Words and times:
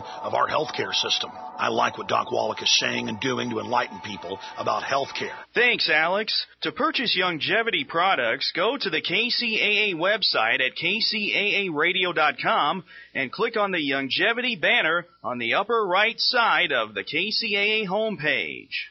Of 0.00 0.34
our 0.34 0.48
healthcare 0.48 0.94
system. 0.94 1.30
I 1.58 1.68
like 1.68 1.98
what 1.98 2.08
Doc 2.08 2.32
Wallach 2.32 2.62
is 2.62 2.78
saying 2.78 3.08
and 3.08 3.20
doing 3.20 3.50
to 3.50 3.58
enlighten 3.60 4.00
people 4.00 4.38
about 4.56 4.82
healthcare. 4.82 5.34
Thanks, 5.54 5.88
Alex. 5.92 6.46
To 6.62 6.72
purchase 6.72 7.16
longevity 7.20 7.84
products, 7.84 8.52
go 8.54 8.76
to 8.76 8.90
the 8.90 9.00
KCAA 9.02 9.94
website 9.94 10.60
at 10.60 10.76
kcaaradio.com 10.76 12.84
and 13.14 13.32
click 13.32 13.56
on 13.56 13.70
the 13.72 13.92
longevity 13.92 14.56
banner 14.56 15.06
on 15.22 15.38
the 15.38 15.54
upper 15.54 15.86
right 15.86 16.18
side 16.18 16.72
of 16.72 16.94
the 16.94 17.04
KCAA 17.04 17.86
homepage. 17.86 18.88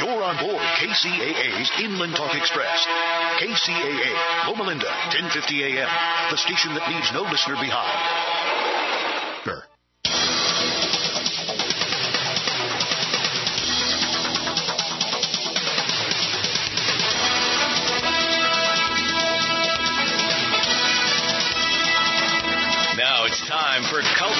You're 0.00 0.22
on 0.24 0.38
board 0.42 0.62
KCAA's 0.80 1.70
Inland 1.82 2.16
Talk 2.16 2.34
Express. 2.34 2.86
KCAA, 3.38 4.14
Loma 4.48 4.64
Linda, 4.64 4.90
1050 5.14 5.64
AM. 5.64 5.88
The 6.30 6.36
station 6.36 6.74
that 6.74 6.88
leaves 6.88 7.12
no 7.12 7.22
listener 7.22 7.56
behind. 7.60 8.59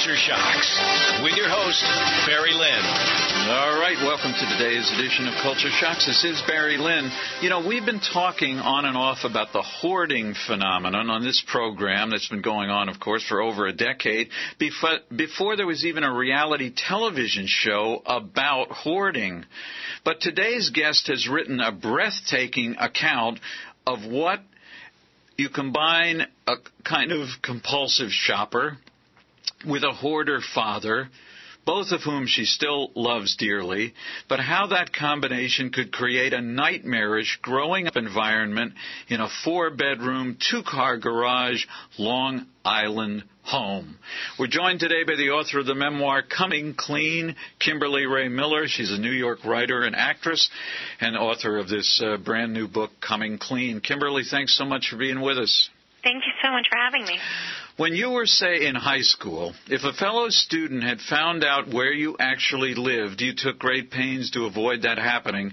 Culture 0.01 0.17
Shocks 0.17 0.81
with 1.23 1.37
your 1.37 1.51
host, 1.51 1.85
Barry 2.27 2.55
Lynn. 2.55 2.85
All 3.51 3.79
right, 3.79 3.99
welcome 4.01 4.33
to 4.33 4.57
today's 4.57 4.91
edition 4.93 5.29
of 5.29 5.35
Culture 5.43 5.69
Shocks. 5.69 6.07
This 6.07 6.25
is 6.25 6.43
Barry 6.47 6.79
Lynn. 6.79 7.11
You 7.43 7.51
know, 7.51 7.69
we've 7.69 7.85
been 7.85 8.01
talking 8.01 8.57
on 8.57 8.87
and 8.87 8.97
off 8.97 9.25
about 9.25 9.53
the 9.53 9.61
hoarding 9.61 10.35
phenomenon 10.47 11.11
on 11.11 11.23
this 11.23 11.45
program 11.47 12.09
that's 12.09 12.31
been 12.31 12.41
going 12.41 12.71
on, 12.71 12.89
of 12.89 12.99
course, 12.99 13.23
for 13.29 13.43
over 13.43 13.67
a 13.67 13.75
decade, 13.75 14.31
before, 14.59 15.01
before 15.15 15.57
there 15.57 15.67
was 15.67 15.85
even 15.85 16.03
a 16.03 16.17
reality 16.17 16.73
television 16.75 17.45
show 17.47 18.01
about 18.07 18.71
hoarding. 18.71 19.45
But 20.03 20.23
today's 20.23 20.71
guest 20.71 21.09
has 21.09 21.29
written 21.29 21.61
a 21.61 21.73
breathtaking 21.73 22.77
account 22.79 23.39
of 23.87 24.07
what 24.07 24.41
you 25.37 25.51
combine 25.51 26.23
a 26.47 26.55
kind 26.85 27.13
of 27.13 27.29
compulsive 27.43 28.09
shopper 28.09 28.79
with 29.67 29.83
a 29.85 29.93
hoarder 29.93 30.41
father, 30.55 31.09
both 31.67 31.93
of 31.93 32.03
whom 32.03 32.27
she 32.27 32.45
still 32.45 32.91
loves 32.95 33.37
dearly, 33.37 33.93
but 34.29 34.41
how 34.41 34.69
that 34.69 34.93
combination 34.93 35.71
could 35.71 35.93
create 35.93 36.33
a 36.33 36.41
nightmarish 36.41 37.39
growing 37.43 37.87
up 37.87 37.97
environment 37.97 38.73
in 39.09 39.21
a 39.21 39.29
four 39.45 39.71
bedroom, 39.71 40.37
two 40.51 40.63
car 40.63 40.97
garage, 40.97 41.65
Long 41.99 42.47
Island 42.65 43.25
home. 43.43 43.99
We're 44.39 44.47
joined 44.47 44.81
today 44.81 45.05
by 45.07 45.17
the 45.17 45.31
author 45.31 45.61
of 45.61 45.67
the 45.67 45.75
memoir 45.75 46.23
Coming 46.23 46.75
Clean, 46.77 47.35
Kimberly 47.59 48.07
Rae 48.07 48.29
Miller. 48.29 48.67
She's 48.67 48.93
a 48.93 48.99
New 48.99 49.13
York 49.13 49.45
writer 49.45 49.83
and 49.83 49.97
actress 49.97 50.49
and 51.01 51.17
author 51.17 51.59
of 51.59 51.69
this 51.69 52.01
uh, 52.05 52.17
brand 52.17 52.53
new 52.53 52.69
book, 52.69 52.91
Coming 53.01 53.39
Clean. 53.39 53.81
Kimberly, 53.81 54.23
thanks 54.29 54.57
so 54.57 54.65
much 54.65 54.89
for 54.91 54.97
being 54.97 55.21
with 55.21 55.39
us. 55.39 55.69
Thank 56.03 56.25
you 56.25 56.33
so 56.43 56.51
much 56.51 56.67
for 56.71 56.79
having 56.79 57.05
me. 57.05 57.19
When 57.81 57.95
you 57.95 58.11
were, 58.11 58.27
say, 58.27 58.67
in 58.67 58.75
high 58.75 59.01
school, 59.01 59.55
if 59.69 59.85
a 59.85 59.95
fellow 59.95 60.29
student 60.29 60.83
had 60.83 61.01
found 61.01 61.43
out 61.43 61.73
where 61.73 61.95
you 61.95 62.15
actually 62.21 62.75
lived, 62.75 63.23
you 63.23 63.33
took 63.35 63.59
great 63.59 63.91
pains 63.91 64.33
to 64.33 64.45
avoid 64.45 64.83
that 64.83 64.99
happening. 64.99 65.53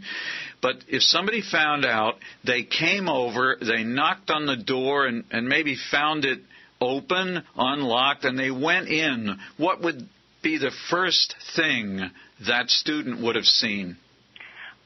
But 0.61 0.83
if 0.89 1.03
somebody 1.03 1.41
found 1.41 1.85
out, 1.85 2.15
they 2.43 2.63
came 2.63 3.07
over, 3.07 3.55
they 3.61 3.85
knocked 3.85 4.29
on 4.29 4.45
the 4.45 4.57
door, 4.57 5.05
and, 5.05 5.23
and 5.31 5.47
maybe 5.47 5.77
found 5.89 6.25
it 6.25 6.39
open, 6.81 7.43
unlocked, 7.55 8.25
and 8.25 8.37
they 8.37 8.51
went 8.51 8.89
in, 8.89 9.39
what 9.55 9.81
would 9.83 10.09
be 10.43 10.57
the 10.57 10.73
first 10.89 11.33
thing 11.55 12.11
that 12.45 12.69
student 12.69 13.21
would 13.21 13.37
have 13.37 13.45
seen? 13.45 13.95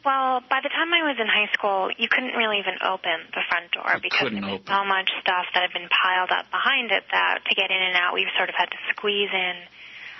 Well, 0.03 0.41
by 0.49 0.65
the 0.65 0.69
time 0.73 0.89
I 0.93 1.05
was 1.05 1.17
in 1.21 1.29
high 1.29 1.49
school, 1.53 1.93
you 1.93 2.09
couldn't 2.09 2.33
really 2.33 2.57
even 2.57 2.81
open 2.81 3.21
the 3.37 3.45
front 3.45 3.69
door 3.69 4.01
You 4.01 4.01
because 4.01 4.33
there 4.33 4.41
was 4.41 4.57
open. 4.57 4.65
so 4.65 4.81
much 4.85 5.13
stuff 5.21 5.45
that 5.53 5.61
had 5.61 5.73
been 5.77 5.89
piled 5.93 6.33
up 6.33 6.49
behind 6.49 6.89
it 6.89 7.05
that 7.13 7.45
to 7.45 7.53
get 7.53 7.69
in 7.69 7.77
and 7.77 7.93
out, 7.95 8.13
we 8.17 8.25
sort 8.33 8.49
of 8.49 8.55
had 8.57 8.73
to 8.73 8.79
squeeze 8.89 9.29
in 9.29 9.55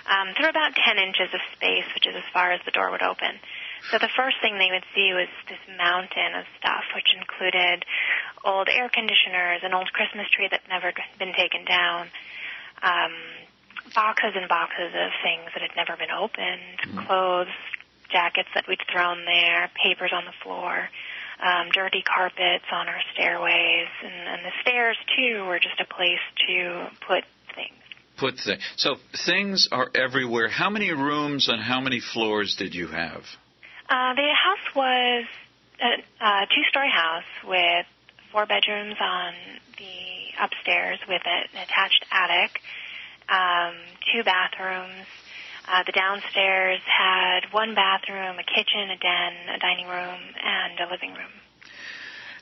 um, 0.06 0.34
through 0.38 0.50
about 0.50 0.74
10 0.78 0.98
inches 0.98 1.30
of 1.34 1.42
space, 1.58 1.86
which 1.94 2.06
is 2.06 2.14
as 2.14 2.26
far 2.30 2.52
as 2.54 2.60
the 2.64 2.70
door 2.70 2.90
would 2.90 3.02
open. 3.02 3.38
So 3.90 3.98
the 3.98 4.10
first 4.14 4.38
thing 4.38 4.58
they 4.58 4.70
would 4.70 4.86
see 4.94 5.10
was 5.14 5.26
this 5.50 5.62
mountain 5.78 6.38
of 6.38 6.46
stuff, 6.58 6.86
which 6.94 7.10
included 7.18 7.82
old 8.46 8.70
air 8.70 8.86
conditioners, 8.86 9.66
an 9.66 9.74
old 9.74 9.90
Christmas 9.92 10.30
tree 10.30 10.46
that 10.50 10.62
never 10.70 10.94
been 11.18 11.34
taken 11.34 11.66
down, 11.66 12.06
um, 12.82 13.14
boxes 13.94 14.34
and 14.38 14.46
boxes 14.46 14.94
of 14.94 15.10
things 15.26 15.50
that 15.54 15.62
had 15.62 15.74
never 15.74 15.98
been 15.98 16.10
opened, 16.14 17.06
clothes, 17.06 17.50
jackets 18.12 18.48
that 18.54 18.64
we'd 18.68 18.78
thrown 18.92 19.24
there, 19.24 19.70
papers 19.82 20.12
on 20.14 20.24
the 20.24 20.36
floor, 20.42 20.88
um, 21.42 21.68
dirty 21.72 22.02
carpets 22.02 22.64
on 22.70 22.88
our 22.88 23.00
stairways, 23.14 23.88
and, 24.04 24.28
and 24.28 24.44
the 24.44 24.52
stairs 24.62 24.96
too 25.16 25.44
were 25.44 25.58
just 25.58 25.80
a 25.80 25.94
place 25.94 26.22
to 26.46 26.88
put 27.06 27.24
things. 27.54 27.74
Put 28.18 28.34
things. 28.38 28.62
So 28.76 28.96
things 29.26 29.68
are 29.72 29.90
everywhere. 29.94 30.48
How 30.48 30.70
many 30.70 30.92
rooms 30.92 31.48
and 31.48 31.60
how 31.60 31.80
many 31.80 32.00
floors 32.00 32.54
did 32.56 32.74
you 32.74 32.86
have? 32.86 33.22
Uh, 33.88 34.14
the 34.14 34.30
house 34.32 34.74
was 34.76 35.24
a, 35.80 36.24
a 36.24 36.46
two-story 36.54 36.90
house 36.90 37.28
with 37.44 37.86
four 38.30 38.46
bedrooms 38.46 38.96
on 39.00 39.34
the 39.78 40.22
upstairs 40.40 40.98
with 41.08 41.22
an 41.24 41.44
attached 41.52 42.04
attic, 42.10 42.60
um, 43.28 43.74
two 44.12 44.22
bathrooms. 44.24 45.06
Uh, 45.66 45.82
the 45.86 45.92
downstairs 45.92 46.80
had 46.86 47.40
one 47.52 47.74
bathroom, 47.74 48.36
a 48.38 48.42
kitchen, 48.42 48.90
a 48.90 48.98
den, 48.98 49.54
a 49.54 49.58
dining 49.58 49.86
room, 49.86 50.20
and 50.42 50.80
a 50.80 50.90
living 50.90 51.14
room. 51.14 51.30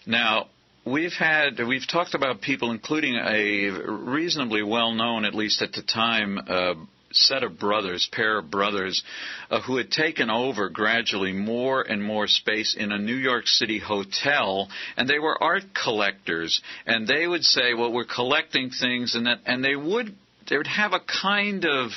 Now, 0.06 0.47
we've 0.84 1.12
had 1.12 1.58
we've 1.66 1.86
talked 1.86 2.14
about 2.14 2.41
people, 2.41 2.70
including 2.70 3.16
a 3.16 3.70
reasonably 3.70 4.62
well 4.62 4.92
known, 4.92 5.25
at 5.25 5.34
least 5.34 5.60
at 5.60 5.72
the 5.72 5.82
time, 5.82 6.38
uh, 6.48 6.75
set 7.12 7.42
of 7.42 7.58
brothers, 7.58 8.08
pair 8.11 8.38
of 8.38 8.50
brothers, 8.50 9.02
uh, 9.50 9.61
who 9.61 9.76
had 9.76 9.90
taken 9.90 10.31
over 10.31 10.69
gradually 10.69 11.32
more 11.32 11.82
and 11.82 12.02
more 12.02 12.26
space 12.26 12.75
in 12.78 12.93
a 12.93 12.99
New 12.99 13.16
York 13.16 13.46
City 13.46 13.78
hotel, 13.78 14.69
and 14.96 15.08
they 15.08 15.19
were 15.19 15.40
art 15.43 15.64
collectors, 15.75 16.62
and 16.87 17.06
they 17.06 17.26
would 17.26 17.44
say, 17.44 17.75
"Well, 17.75 17.93
we're 17.93 18.05
collecting 18.05 18.70
things," 18.70 19.14
and 19.14 19.26
that, 19.26 19.40
and 19.44 19.62
they 19.64 19.76
would 19.76 20.16
they 20.49 20.56
would 20.56 20.66
have 20.66 20.93
a 20.93 21.00
kind 21.00 21.64
of 21.66 21.90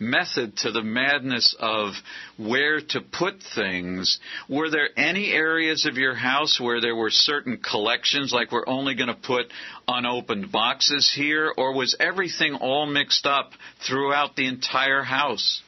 method 0.00 0.56
to 0.58 0.70
the 0.70 0.82
madness 0.82 1.54
of 1.58 1.94
where 2.36 2.80
to 2.80 3.00
put 3.00 3.42
things. 3.54 4.18
Were 4.48 4.70
there 4.70 4.88
any 4.96 5.32
areas 5.32 5.86
of 5.86 5.96
your 5.96 6.14
house 6.14 6.60
where 6.60 6.80
there 6.80 6.96
were 6.96 7.10
certain 7.10 7.58
collections, 7.58 8.32
like 8.32 8.52
we're 8.52 8.68
only 8.68 8.94
going 8.94 9.08
to 9.08 9.14
put 9.14 9.46
unopened 9.86 10.52
boxes 10.52 11.12
here, 11.14 11.52
or 11.56 11.74
was 11.74 11.96
everything 11.98 12.54
all 12.54 12.86
mixed 12.86 13.26
up 13.26 13.52
throughout 13.86 14.36
the 14.36 14.46
entire 14.46 15.02
house? 15.02 15.62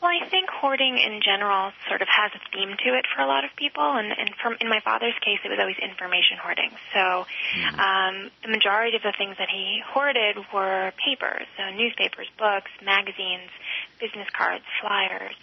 Well, 0.00 0.14
I 0.14 0.30
think 0.30 0.46
hoarding 0.48 0.94
in 0.94 1.18
general 1.26 1.72
sort 1.90 2.02
of 2.02 2.08
has 2.08 2.30
a 2.30 2.38
theme 2.54 2.70
to 2.70 2.88
it 2.94 3.04
for 3.10 3.20
a 3.20 3.26
lot 3.26 3.42
of 3.42 3.50
people, 3.58 3.82
and, 3.82 4.14
and 4.14 4.30
from, 4.40 4.54
in 4.60 4.70
my 4.70 4.78
father's 4.78 5.18
case, 5.18 5.42
it 5.42 5.50
was 5.50 5.58
always 5.58 5.74
information 5.82 6.38
hoarding. 6.38 6.70
So 6.94 7.26
um, 7.74 8.30
the 8.46 8.50
majority 8.54 8.94
of 8.94 9.02
the 9.02 9.12
things 9.18 9.34
that 9.42 9.50
he 9.50 9.82
hoarded 9.82 10.38
were 10.54 10.94
papers, 11.02 11.50
so 11.58 11.74
newspapers, 11.74 12.30
books, 12.38 12.70
magazines, 12.78 13.50
business 14.00 14.28
cards, 14.36 14.64
flyers, 14.80 15.34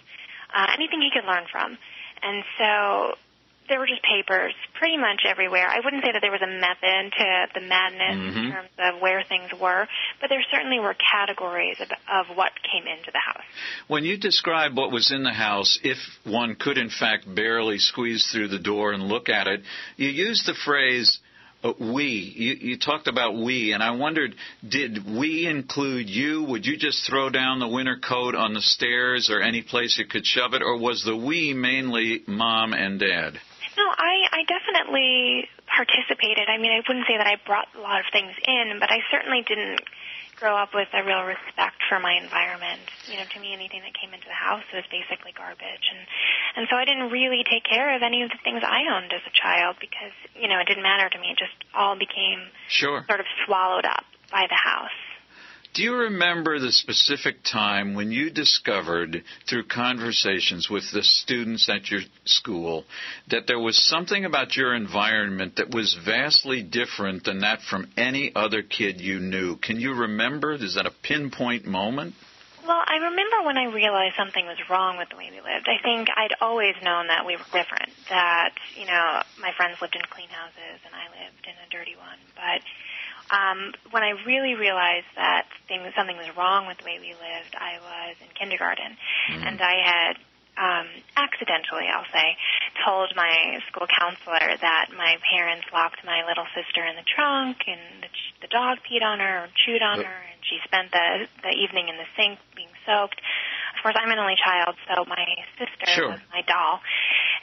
uh, 0.54 0.66
anything 0.74 1.00
he 1.00 1.10
could 1.12 1.26
learn 1.26 1.44
from. 1.50 1.78
And 2.22 2.44
so 2.58 3.14
there 3.68 3.78
were 3.78 3.86
just 3.86 4.02
papers 4.02 4.54
pretty 4.78 4.96
much 4.96 5.22
everywhere. 5.26 5.66
I 5.68 5.80
wouldn't 5.82 6.04
say 6.04 6.12
that 6.12 6.20
there 6.20 6.30
was 6.30 6.42
a 6.42 6.46
method 6.46 7.12
to 7.18 7.46
the 7.54 7.66
madness 7.66 8.14
in 8.14 8.44
Mhm. 8.44 8.52
terms 8.52 8.68
of 8.78 9.00
where 9.00 9.22
things 9.24 9.52
were, 9.54 9.88
but 10.20 10.30
there 10.30 10.42
certainly 10.50 10.78
were 10.78 10.94
categories 10.94 11.80
of, 11.80 11.90
of 12.08 12.36
what 12.36 12.52
came 12.62 12.86
into 12.86 13.10
the 13.10 13.18
house. 13.18 13.42
When 13.88 14.04
you 14.04 14.16
describe 14.18 14.76
what 14.76 14.92
was 14.92 15.10
in 15.10 15.24
the 15.24 15.32
house, 15.32 15.78
if 15.82 15.98
one 16.24 16.54
could 16.54 16.78
in 16.78 16.90
fact 16.90 17.24
barely 17.32 17.78
squeeze 17.78 18.24
through 18.30 18.48
the 18.48 18.58
door 18.58 18.92
and 18.92 19.08
look 19.08 19.28
at 19.28 19.48
it, 19.48 19.62
you 19.96 20.08
used 20.08 20.46
the 20.46 20.54
phrase 20.54 21.18
Uh, 21.66 21.72
we. 21.92 22.32
You, 22.36 22.70
you 22.70 22.78
talked 22.78 23.08
about 23.08 23.34
we, 23.36 23.72
and 23.72 23.82
I 23.82 23.90
wondered, 23.92 24.34
did 24.66 25.04
we 25.06 25.46
include 25.46 26.08
you? 26.08 26.44
Would 26.44 26.66
you 26.66 26.76
just 26.76 27.06
throw 27.08 27.30
down 27.30 27.58
the 27.58 27.68
winter 27.68 27.96
coat 27.96 28.34
on 28.34 28.54
the 28.54 28.60
stairs 28.60 29.30
or 29.30 29.40
any 29.40 29.62
place 29.62 29.98
you 29.98 30.06
could 30.06 30.24
shove 30.24 30.54
it, 30.54 30.62
or 30.62 30.78
was 30.78 31.02
the 31.04 31.16
we 31.16 31.54
mainly 31.54 32.22
mom 32.26 32.72
and 32.72 33.00
dad? 33.00 33.38
No, 33.76 33.84
I, 33.84 34.28
I 34.32 34.42
definitely 34.48 35.48
participated. 35.66 36.48
I 36.48 36.58
mean, 36.58 36.72
I 36.72 36.80
wouldn't 36.86 37.06
say 37.06 37.16
that 37.18 37.26
I 37.26 37.36
brought 37.44 37.68
a 37.76 37.80
lot 37.80 38.00
of 38.00 38.06
things 38.12 38.32
in, 38.46 38.78
but 38.80 38.90
I 38.90 38.98
certainly 39.10 39.42
didn't 39.46 39.80
grow 40.36 40.56
up 40.56 40.70
with 40.74 40.88
a 40.92 41.02
real 41.04 41.24
respect 41.24 41.80
for 41.88 41.98
my 41.98 42.14
environment. 42.20 42.84
You 43.08 43.16
know, 43.16 43.24
to 43.24 43.38
me, 43.40 43.52
anything 43.56 43.80
that 43.82 43.96
came 43.96 44.12
into 44.12 44.28
the 44.28 44.36
house 44.36 44.64
was 44.72 44.84
basically 44.92 45.32
garbage, 45.32 45.86
and 45.92 46.00
and 46.56 46.62
so 46.68 46.76
I 46.76 46.84
didn't 46.84 47.10
really 47.10 47.44
take 47.44 47.64
care 47.64 47.96
of 47.96 48.02
any 48.02 48.22
of 48.22 48.30
the 48.30 48.40
things 48.44 48.60
I 48.64 48.84
owned 48.92 49.12
as 49.12 49.24
a 49.24 49.34
child 49.34 49.76
because 49.80 50.12
you 50.36 50.48
know 50.48 50.60
it 50.60 50.68
didn't 50.68 50.84
matter 50.84 51.08
to 51.08 51.18
me. 51.18 51.32
It 51.32 51.38
just 51.40 51.56
all 51.74 51.96
became 51.96 52.52
Sure. 52.68 53.04
sort 53.08 53.20
of 53.20 53.26
swallowed 53.44 53.84
up 53.86 54.04
by 54.30 54.44
the 54.48 54.58
house. 54.58 54.94
Do 55.76 55.82
you 55.82 55.94
remember 55.94 56.58
the 56.58 56.72
specific 56.72 57.44
time 57.44 57.92
when 57.92 58.10
you 58.10 58.30
discovered, 58.30 59.22
through 59.46 59.64
conversations 59.64 60.70
with 60.70 60.90
the 60.90 61.02
students 61.02 61.68
at 61.68 61.90
your 61.90 62.00
school, 62.24 62.86
that 63.28 63.46
there 63.46 63.58
was 63.58 63.76
something 63.84 64.24
about 64.24 64.56
your 64.56 64.74
environment 64.74 65.56
that 65.56 65.74
was 65.74 65.92
vastly 66.02 66.62
different 66.62 67.24
than 67.24 67.40
that 67.40 67.60
from 67.60 67.92
any 67.94 68.32
other 68.34 68.62
kid 68.62 69.02
you 69.02 69.20
knew? 69.20 69.56
Can 69.56 69.78
you 69.78 69.92
remember? 69.92 70.54
Is 70.54 70.76
that 70.76 70.86
a 70.86 70.94
pinpoint 71.02 71.66
moment? 71.66 72.14
Well, 72.66 72.80
I 72.80 72.96
remember 72.96 73.44
when 73.44 73.58
I 73.58 73.66
realized 73.66 74.16
something 74.16 74.46
was 74.46 74.56
wrong 74.70 74.96
with 74.96 75.10
the 75.10 75.16
way 75.16 75.28
we 75.30 75.44
lived. 75.44 75.68
I 75.68 75.76
think 75.84 76.08
I'd 76.16 76.34
always 76.40 76.74
known 76.82 77.08
that 77.08 77.26
we 77.26 77.36
were 77.36 77.44
different. 77.52 77.92
That 78.08 78.54
you 78.80 78.86
know, 78.86 79.20
my 79.38 79.52
friends 79.54 79.76
lived 79.82 79.94
in 79.94 80.00
clean 80.08 80.28
houses 80.32 80.80
and 80.86 80.94
I 80.96 81.04
lived 81.12 81.44
in 81.44 81.52
a 81.52 81.68
dirty 81.68 81.96
one. 82.00 82.16
But 82.34 82.64
um, 83.30 83.72
when 83.90 84.02
I 84.02 84.12
really 84.26 84.54
realized 84.54 85.10
that 85.16 85.46
things, 85.68 85.82
something 85.96 86.16
was 86.16 86.30
wrong 86.36 86.66
with 86.66 86.78
the 86.78 86.84
way 86.84 86.98
we 87.00 87.10
lived, 87.14 87.54
I 87.58 87.78
was 87.82 88.16
in 88.22 88.28
kindergarten, 88.38 88.96
and 89.46 89.60
I 89.60 89.76
had 89.82 90.14
um, 90.56 90.88
accidentally, 91.20 91.84
I'll 91.92 92.08
say, 92.12 92.36
told 92.80 93.12
my 93.14 93.60
school 93.68 93.86
counselor 93.92 94.56
that 94.56 94.88
my 94.96 95.16
parents 95.28 95.66
locked 95.72 96.00
my 96.04 96.24
little 96.24 96.46
sister 96.56 96.80
in 96.86 96.96
the 96.96 97.04
trunk, 97.04 97.60
and 97.68 98.02
the, 98.02 98.10
the 98.40 98.48
dog 98.48 98.78
peed 98.88 99.04
on 99.04 99.20
her 99.20 99.44
or 99.44 99.48
chewed 99.66 99.82
on 99.82 100.00
her, 100.00 100.18
and 100.32 100.40
she 100.48 100.56
spent 100.64 100.92
the 100.92 101.28
the 101.42 101.52
evening 101.52 101.88
in 101.92 101.96
the 102.00 102.08
sink 102.16 102.38
being 102.56 102.72
soaked. 102.88 103.20
Of 103.76 103.82
course, 103.82 103.96
I'm 104.00 104.08
an 104.10 104.18
only 104.18 104.36
child, 104.40 104.76
so 104.88 105.04
my 105.04 105.26
sister 105.60 105.86
Sure. 105.92 106.08
was 106.08 106.20
my 106.32 106.40
doll, 106.48 106.80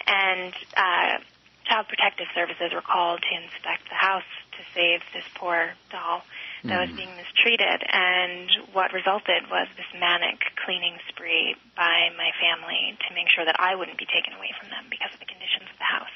and 0.07 0.53
uh, 0.75 1.21
Child 1.69 1.87
Protective 1.87 2.27
Services 2.33 2.73
were 2.73 2.81
called 2.81 3.21
to 3.21 3.31
inspect 3.37 3.87
the 3.89 3.95
house 3.95 4.27
to 4.57 4.63
save 4.73 5.01
this 5.13 5.25
poor 5.35 5.73
doll 5.91 6.23
that 6.63 6.79
was 6.79 6.89
Mhm. 6.89 6.97
being 6.97 7.15
mistreated. 7.17 7.83
And 7.89 8.49
what 8.71 8.93
resulted 8.93 9.49
was 9.49 9.67
this 9.75 9.91
manic 9.95 10.39
cleaning 10.63 10.99
spree 11.09 11.55
by 11.75 12.09
my 12.17 12.31
family 12.39 12.97
to 13.07 13.13
make 13.13 13.29
sure 13.29 13.45
that 13.45 13.59
I 13.59 13.75
wouldn't 13.75 13.97
be 13.97 14.05
taken 14.05 14.33
away 14.33 14.51
from 14.59 14.69
them 14.69 14.87
because 14.89 15.13
of 15.13 15.19
the 15.19 15.25
conditions 15.25 15.69
of 15.69 15.77
the 15.77 15.83
house. 15.83 16.15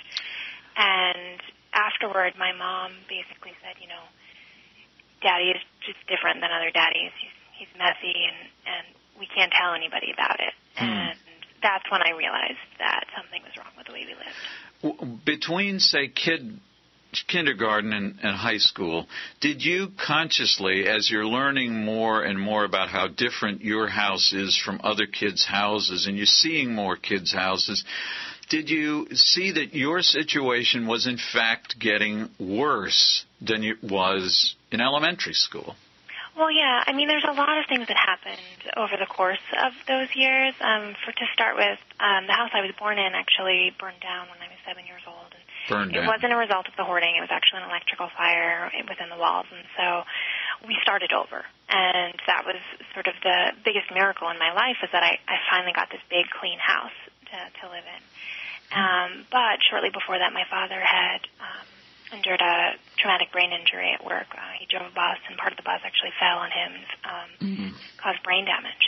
And 0.78 1.42
afterward, 1.74 2.38
my 2.38 2.54
mom 2.54 2.94
basically 3.10 3.56
said, 3.62 3.76
you 3.82 3.88
know, 3.88 4.04
Daddy 5.22 5.50
is 5.52 5.62
just 5.82 6.06
different 6.08 6.42
than 6.42 6.52
other 6.52 6.70
daddies. 6.70 7.12
He's 7.20 7.32
he's 7.58 7.68
messy, 7.78 8.26
and 8.26 8.38
and 8.68 8.86
we 9.20 9.26
can't 9.26 9.52
tell 9.52 9.74
anybody 9.74 10.12
about 10.12 10.40
it. 10.40 10.54
And 10.78 11.18
that's 11.62 11.90
when 11.90 12.02
I 12.04 12.12
realized 12.12 12.62
that 12.78 13.06
something 13.18 13.42
was 13.42 13.58
wrong 13.58 13.74
with 13.76 13.88
the 13.88 13.94
way 13.94 14.06
we 14.06 14.14
lived. 14.14 15.26
Between, 15.26 15.80
say, 15.80 16.08
kid 16.08 16.60
kindergarten 17.28 17.94
and, 17.94 18.20
and 18.22 18.36
high 18.36 18.58
school, 18.58 19.08
did 19.42 19.64
you 19.64 19.92
consciously, 20.06 20.88
as 20.88 21.10
you're 21.10 21.26
learning 21.26 21.86
more 21.86 22.24
and 22.24 22.40
more 22.40 22.64
about 22.64 22.90
how 22.90 23.08
different 23.08 23.62
your 23.62 23.88
house 23.88 24.34
is 24.34 24.58
from 24.58 24.82
other 24.84 25.06
kids' 25.06 25.46
houses, 25.46 26.08
and 26.08 26.18
you're 26.18 26.26
seeing 26.26 26.74
more 26.74 26.96
kids' 26.96 27.34
houses, 27.34 27.84
did 28.50 28.70
you 28.70 29.08
see 29.14 29.52
that 29.54 29.74
your 29.74 30.02
situation 30.02 30.88
was 30.88 31.06
in 31.08 31.18
fact 31.18 31.80
getting 31.80 32.30
worse 32.40 33.26
than 33.42 33.64
it 33.64 33.84
was 33.84 34.56
in 34.72 34.80
elementary 34.80 35.34
school? 35.34 35.76
Well, 36.38 36.52
yeah. 36.52 36.84
I 36.86 36.94
mean, 36.94 37.08
there's 37.08 37.26
a 37.28 37.34
lot 37.34 37.58
of 37.58 37.66
things 37.68 37.88
that 37.88 37.98
happened 37.98 38.38
over 38.78 38.94
the 38.94 39.10
course 39.10 39.42
of 39.58 39.74
those 39.88 40.08
years. 40.14 40.54
Um, 40.62 40.94
for 41.04 41.12
to 41.12 41.26
start 41.34 41.58
with, 41.58 41.80
um, 42.00 42.28
the 42.28 42.34
house 42.34 42.52
I 42.54 42.62
was 42.62 42.72
born 42.78 43.00
in 43.00 43.18
actually 43.18 43.74
burned 43.80 44.00
down 44.02 44.30
when 44.30 44.38
I 44.38 44.48
was 44.48 44.62
seven 44.62 44.86
years 44.86 45.02
old. 45.08 45.34
And 45.70 45.92
Burned 45.92 45.96
it 45.96 46.00
down. 46.02 46.08
wasn't 46.08 46.34
a 46.34 46.40
result 46.40 46.68
of 46.68 46.76
the 46.78 46.84
hoarding. 46.84 47.16
It 47.18 47.22
was 47.22 47.32
actually 47.32 47.64
an 47.64 47.70
electrical 47.70 48.10
fire 48.16 48.72
within 48.88 49.10
the 49.10 49.18
walls, 49.20 49.46
and 49.52 49.64
so 49.76 50.04
we 50.68 50.76
started 50.82 51.12
over. 51.12 51.44
And 51.70 52.16
that 52.28 52.46
was 52.48 52.60
sort 52.94 53.08
of 53.08 53.16
the 53.24 53.52
biggest 53.64 53.92
miracle 53.94 54.30
in 54.32 54.40
my 54.40 54.54
life 54.56 54.80
is 54.84 54.90
that 54.96 55.04
I, 55.04 55.20
I 55.28 55.36
finally 55.52 55.74
got 55.76 55.90
this 55.92 56.02
big, 56.10 56.26
clean 56.32 56.60
house 56.60 56.96
to, 57.32 57.38
to 57.62 57.64
live 57.68 57.84
in. 57.84 58.02
Um, 58.72 59.26
but 59.32 59.60
shortly 59.70 59.90
before 59.92 60.20
that, 60.20 60.32
my 60.32 60.44
father 60.50 60.80
had 60.80 61.24
um, 61.40 61.68
endured 62.16 62.40
a 62.40 62.76
traumatic 63.00 63.32
brain 63.32 63.52
injury 63.52 63.92
at 63.92 64.04
work. 64.04 64.28
Uh, 64.32 64.56
he 64.60 64.66
drove 64.68 64.88
a 64.88 64.96
bus, 64.96 65.20
and 65.28 65.36
part 65.38 65.52
of 65.52 65.58
the 65.60 65.68
bus 65.68 65.80
actually 65.84 66.12
fell 66.20 66.40
on 66.40 66.52
him, 66.52 66.72
um, 67.04 67.76
caused 68.00 68.24
brain 68.24 68.46
damage. 68.48 68.88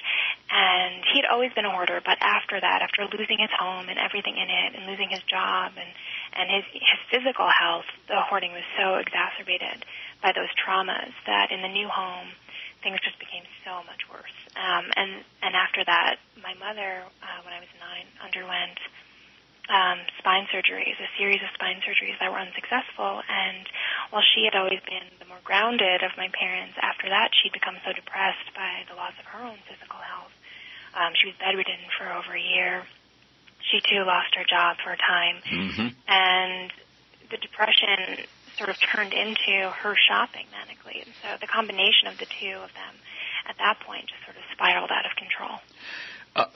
And 0.50 1.06
he 1.14 1.22
had 1.22 1.30
always 1.30 1.54
been 1.54 1.66
a 1.66 1.72
hoarder, 1.72 2.02
but 2.02 2.18
after 2.22 2.60
that, 2.60 2.82
after 2.82 3.06
losing 3.06 3.38
his 3.38 3.54
home 3.54 3.86
and 3.88 4.02
everything 4.02 4.34
in 4.34 4.50
it, 4.50 4.74
and 4.74 4.90
losing 4.90 5.10
his 5.10 5.22
job 5.30 5.78
and 5.78 5.90
and 6.34 6.50
his 6.50 6.66
his 6.74 7.02
physical 7.10 7.50
health, 7.50 7.86
the 8.08 8.18
hoarding 8.18 8.54
was 8.54 8.66
so 8.78 8.98
exacerbated 8.98 9.86
by 10.22 10.34
those 10.34 10.50
traumas 10.58 11.14
that 11.26 11.52
in 11.52 11.62
the 11.62 11.70
new 11.70 11.88
home, 11.88 12.34
things 12.82 12.98
just 13.06 13.20
became 13.20 13.44
so 13.62 13.86
much 13.86 14.02
worse. 14.10 14.38
Um, 14.58 14.90
and 14.98 15.22
and 15.46 15.54
after 15.54 15.86
that, 15.86 16.18
my 16.42 16.58
mother, 16.58 17.06
uh, 17.22 17.40
when 17.46 17.54
I 17.54 17.62
was 17.62 17.70
nine, 17.78 18.10
underwent 18.18 18.80
um, 19.70 20.02
spine 20.18 20.50
surgeries, 20.50 20.98
a 20.98 21.10
series 21.18 21.40
of 21.46 21.54
spine 21.54 21.78
surgeries 21.86 22.18
that 22.18 22.34
were 22.34 22.42
unsuccessful. 22.42 23.22
And 23.30 23.70
while 24.10 24.26
she 24.34 24.50
had 24.50 24.58
always 24.58 24.82
been 24.90 25.06
the 25.22 25.30
more 25.30 25.42
grounded 25.46 26.02
of 26.02 26.18
my 26.18 26.28
parents, 26.34 26.74
after 26.82 27.08
that 27.10 27.30
she'd 27.38 27.54
become 27.54 27.78
so 27.86 27.94
depressed 27.94 28.50
by 28.58 28.84
the 28.90 28.98
loss 28.98 29.14
of 29.22 29.30
her 29.30 29.46
own 29.46 29.62
physical 29.70 30.02
health. 30.02 30.34
Um, 30.96 31.14
she 31.16 31.28
was 31.28 31.36
bedridden 31.40 31.80
for 31.98 32.08
over 32.12 32.34
a 32.36 32.42
year. 32.42 32.84
She 33.72 33.80
too 33.86 34.04
lost 34.06 34.34
her 34.36 34.46
job 34.48 34.78
for 34.84 34.92
a 34.92 34.98
time, 34.98 35.44
Mm-hmm. 35.46 35.88
and 36.08 36.72
the 37.30 37.38
depression 37.38 38.26
sort 38.58 38.70
of 38.70 38.76
turned 38.94 39.14
into 39.14 39.70
her 39.70 39.96
shopping 40.10 40.46
manically. 40.50 41.06
And 41.06 41.14
so 41.22 41.28
the 41.40 41.48
combination 41.48 42.08
of 42.08 42.18
the 42.18 42.26
two 42.40 42.56
of 42.58 42.72
them 42.74 42.94
at 43.48 43.56
that 43.60 43.80
point 43.86 44.10
just 44.10 44.24
sort 44.26 44.36
of 44.38 44.44
spiraled 44.52 44.92
out 44.92 45.06
of 45.06 45.14
control. 45.16 45.60
Uh, 46.36 46.50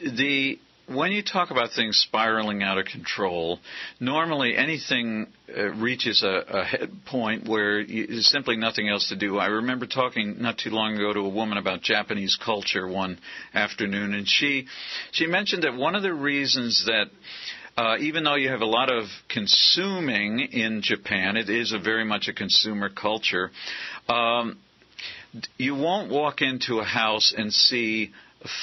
the 0.00 0.58
when 0.88 1.12
you 1.12 1.22
talk 1.22 1.50
about 1.50 1.70
things 1.74 1.96
spiraling 1.96 2.62
out 2.62 2.78
of 2.78 2.86
control, 2.86 3.60
normally 4.00 4.56
anything 4.56 5.28
uh, 5.56 5.70
reaches 5.74 6.22
a, 6.22 6.44
a 6.48 6.64
head 6.64 6.90
point 7.06 7.48
where 7.48 7.84
there's 7.86 8.28
simply 8.30 8.56
nothing 8.56 8.88
else 8.88 9.08
to 9.08 9.16
do. 9.16 9.38
I 9.38 9.46
remember 9.46 9.86
talking 9.86 10.36
not 10.40 10.58
too 10.58 10.70
long 10.70 10.94
ago 10.94 11.12
to 11.12 11.20
a 11.20 11.28
woman 11.28 11.58
about 11.58 11.82
Japanese 11.82 12.36
culture 12.42 12.86
one 12.86 13.18
afternoon, 13.54 14.14
and 14.14 14.28
she 14.28 14.66
she 15.12 15.26
mentioned 15.26 15.62
that 15.62 15.74
one 15.74 15.94
of 15.94 16.02
the 16.02 16.12
reasons 16.12 16.86
that 16.86 17.06
uh, 17.76 17.96
even 17.98 18.24
though 18.24 18.34
you 18.34 18.50
have 18.50 18.60
a 18.60 18.66
lot 18.66 18.90
of 18.92 19.04
consuming 19.28 20.40
in 20.40 20.82
Japan, 20.82 21.36
it 21.36 21.48
is 21.48 21.72
a 21.72 21.78
very 21.78 22.04
much 22.04 22.28
a 22.28 22.32
consumer 22.32 22.90
culture. 22.90 23.50
Um, 24.08 24.58
you 25.56 25.74
won't 25.74 26.10
walk 26.10 26.42
into 26.42 26.80
a 26.80 26.84
house 26.84 27.32
and 27.36 27.52
see 27.52 28.12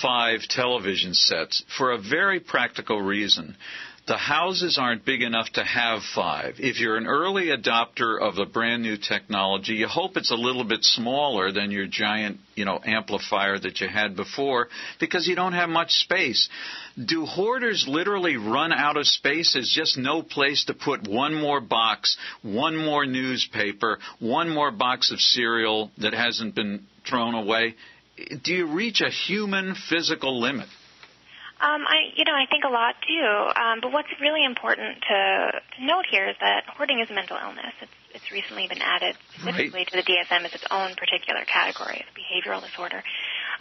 five 0.02 0.42
television 0.50 1.14
sets 1.14 1.64
for 1.78 1.92
a 1.92 1.98
very 1.98 2.40
practical 2.40 3.02
reason. 3.02 3.56
the 4.10 4.18
houses 4.18 4.80
aren't 4.82 5.06
big 5.06 5.22
enough 5.22 5.48
to 5.54 5.64
have 5.64 6.02
five. 6.16 6.56
If 6.58 6.80
you're 6.80 6.98
an 6.98 7.06
early 7.06 7.50
adopter 7.56 8.20
of 8.20 8.40
a 8.40 8.46
brand 8.48 8.82
new 8.82 8.98
technology, 8.98 9.74
you 9.74 9.88
hope 9.88 10.18
it's 10.18 10.32
a 10.32 10.36
little 10.36 10.64
bit 10.64 10.84
smaller 10.84 11.52
than 11.52 11.70
your 11.70 11.86
giant, 11.86 12.40
you 12.56 12.66
know, 12.66 12.80
amplifier 12.84 13.60
that 13.60 13.80
you 13.82 13.88
had 13.88 14.16
before 14.16 14.70
because 15.00 15.28
you 15.28 15.36
don't 15.36 15.54
have 15.54 15.70
much 15.70 15.92
space. 15.92 16.50
Do 16.98 17.28
hoarders 17.28 17.86
literally 17.88 18.36
run 18.36 18.74
out 18.74 18.98
of 18.98 19.06
space? 19.06 19.54
There's 19.54 19.72
just 19.72 19.96
no 19.96 20.24
place 20.24 20.66
to 20.66 20.74
put 20.74 21.08
one 21.08 21.36
more 21.36 21.62
box, 21.62 22.18
one 22.42 22.76
more 22.76 23.06
newspaper, 23.06 24.00
one 24.18 24.50
more 24.50 24.72
box 24.72 25.12
of 25.12 25.22
cereal 25.22 25.92
that 26.00 26.16
hasn't 26.16 26.56
been 26.56 26.88
thrown 27.08 27.36
away. 27.36 27.76
Do 28.44 28.54
you 28.54 28.68
reach 28.68 29.02
a 29.02 29.10
human 29.10 29.76
physical 29.76 30.40
limit? 30.40 30.68
Um, 31.60 31.84
I, 31.84 32.16
you 32.16 32.24
know, 32.24 32.32
I 32.34 32.46
think 32.50 32.64
a 32.64 32.72
lot 32.72 32.96
do. 33.04 33.20
Um, 33.60 33.80
but 33.82 33.92
what's 33.92 34.08
really 34.22 34.46
important 34.46 35.02
to, 35.10 35.52
to 35.76 35.86
note 35.86 36.06
here 36.10 36.28
is 36.30 36.36
that 36.40 36.64
hoarding 36.68 37.02
is 37.02 37.10
a 37.10 37.14
mental 37.14 37.36
illness. 37.36 37.76
It's, 37.82 37.92
it's 38.16 38.32
recently 38.32 38.68
been 38.68 38.82
added 38.82 39.16
specifically 39.36 39.84
Right. 39.84 39.88
to 39.92 39.98
the 39.98 40.04
DSM 40.08 40.46
as 40.46 40.54
its 40.56 40.64
own 40.72 40.96
particular 40.96 41.44
category 41.44 42.00
of 42.00 42.10
behavioral 42.16 42.64
disorder, 42.64 43.04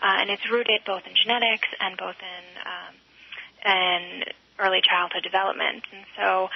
uh, 0.01 0.15
and 0.23 0.31
it's 0.31 0.49
rooted 0.51 0.83
both 0.87 1.03
in 1.07 1.15
genetics 1.21 1.69
and 1.81 1.99
both 1.99 2.17
in 2.23 2.45
um, 2.63 2.95
in 3.67 4.25
early 4.59 4.81
childhood 4.81 5.23
development. 5.25 5.83
And 5.91 6.07
so 6.17 6.49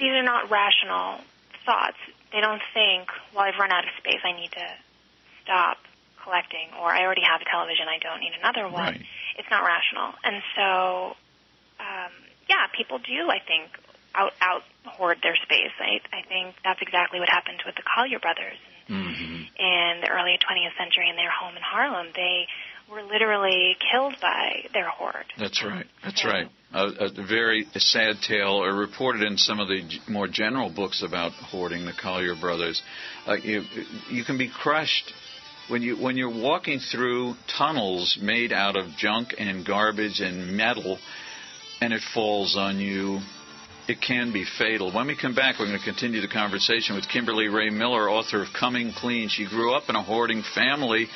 these 0.00 0.12
are 0.12 0.24
not 0.24 0.50
rational 0.50 1.20
thoughts. 1.66 2.00
They 2.32 2.40
don't 2.40 2.62
think, 2.72 3.08
well, 3.34 3.44
I've 3.44 3.60
run 3.60 3.70
out 3.70 3.84
of 3.84 3.90
space, 4.00 4.20
I 4.24 4.32
need 4.32 4.52
to 4.52 4.66
stop 5.44 5.76
collecting, 6.26 6.74
or 6.82 6.90
I 6.90 7.06
already 7.06 7.22
have 7.22 7.38
a 7.40 7.46
television, 7.46 7.86
I 7.86 8.02
don't 8.02 8.18
need 8.18 8.34
another 8.34 8.66
one. 8.66 8.98
Right. 8.98 9.02
It's 9.38 9.48
not 9.48 9.62
rational. 9.62 10.18
And 10.26 10.42
so, 10.58 10.66
um, 11.78 12.12
yeah, 12.50 12.66
people 12.74 12.98
do, 12.98 13.30
I 13.30 13.38
think, 13.38 13.70
out, 14.14 14.34
out 14.42 14.66
hoard 14.84 15.18
their 15.22 15.38
space. 15.46 15.74
I, 15.78 16.02
I 16.10 16.26
think 16.26 16.58
that's 16.66 16.82
exactly 16.82 17.20
what 17.22 17.30
happened 17.30 17.62
with 17.64 17.76
the 17.78 17.86
Collyer 17.86 18.20
brothers 18.20 18.58
in 19.58 20.00
the 20.02 20.08
early 20.10 20.38
20th 20.38 20.76
century 20.78 21.08
in 21.10 21.16
their 21.16 21.30
home 21.30 21.56
in 21.56 21.62
Harlem. 21.62 22.08
They 22.14 22.46
were 22.90 23.02
literally 23.02 23.76
killed 23.90 24.14
by 24.20 24.66
their 24.72 24.88
hoard. 24.88 25.26
That's 25.38 25.62
right. 25.64 25.86
That's 26.04 26.24
right. 26.24 26.48
A, 26.72 27.06
a 27.06 27.26
very 27.26 27.66
sad 27.74 28.16
tale, 28.26 28.62
or 28.62 28.72
reported 28.74 29.22
in 29.22 29.36
some 29.38 29.60
of 29.60 29.68
the 29.68 29.82
g- 29.88 30.00
more 30.08 30.28
general 30.28 30.70
books 30.70 31.02
about 31.02 31.32
hoarding, 31.32 31.84
the 31.84 31.92
Collyer 31.92 32.38
brothers. 32.40 32.82
Uh, 33.26 33.34
you 33.34 33.62
you 34.10 34.24
can 34.24 34.36
be 34.36 34.48
crushed 34.48 35.12
when 35.68 35.82
you 35.82 35.96
when 35.96 36.16
you're 36.16 36.30
walking 36.30 36.78
through 36.78 37.34
tunnels 37.58 38.18
made 38.20 38.52
out 38.52 38.76
of 38.76 38.96
junk 38.96 39.34
and 39.38 39.66
garbage 39.66 40.20
and 40.20 40.56
metal, 40.56 40.98
and 41.80 41.92
it 41.92 42.02
falls 42.14 42.56
on 42.56 42.78
you. 42.78 43.20
It 43.88 44.00
can 44.00 44.32
be 44.32 44.44
fatal. 44.58 44.92
When 44.92 45.06
we 45.06 45.16
come 45.16 45.36
back, 45.36 45.60
we're 45.60 45.66
going 45.66 45.78
to 45.78 45.84
continue 45.84 46.20
the 46.20 46.26
conversation 46.26 46.96
with 46.96 47.08
Kimberly 47.08 47.46
Rae 47.46 47.70
Miller, 47.70 48.10
author 48.10 48.42
of 48.42 48.48
Coming 48.58 48.90
Clean. 48.92 49.28
She 49.28 49.46
grew 49.46 49.74
up 49.76 49.84
in 49.88 49.94
a 49.94 50.02
hoarding 50.02 50.42
family. 50.56 51.06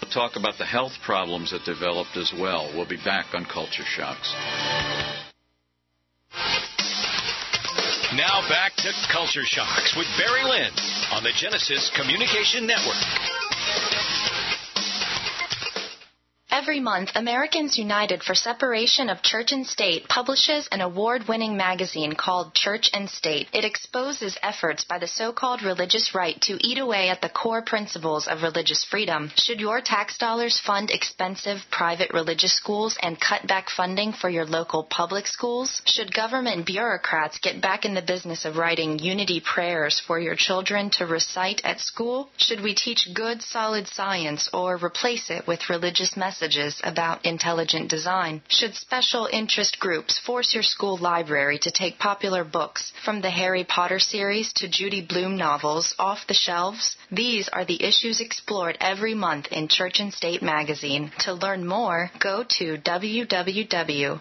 We'll 0.00 0.12
talk 0.12 0.36
about 0.36 0.56
the 0.56 0.64
health 0.64 0.92
problems 1.04 1.50
that 1.50 1.64
developed 1.64 2.16
as 2.16 2.32
well. 2.38 2.70
We'll 2.72 2.88
be 2.88 3.02
back 3.04 3.34
on 3.34 3.46
Culture 3.46 3.82
Shocks. 3.84 4.32
Now 8.14 8.46
back 8.48 8.76
to 8.76 8.92
Culture 9.12 9.44
Shocks 9.44 9.94
with 9.96 10.06
Barry 10.16 10.44
Lynn 10.44 10.70
on 11.10 11.24
the 11.24 11.32
Genesis 11.34 11.90
Communication 11.96 12.64
Network. 12.64 13.49
Every 16.60 16.80
month, 16.80 17.12
Americans 17.14 17.78
United 17.78 18.22
for 18.22 18.34
Separation 18.34 19.08
of 19.08 19.22
Church 19.22 19.50
and 19.50 19.66
State 19.66 20.06
publishes 20.08 20.68
an 20.70 20.82
award 20.82 21.26
winning 21.26 21.56
magazine 21.56 22.12
called 22.12 22.52
Church 22.52 22.90
and 22.92 23.08
State. 23.08 23.48
It 23.54 23.64
exposes 23.64 24.36
efforts 24.42 24.84
by 24.84 24.98
the 24.98 25.06
so 25.06 25.32
called 25.32 25.62
religious 25.62 26.14
right 26.14 26.38
to 26.42 26.58
eat 26.60 26.76
away 26.76 27.08
at 27.08 27.22
the 27.22 27.30
core 27.30 27.62
principles 27.62 28.28
of 28.28 28.42
religious 28.42 28.84
freedom. 28.84 29.32
Should 29.36 29.58
your 29.58 29.80
tax 29.80 30.18
dollars 30.18 30.60
fund 30.60 30.90
expensive 30.90 31.60
private 31.70 32.12
religious 32.12 32.52
schools 32.52 32.98
and 33.02 33.18
cut 33.18 33.46
back 33.46 33.70
funding 33.70 34.12
for 34.12 34.28
your 34.28 34.44
local 34.44 34.84
public 34.84 35.26
schools? 35.28 35.80
Should 35.86 36.12
government 36.12 36.66
bureaucrats 36.66 37.38
get 37.38 37.62
back 37.62 37.86
in 37.86 37.94
the 37.94 38.02
business 38.02 38.44
of 38.44 38.58
writing 38.58 38.98
unity 38.98 39.40
prayers 39.40 39.98
for 39.98 40.20
your 40.20 40.36
children 40.36 40.90
to 40.98 41.06
recite 41.06 41.62
at 41.64 41.80
school? 41.80 42.28
Should 42.36 42.60
we 42.60 42.74
teach 42.74 43.08
good, 43.14 43.40
solid 43.40 43.88
science 43.88 44.50
or 44.52 44.76
replace 44.76 45.30
it 45.30 45.46
with 45.46 45.70
religious 45.70 46.18
messages 46.18 46.49
about 46.82 47.24
intelligent 47.24 47.88
design? 47.88 48.42
Should 48.48 48.74
special 48.74 49.28
interest 49.32 49.78
groups 49.78 50.18
force 50.18 50.52
your 50.52 50.62
school 50.62 50.96
library 50.96 51.58
to 51.60 51.70
take 51.70 51.98
popular 51.98 52.44
books 52.44 52.92
from 53.04 53.20
the 53.20 53.30
Harry 53.30 53.64
Potter 53.64 53.98
series 53.98 54.52
to 54.54 54.68
Judy 54.68 55.00
Blume 55.00 55.36
novels 55.36 55.94
off 55.98 56.26
the 56.26 56.34
shelves? 56.34 56.96
These 57.10 57.48
are 57.48 57.64
the 57.64 57.82
issues 57.82 58.20
explored 58.20 58.76
every 58.80 59.14
month 59.14 59.46
in 59.52 59.68
Church 59.68 60.00
and 60.00 60.12
State 60.12 60.42
magazine. 60.42 61.12
To 61.20 61.34
learn 61.34 61.66
more, 61.66 62.10
go 62.18 62.44
to 62.58 62.78
www.au.org. 62.78 64.20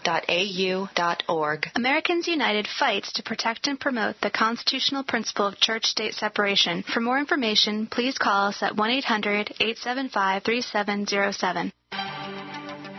Americans 1.75 2.27
United 2.27 2.67
fights 2.67 3.13
to 3.13 3.23
protect 3.23 3.67
and 3.67 3.79
promote 3.79 4.21
the 4.21 4.29
constitutional 4.29 5.03
principle 5.03 5.47
of 5.47 5.59
church 5.59 5.85
state 5.85 6.13
separation. 6.13 6.83
For 6.83 6.99
more 6.99 7.17
information, 7.19 7.87
please 7.87 8.17
call 8.17 8.47
us 8.47 8.61
at 8.61 8.75
1 8.75 8.89
800 8.89 9.55
875 9.59 10.43
3707. 10.43 11.71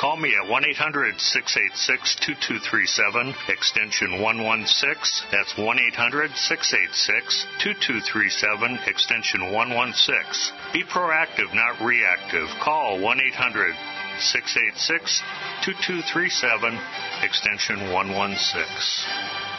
Call 0.00 0.16
me 0.16 0.34
at 0.34 0.48
1 0.48 0.64
800 0.64 1.20
686 1.20 2.16
2237, 2.24 3.34
extension 3.48 4.22
116. 4.22 5.28
That's 5.30 5.58
1 5.58 5.78
800 5.78 6.30
686 6.34 7.44
2237, 7.60 8.78
extension 8.86 9.52
116. 9.52 10.56
Be 10.72 10.84
proactive, 10.84 11.52
not 11.52 11.84
reactive. 11.84 12.48
Call 12.64 12.98
1 12.98 13.20
800 13.20 13.76
686 14.20 15.20
2237, 15.68 16.80
extension 17.20 17.92
116. 17.92 19.49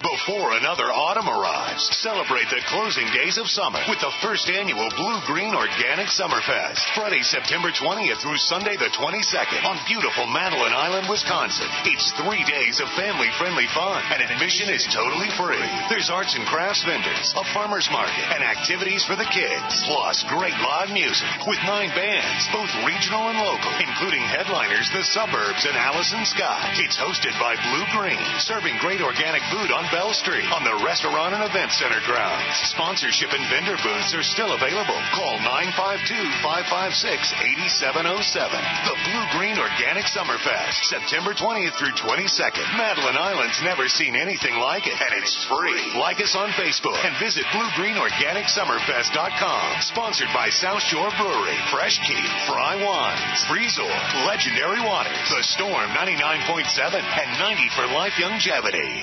Before 0.00 0.56
another 0.56 0.88
autumn 0.88 1.28
arrives, 1.28 1.84
celebrate 2.00 2.48
the 2.48 2.64
closing 2.72 3.04
days 3.12 3.36
of 3.36 3.52
summer 3.52 3.84
with 3.84 4.00
the 4.00 4.08
first 4.24 4.48
annual 4.48 4.88
Blue 4.96 5.20
Green 5.28 5.52
Organic 5.52 6.08
Summerfest. 6.08 6.80
Friday, 6.96 7.20
September 7.20 7.68
20th 7.68 8.24
through 8.24 8.40
Sunday 8.40 8.80
the 8.80 8.88
22nd 8.96 9.60
on 9.60 9.76
beautiful 9.84 10.24
Madeline 10.24 10.72
Island, 10.72 11.04
Wisconsin. 11.04 11.68
It's 11.84 12.16
three 12.16 12.40
days 12.48 12.80
of 12.80 12.88
family-friendly 12.96 13.68
fun, 13.76 14.00
and 14.08 14.24
admission 14.24 14.72
is 14.72 14.88
totally 14.88 15.28
free. 15.36 15.60
There's 15.92 16.08
arts 16.08 16.32
and 16.32 16.48
crafts 16.48 16.80
vendors, 16.80 17.36
a 17.36 17.44
farmer's 17.52 17.92
market, 17.92 18.24
and 18.32 18.40
activities 18.40 19.04
for 19.04 19.20
the 19.20 19.28
kids. 19.28 19.84
Plus, 19.84 20.24
great 20.32 20.56
live 20.64 20.96
music 20.96 21.44
with 21.44 21.60
nine 21.68 21.92
bands, 21.92 22.48
both 22.56 22.72
regional 22.88 23.28
and 23.28 23.36
local, 23.36 23.72
including 23.84 24.24
headliners 24.24 24.88
The 24.96 25.04
Suburbs 25.04 25.68
and 25.68 25.76
Allison 25.76 26.24
Scott. 26.24 26.80
It's 26.80 26.96
hosted 26.96 27.36
by 27.36 27.60
Blue 27.68 27.84
Green, 27.92 28.24
serving 28.40 28.80
great 28.80 29.04
organic 29.04 29.44
food 29.52 29.68
on 29.68 29.89
Bell 29.90 30.14
Street 30.14 30.46
on 30.54 30.62
the 30.62 30.78
Restaurant 30.86 31.34
and 31.34 31.42
Event 31.42 31.74
Center 31.74 31.98
grounds. 32.06 32.54
Sponsorship 32.70 33.34
and 33.34 33.42
vendor 33.50 33.74
booths 33.82 34.14
are 34.14 34.22
still 34.22 34.54
available. 34.54 34.94
Call 35.10 35.34
952-556-8707. 36.46 38.54
The 38.86 38.94
Blue 39.02 39.26
Green 39.34 39.58
Organic 39.58 40.06
Summerfest, 40.06 40.86
September 40.86 41.34
20th 41.34 41.74
through 41.74 41.98
22nd. 41.98 42.62
Madeline 42.78 43.18
Island's 43.18 43.58
never 43.66 43.90
seen 43.90 44.14
anything 44.14 44.54
like 44.62 44.86
it, 44.86 44.94
and 44.94 45.10
it's 45.18 45.34
free. 45.50 45.82
Like 45.98 46.22
us 46.22 46.38
on 46.38 46.54
Facebook 46.54 47.02
and 47.02 47.18
visit 47.18 47.42
BlueGreenOrganicSummerfest.com. 47.50 49.82
Sponsored 49.82 50.30
by 50.32 50.54
South 50.54 50.86
Shore 50.86 51.10
Brewery, 51.18 51.58
Fresh 51.74 51.98
Key, 52.06 52.22
Fry 52.46 52.78
Wines, 52.78 53.42
Freezor, 53.50 53.90
Legendary 54.26 54.82
Waters, 54.86 55.30
The 55.34 55.42
Storm 55.42 55.90
99.7, 55.98 56.94
and 56.94 57.30
90 57.42 57.74
for 57.74 57.90
Life 57.90 58.14
Longevity. 58.22 59.02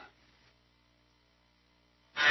All 2.21 2.27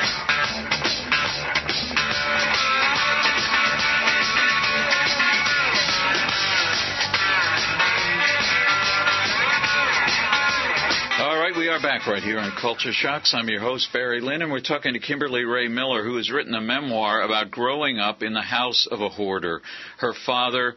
right, 11.37 11.53
we 11.57 11.69
are 11.69 11.81
back 11.83 12.07
right 12.07 12.23
here 12.23 12.39
on 12.39 12.53
Culture 12.61 12.93
Shocks. 12.93 13.35
I'm 13.35 13.49
your 13.49 13.61
host, 13.61 13.89
Barry 13.93 14.21
Lynn, 14.21 14.43
and 14.43 14.53
we're 14.53 14.61
talking 14.61 14.93
to 14.93 15.01
Kimberly 15.01 15.45
Rae 15.45 15.67
Miller, 15.67 16.05
who 16.05 16.17
has 16.19 16.31
written 16.31 16.55
a 16.55 16.61
memoir 16.61 17.23
about 17.23 17.51
growing 17.51 17.99
up 17.99 18.23
in 18.23 18.33
the 18.33 18.43
house 18.43 18.87
of 18.91 19.01
a 19.01 19.09
hoarder. 19.09 19.61
Her 19.99 20.15
father 20.25 20.77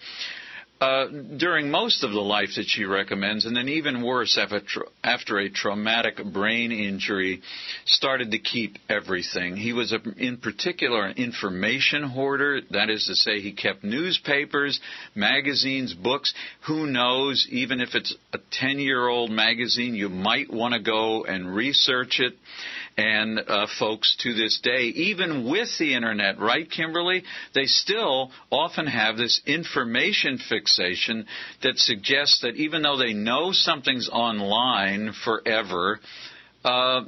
uh, 0.84 1.08
during 1.38 1.72
most 1.72 2.04
of 2.04 2.12
the 2.12 2.20
life 2.20 2.50
that 2.58 2.66
she 2.68 2.84
recommends, 2.84 3.46
and 3.46 3.56
then 3.56 3.70
even 3.70 4.04
worse 4.04 4.38
after, 4.38 4.86
after 5.02 5.40
a 5.40 5.50
traumatic 5.50 6.22
brain 6.34 6.74
injury, 6.74 7.42
started 7.86 8.32
to 8.32 8.40
keep 8.40 8.76
everything. 8.90 9.56
He 9.56 9.72
was, 9.72 9.94
a, 9.94 10.00
in 10.18 10.36
particular, 10.38 11.06
an 11.06 11.16
information 11.16 12.04
hoarder. 12.04 12.60
That 12.72 12.90
is 12.90 13.06
to 13.06 13.16
say, 13.16 13.40
he 13.40 13.54
kept 13.54 13.86
newspapers, 13.86 14.82
magazines, 15.16 15.94
books. 15.94 16.34
Who 16.68 16.86
knows? 16.86 17.48
Even 17.50 17.80
if 17.80 17.96
it's 17.96 18.14
a 18.34 18.40
10 18.52 18.80
year 18.80 19.08
old 19.08 19.32
magazine, 19.32 19.96
you 19.96 20.10
might 20.10 20.52
want 20.52 20.74
to 20.74 20.82
go 20.82 21.24
and 21.24 21.56
research 21.56 22.20
it 22.20 22.34
and 22.98 23.40
uh, 23.40 23.68
folks 23.80 24.16
to 24.20 24.34
this 24.34 24.60
day, 24.62 24.84
even 24.84 25.50
with 25.50 25.70
the 25.80 25.96
internet, 25.96 26.40
right, 26.40 26.70
Kimberly, 26.70 27.24
they 27.56 27.66
still 27.66 28.32
often 28.52 28.88
have 28.88 29.18
this 29.18 29.42
information 29.46 30.38
fixation 30.38 31.26
that 31.64 31.78
suggests 31.78 32.42
that 32.42 32.56
even 32.56 32.82
though 32.82 32.98
they 32.98 33.14
know 33.14 33.52
something's 33.52 34.10
online 34.10 35.14
forever, 35.24 36.00
uh, 36.64 37.02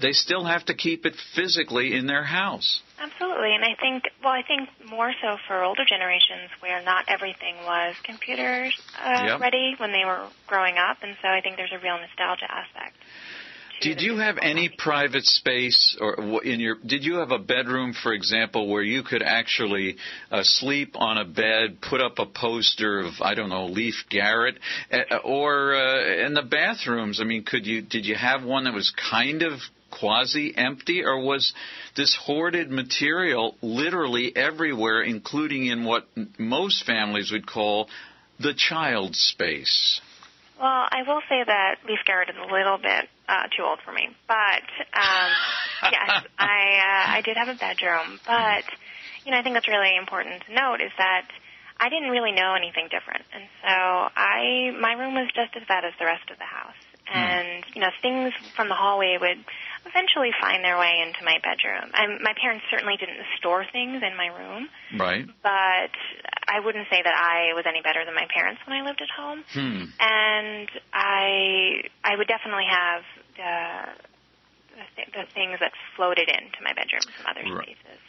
they 0.00 0.12
still 0.12 0.44
have 0.44 0.64
to 0.66 0.74
keep 0.74 1.06
it 1.06 1.14
physically 1.34 1.94
in 1.94 2.06
their 2.06 2.24
house. 2.24 2.80
Absolutely, 2.98 3.54
and 3.54 3.62
I 3.64 3.74
think, 3.80 4.04
well, 4.22 4.32
I 4.32 4.42
think 4.42 4.68
more 4.90 5.12
so 5.20 5.36
for 5.46 5.62
older 5.62 5.84
generations 5.86 6.48
where 6.60 6.82
not 6.82 7.04
everything 7.08 7.56
was 7.64 7.94
computer 8.04 8.70
uh, 8.98 9.24
Yep. 9.26 9.40
ready 9.40 9.74
when 9.76 9.92
they 9.92 10.04
were 10.04 10.28
growing 10.46 10.76
up, 10.78 10.98
and 11.02 11.16
so 11.20 11.28
I 11.28 11.40
think 11.42 11.56
there's 11.56 11.72
a 11.72 11.78
real 11.78 11.98
nostalgia 11.98 12.50
aspect. 12.50 12.96
Did 13.80 14.00
you 14.00 14.16
have 14.16 14.38
any 14.40 14.70
private 14.70 15.24
space, 15.24 15.96
or 16.00 16.42
in 16.42 16.60
your? 16.60 16.76
Did 16.76 17.04
you 17.04 17.16
have 17.16 17.30
a 17.30 17.38
bedroom, 17.38 17.92
for 17.92 18.12
example, 18.12 18.68
where 18.68 18.82
you 18.82 19.02
could 19.02 19.22
actually 19.22 19.96
uh, 20.30 20.42
sleep 20.42 20.92
on 20.94 21.18
a 21.18 21.24
bed, 21.24 21.78
put 21.82 22.00
up 22.00 22.18
a 22.18 22.26
poster 22.26 23.00
of 23.00 23.14
I 23.20 23.34
don't 23.34 23.50
know 23.50 23.66
Leif 23.66 24.06
Garrett, 24.08 24.58
or 25.24 25.74
uh, 25.74 26.26
in 26.26 26.32
the 26.32 26.42
bathrooms? 26.42 27.20
I 27.20 27.24
mean, 27.24 27.44
could 27.44 27.66
you? 27.66 27.82
Did 27.82 28.06
you 28.06 28.14
have 28.14 28.44
one 28.44 28.64
that 28.64 28.72
was 28.72 28.90
kind 29.10 29.42
of 29.42 29.60
quasi 29.90 30.54
empty, 30.56 31.04
or 31.04 31.20
was 31.20 31.52
this 31.96 32.16
hoarded 32.18 32.70
material 32.70 33.56
literally 33.60 34.34
everywhere, 34.34 35.02
including 35.02 35.66
in 35.66 35.84
what 35.84 36.06
most 36.38 36.86
families 36.86 37.30
would 37.30 37.46
call 37.46 37.88
the 38.40 38.54
child 38.54 39.14
space? 39.14 40.00
Well, 40.58 40.88
I 40.90 41.02
will 41.06 41.20
say 41.28 41.44
that 41.46 41.76
Leif 41.86 42.00
Garrett 42.06 42.30
is 42.30 42.36
a 42.36 42.52
little 42.52 42.78
bit 42.78 43.10
uh, 43.28 43.46
too 43.56 43.62
old 43.62 43.80
for 43.84 43.92
me, 43.92 44.08
but 44.28 44.66
um, 44.94 45.30
yes, 45.92 46.24
I 46.38 46.58
uh, 46.78 47.04
I 47.18 47.22
did 47.24 47.36
have 47.36 47.48
a 47.48 47.58
bedroom, 47.58 48.20
but 48.26 48.64
you 49.24 49.32
know 49.32 49.38
I 49.38 49.42
think 49.42 49.54
that's 49.54 49.68
really 49.68 49.96
important 49.96 50.42
to 50.46 50.54
note 50.54 50.80
is 50.80 50.92
that 50.98 51.26
I 51.78 51.88
didn't 51.88 52.10
really 52.10 52.32
know 52.32 52.54
anything 52.54 52.88
different, 52.90 53.24
and 53.34 53.44
so 53.62 53.68
I 53.68 54.70
my 54.80 54.92
room 54.94 55.14
was 55.14 55.28
just 55.34 55.56
as 55.56 55.66
bad 55.68 55.84
as 55.84 55.92
the 55.98 56.06
rest 56.06 56.30
of 56.30 56.38
the 56.38 56.48
house, 56.48 56.78
and 57.12 57.64
you 57.74 57.80
know 57.80 57.90
things 58.00 58.32
from 58.54 58.68
the 58.68 58.74
hallway 58.74 59.18
would 59.20 59.44
eventually 59.86 60.30
find 60.40 60.62
their 60.64 60.76
way 60.78 60.98
into 61.06 61.22
my 61.24 61.38
bedroom. 61.42 61.90
And 61.94 62.20
my 62.22 62.34
parents 62.40 62.64
certainly 62.70 62.96
didn't 62.98 63.22
store 63.38 63.64
things 63.72 64.02
in 64.02 64.16
my 64.16 64.26
room, 64.28 64.68
Right. 64.98 65.26
but 65.42 65.92
I 66.48 66.60
wouldn't 66.62 66.88
say 66.90 67.00
that 67.02 67.14
I 67.14 67.54
was 67.54 67.64
any 67.66 67.80
better 67.82 68.04
than 68.04 68.14
my 68.14 68.26
parents 68.34 68.60
when 68.66 68.76
I 68.76 68.82
lived 68.84 69.00
at 69.00 69.10
home 69.10 69.44
Hmm. 69.52 69.84
and 70.00 70.68
I 70.92 71.82
I 72.04 72.16
would 72.16 72.28
definitely 72.28 72.66
have 72.70 73.02
the 73.36 73.54
the, 74.76 74.84
th- 74.96 75.12
the 75.16 75.24
things 75.32 75.56
that 75.60 75.72
floated 75.96 76.28
into 76.28 76.58
my 76.62 76.72
bedroom 76.74 77.00
from 77.16 77.24
other 77.32 77.42
Right. 77.48 77.64
spaces. 77.80 78.00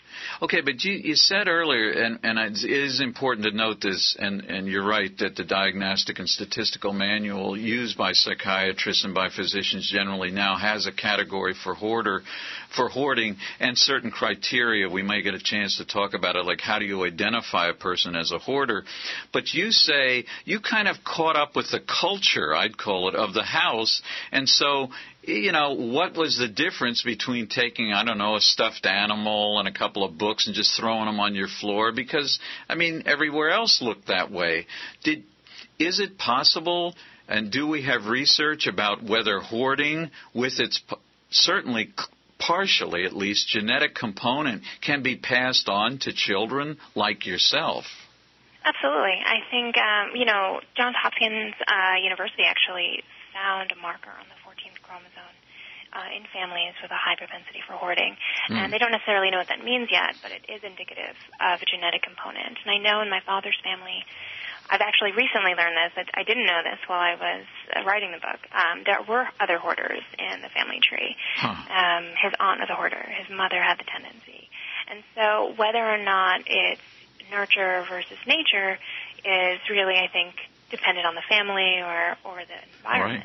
Okay, 0.41 0.62
but 0.62 0.84
you, 0.84 0.93
you 0.93 1.15
said 1.15 1.47
earlier, 1.47 1.91
and, 1.91 2.19
and 2.23 2.38
it 2.39 2.69
is 2.69 3.01
important 3.01 3.45
to 3.45 3.56
note 3.56 3.82
this, 3.82 4.15
and, 4.19 4.41
and 4.41 4.67
you're 4.67 4.86
right, 4.86 5.12
that 5.19 5.36
the 5.36 5.43
Diagnostic 5.43 6.19
and 6.19 6.30
Statistical 6.30 6.93
Manual 6.93 7.58
used 7.58 7.97
by 7.97 8.13
psychiatrists 8.13 9.03
and 9.03 9.13
by 9.13 9.30
physicians 9.30 9.89
generally 9.91 10.32
now 10.32 10.58
has 10.58 10.86
a 10.86 10.91
category 10.91 11.53
for 11.63 11.73
hoarder, 11.73 12.21
for 12.75 12.89
hoarding, 12.89 13.38
and 13.60 13.77
certain 13.77 14.12
criteria. 14.12 14.89
We 14.89 15.03
may 15.03 15.21
get 15.21 15.34
a 15.34 15.39
chance 15.39 15.77
to 15.77 15.86
talk 15.86 16.13
about 16.13 16.36
it, 16.36 16.45
like 16.45 16.62
how 16.62 16.80
do 16.80 16.86
you 16.86 17.03
identify 17.06 17.69
a 17.69 17.73
person 17.73 18.15
as 18.15 18.32
a 18.32 18.39
hoarder. 18.39 18.84
But 19.34 19.53
you 19.53 19.71
say 19.71 20.25
you 20.45 20.60
kind 20.60 20.88
of 20.88 20.97
caught 21.03 21.36
up 21.36 21.56
with 21.56 21.71
the 21.71 21.80
culture, 21.80 22.56
I'd 22.56 22.77
call 22.77 23.10
it, 23.10 23.15
of 23.15 23.34
the 23.34 23.43
house, 23.43 24.01
and 24.32 24.47
so 24.47 24.89
you 25.27 25.51
know, 25.51 25.73
what 25.73 26.15
was 26.15 26.37
the 26.37 26.47
difference 26.47 27.03
between 27.03 27.47
taking, 27.47 27.91
I 27.91 28.05
don't 28.05 28.17
know, 28.17 28.35
a 28.35 28.41
stuffed 28.41 28.85
animal 28.85 29.59
and 29.59 29.67
a 29.67 29.73
couple 29.73 30.05
of 30.05 30.17
books 30.17 30.47
and 30.47 30.55
just 30.55 30.79
throwing 30.79 31.05
them 31.05 31.19
on 31.19 31.35
your 31.35 31.49
floor? 31.49 31.91
Because, 31.91 32.39
I 32.69 32.75
mean, 32.75 33.03
everywhere 33.05 33.49
else 33.49 33.81
looked 33.81 34.07
that 34.07 34.31
way. 34.31 34.67
Did, 35.03 35.23
is 35.79 35.99
it 35.99 36.17
possible, 36.17 36.95
and 37.27 37.51
do 37.51 37.67
we 37.67 37.83
have 37.83 38.05
research 38.05 38.67
about 38.67 39.03
whether 39.03 39.39
hoarding, 39.39 40.11
with 40.33 40.59
its 40.59 40.81
certainly 41.29 41.93
partially 42.39 43.03
at 43.03 43.13
least 43.13 43.49
genetic 43.49 43.95
component, 43.95 44.63
can 44.81 45.03
be 45.03 45.17
passed 45.17 45.67
on 45.67 45.99
to 45.99 46.13
children 46.13 46.77
like 46.95 47.25
yourself? 47.25 47.83
Absolutely, 48.63 49.19
I 49.25 49.39
think 49.51 49.75
um, 49.77 50.15
you 50.15 50.25
know 50.25 50.59
Johns 50.75 50.95
Hopkins 51.01 51.55
uh, 51.67 51.99
University 52.03 52.43
actually 52.43 53.03
found 53.33 53.71
a 53.71 53.79
marker 53.81 54.11
on 54.11 54.25
the 54.27 54.35
14th 54.35 54.37
chromosome 54.88 55.36
uh, 55.93 56.10
in 56.15 56.23
families 56.32 56.73
with 56.82 56.91
a 56.91 57.00
high 57.00 57.15
propensity 57.15 57.62
for 57.67 57.73
hoarding, 57.76 58.15
Hmm. 58.47 58.58
and 58.58 58.73
they 58.73 58.78
don't 58.80 58.91
necessarily 58.91 59.30
know 59.32 59.38
what 59.38 59.47
that 59.52 59.63
means 59.63 59.91
yet, 59.91 60.15
but 60.23 60.32
it 60.32 60.43
is 60.47 60.63
indicative 60.63 61.15
of 61.39 61.62
a 61.62 61.65
genetic 61.65 62.02
component. 62.04 62.58
And 62.63 62.69
I 62.71 62.78
know 62.80 63.02
in 63.02 63.10
my 63.10 63.19
father's 63.21 63.58
family. 63.63 64.04
I've 64.69 64.82
actually 64.82 65.13
recently 65.13 65.56
learned 65.56 65.78
this. 65.80 65.93
I 65.95 66.19
I 66.19 66.23
didn't 66.23 66.45
know 66.45 66.60
this 66.62 66.78
while 66.88 67.00
I 67.00 67.15
was 67.15 67.45
uh, 67.71 67.86
writing 67.88 68.12
the 68.12 68.19
book. 68.19 68.39
Um, 68.52 68.84
there 68.84 69.00
were 69.08 69.26
other 69.39 69.58
hoarders 69.58 70.04
in 70.19 70.41
the 70.41 70.50
family 70.50 70.82
tree. 70.84 71.15
Um, 71.71 72.04
his 72.21 72.34
aunt 72.38 72.60
was 72.60 72.67
a 72.69 72.76
hoarder. 72.76 73.00
His 73.00 73.30
mother 73.32 73.63
had 73.63 73.80
the 73.80 73.86
tendency. 73.88 74.50
And 74.91 75.04
so 75.15 75.54
whether 75.56 75.80
or 75.80 75.97
not 76.04 76.41
it's 76.47 76.82
nurture 77.32 77.86
versus 77.88 78.17
nature 78.28 78.78
is 79.23 79.60
really, 79.69 79.95
I 79.95 80.08
think, 80.12 80.36
dependent 80.69 81.06
on 81.08 81.15
the 81.15 81.23
family 81.30 81.80
or, 81.80 82.17
or 82.26 82.43
the 82.43 82.60
environment. 82.80 83.23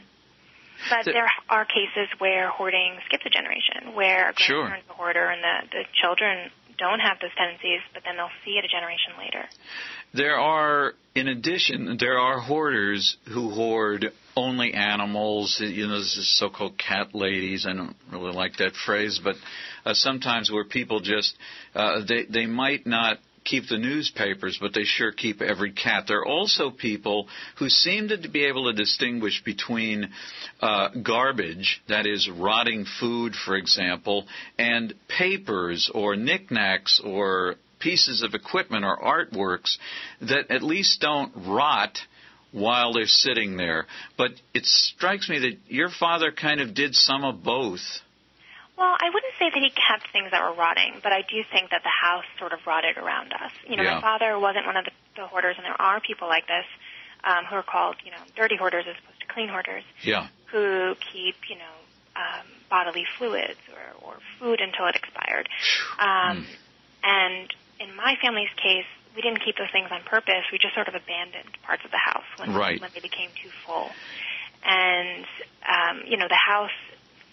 But 0.91 1.05
The- 1.05 1.13
there 1.13 1.29
are 1.49 1.65
cases 1.65 2.09
where 2.19 2.49
hoarding 2.49 2.99
skips 3.07 3.25
a 3.27 3.31
generation, 3.31 3.95
where 3.95 4.31
a 4.31 4.35
Sure. 4.39 4.63
grandparent's 4.69 4.91
a 4.91 4.95
hoarder 4.95 5.27
and 5.29 5.43
the, 5.43 5.77
the 5.79 5.85
children 6.01 6.51
don't 6.79 7.01
have 7.01 7.19
those 7.21 7.31
tendencies, 7.37 7.81
but 7.93 8.03
then 8.05 8.17
they'll 8.17 8.31
see 8.45 8.59
it 8.59 8.65
a 8.65 8.69
generation 8.69 9.13
later. 9.19 9.49
There 10.15 10.37
are, 10.37 10.95
in 11.15 11.29
addition, 11.29 11.97
there 11.99 12.19
are 12.19 12.41
hoarders 12.41 13.17
who 13.29 13.51
hoard 13.51 14.13
only 14.37 14.75
animals. 14.75 15.61
You 15.61 15.87
know, 15.87 15.99
this 15.99 16.17
is 16.17 16.37
so-called 16.39 16.77
cat 16.79 17.15
ladies. 17.15 17.67
I 17.67 17.73
don't 17.75 17.97
really 18.11 18.33
like 18.33 18.57
that 18.57 18.75
phrase, 18.75 19.21
but 19.23 19.37
uh, 19.85 19.95
sometimes 19.95 20.51
where 20.51 20.65
people 20.65 21.01
just 21.01 21.37
uh, 21.75 22.01
they 22.07 22.25
they 22.25 22.47
might 22.47 22.87
not 22.87 23.19
keep 23.45 23.69
the 23.69 23.79
newspapers, 23.79 24.59
but 24.61 24.75
they 24.75 24.85
sure 24.85 25.13
keep 25.13 25.43
every 25.43 25.73
cat. 25.73 26.05
There 26.07 26.21
are 26.21 26.27
also 26.27 26.71
people 26.71 27.29
who 27.59 27.69
seem 27.69 28.09
to 28.09 28.29
be 28.29 28.45
able 28.45 28.71
to 28.71 28.77
distinguish 28.77 29.43
between 29.45 30.11
uh, 30.61 30.89
garbage, 31.03 31.83
that 31.89 32.07
is, 32.07 32.29
rotting 32.31 32.87
food, 33.01 33.35
for 33.35 33.57
example, 33.57 34.27
and 34.59 34.95
papers 35.09 35.91
or 35.95 36.17
knickknacks 36.17 37.01
or 37.05 37.57
pieces 37.79 38.23
of 38.23 38.35
equipment 38.35 38.85
or 38.85 38.99
artworks 38.99 39.77
that 40.21 40.51
at 40.51 40.63
least 40.63 41.01
don't 41.01 41.33
rot 41.49 41.99
while 42.53 42.93
they're 42.93 43.07
sitting 43.07 43.57
there. 43.57 43.87
But 44.17 44.33
it 44.55 44.65
strikes 44.65 45.29
me 45.29 45.41
that 45.41 45.59
your 45.73 45.91
father 45.91 46.31
kind 46.31 46.61
of 46.61 46.75
did 46.75 46.95
some 46.95 47.25
of 47.25 47.43
both. 47.43 47.81
Well, 48.77 48.97
I 48.99 49.11
wouldn't 49.13 49.35
say 49.39 49.51
that 49.53 49.61
he 49.63 49.71
kept 49.71 50.11
things 50.13 50.31
that 50.33 50.41
were 50.43 50.55
rotting, 50.57 51.01
but 51.03 51.13
I 51.13 51.23
do 51.23 51.45
think 51.53 51.71
that 51.71 51.83
the 51.85 51.93
house 51.93 52.25
sort 52.39 52.53
of 52.53 52.61
rotted 52.67 52.97
around 52.97 53.33
us. 53.33 53.53
You 53.69 53.77
know, 53.77 53.83
Yeah. 53.85 53.97
my 53.97 54.01
father 54.01 54.39
wasn't 54.39 54.67
one 54.67 54.77
of 54.77 54.85
the, 54.85 54.93
the 55.17 55.27
hoarders, 55.27 55.57
and 55.57 55.65
there 55.65 55.81
are 55.81 56.01
people 56.01 56.29
like 56.29 56.47
this 56.47 56.65
um, 57.25 57.45
who 57.45 57.57
are 57.57 57.63
called, 57.63 57.97
you 58.05 58.11
know, 58.11 58.23
dirty 58.35 58.57
hoarders 58.57 58.85
as 58.89 58.97
opposed 58.99 59.21
to 59.21 59.27
clean 59.29 59.49
hoarders, 59.49 59.85
Yeah. 60.03 60.27
who 60.47 60.95
keep, 61.13 61.37
you 61.49 61.57
know, 61.57 61.77
um, 62.17 62.47
bodily 62.69 63.05
fluids 63.19 63.61
or, 63.73 64.09
or 64.11 64.15
food 64.39 64.61
until 64.61 64.87
it 64.87 64.97
expired. 64.97 65.49
Um, 65.99 66.47
And 67.05 67.51
in 67.81 67.95
my 67.97 68.15
family's 68.23 68.53
case, 68.57 68.87
we 69.17 69.23
didn't 69.23 69.45
keep 69.45 69.57
those 69.57 69.71
things 69.73 69.89
on 69.91 70.03
purpose. 70.05 70.45
We 70.53 70.59
just 70.59 70.75
sort 70.75 70.89
of 70.89 70.95
abandoned 70.95 71.51
parts 71.63 71.85
of 71.85 71.91
the 71.91 71.99
house 71.99 72.25
when, 72.39 72.53
Right. 72.55 72.81
when 72.81 72.91
they 72.95 73.01
became 73.01 73.29
too 73.43 73.51
full. 73.67 73.91
And, 74.65 75.27
um, 75.67 76.03
you 76.07 76.17
know, 76.17 76.29
the 76.29 76.39
house 76.39 76.71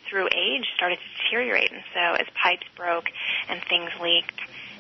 through 0.10 0.28
age 0.28 0.66
started 0.76 0.98
to 0.98 1.24
deteriorate. 1.24 1.72
And 1.72 1.84
so 1.94 2.00
as 2.00 2.28
pipes 2.42 2.66
broke 2.76 3.06
and 3.48 3.62
things 3.70 3.90
leaked 4.02 4.40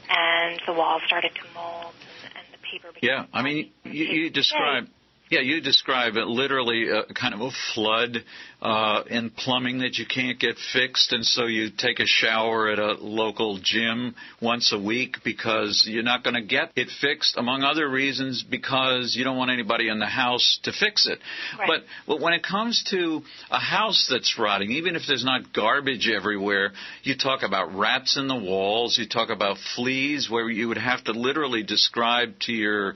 and 0.09 0.61
the 0.65 0.73
walls 0.73 1.01
started 1.05 1.31
to 1.35 1.41
mold 1.53 1.93
and, 2.23 2.33
and 2.35 2.45
the 2.51 2.57
paper 2.57 2.91
became 2.93 3.09
Yeah, 3.09 3.25
I 3.33 3.43
mean, 3.43 3.71
you, 3.83 4.05
you 4.05 4.29
describe. 4.29 4.87
Yeah, 5.29 5.41
you 5.41 5.61
describe 5.61 6.15
it 6.15 6.25
literally 6.25 6.87
a 6.89 7.13
kind 7.13 7.35
of 7.35 7.41
a 7.41 7.51
flood 7.75 8.17
uh, 8.63 9.03
in 9.11 9.29
plumbing 9.29 9.79
that 9.79 9.99
you 9.99 10.07
can't 10.07 10.39
get 10.39 10.55
fixed, 10.73 11.13
and 11.13 11.23
so 11.23 11.45
you 11.45 11.69
take 11.69 11.99
a 11.99 12.07
shower 12.07 12.67
at 12.67 12.79
a 12.79 12.93
local 12.93 13.59
gym 13.61 14.15
once 14.41 14.73
a 14.73 14.79
week 14.79 15.17
because 15.23 15.85
you're 15.87 16.01
not 16.01 16.23
going 16.23 16.33
to 16.33 16.41
get 16.41 16.71
it 16.75 16.89
fixed, 16.99 17.37
among 17.37 17.61
other 17.61 17.87
reasons, 17.87 18.43
because 18.43 19.15
you 19.15 19.23
don't 19.23 19.37
want 19.37 19.51
anybody 19.51 19.87
in 19.87 19.99
the 19.99 20.07
house 20.07 20.59
to 20.63 20.71
fix 20.71 21.05
it. 21.05 21.19
But, 21.67 21.81
but 22.07 22.21
when 22.21 22.33
it 22.33 22.41
comes 22.41 22.83
to 22.89 23.21
a 23.51 23.59
house 23.59 24.07
that's 24.09 24.35
rotting, 24.39 24.71
even 24.71 24.95
if 24.95 25.03
there's 25.07 25.23
not 25.23 25.53
garbage 25.53 26.09
everywhere, 26.09 26.71
you 27.03 27.15
talk 27.15 27.43
about 27.43 27.75
rats 27.75 28.17
in 28.17 28.27
the 28.27 28.35
walls, 28.35 28.97
you 28.97 29.07
talk 29.07 29.29
about 29.29 29.57
fleas, 29.75 30.27
where 30.27 30.49
you 30.49 30.69
would 30.69 30.79
have 30.79 31.03
to 31.03 31.11
literally 31.11 31.61
describe 31.61 32.39
to 32.41 32.51
your 32.51 32.95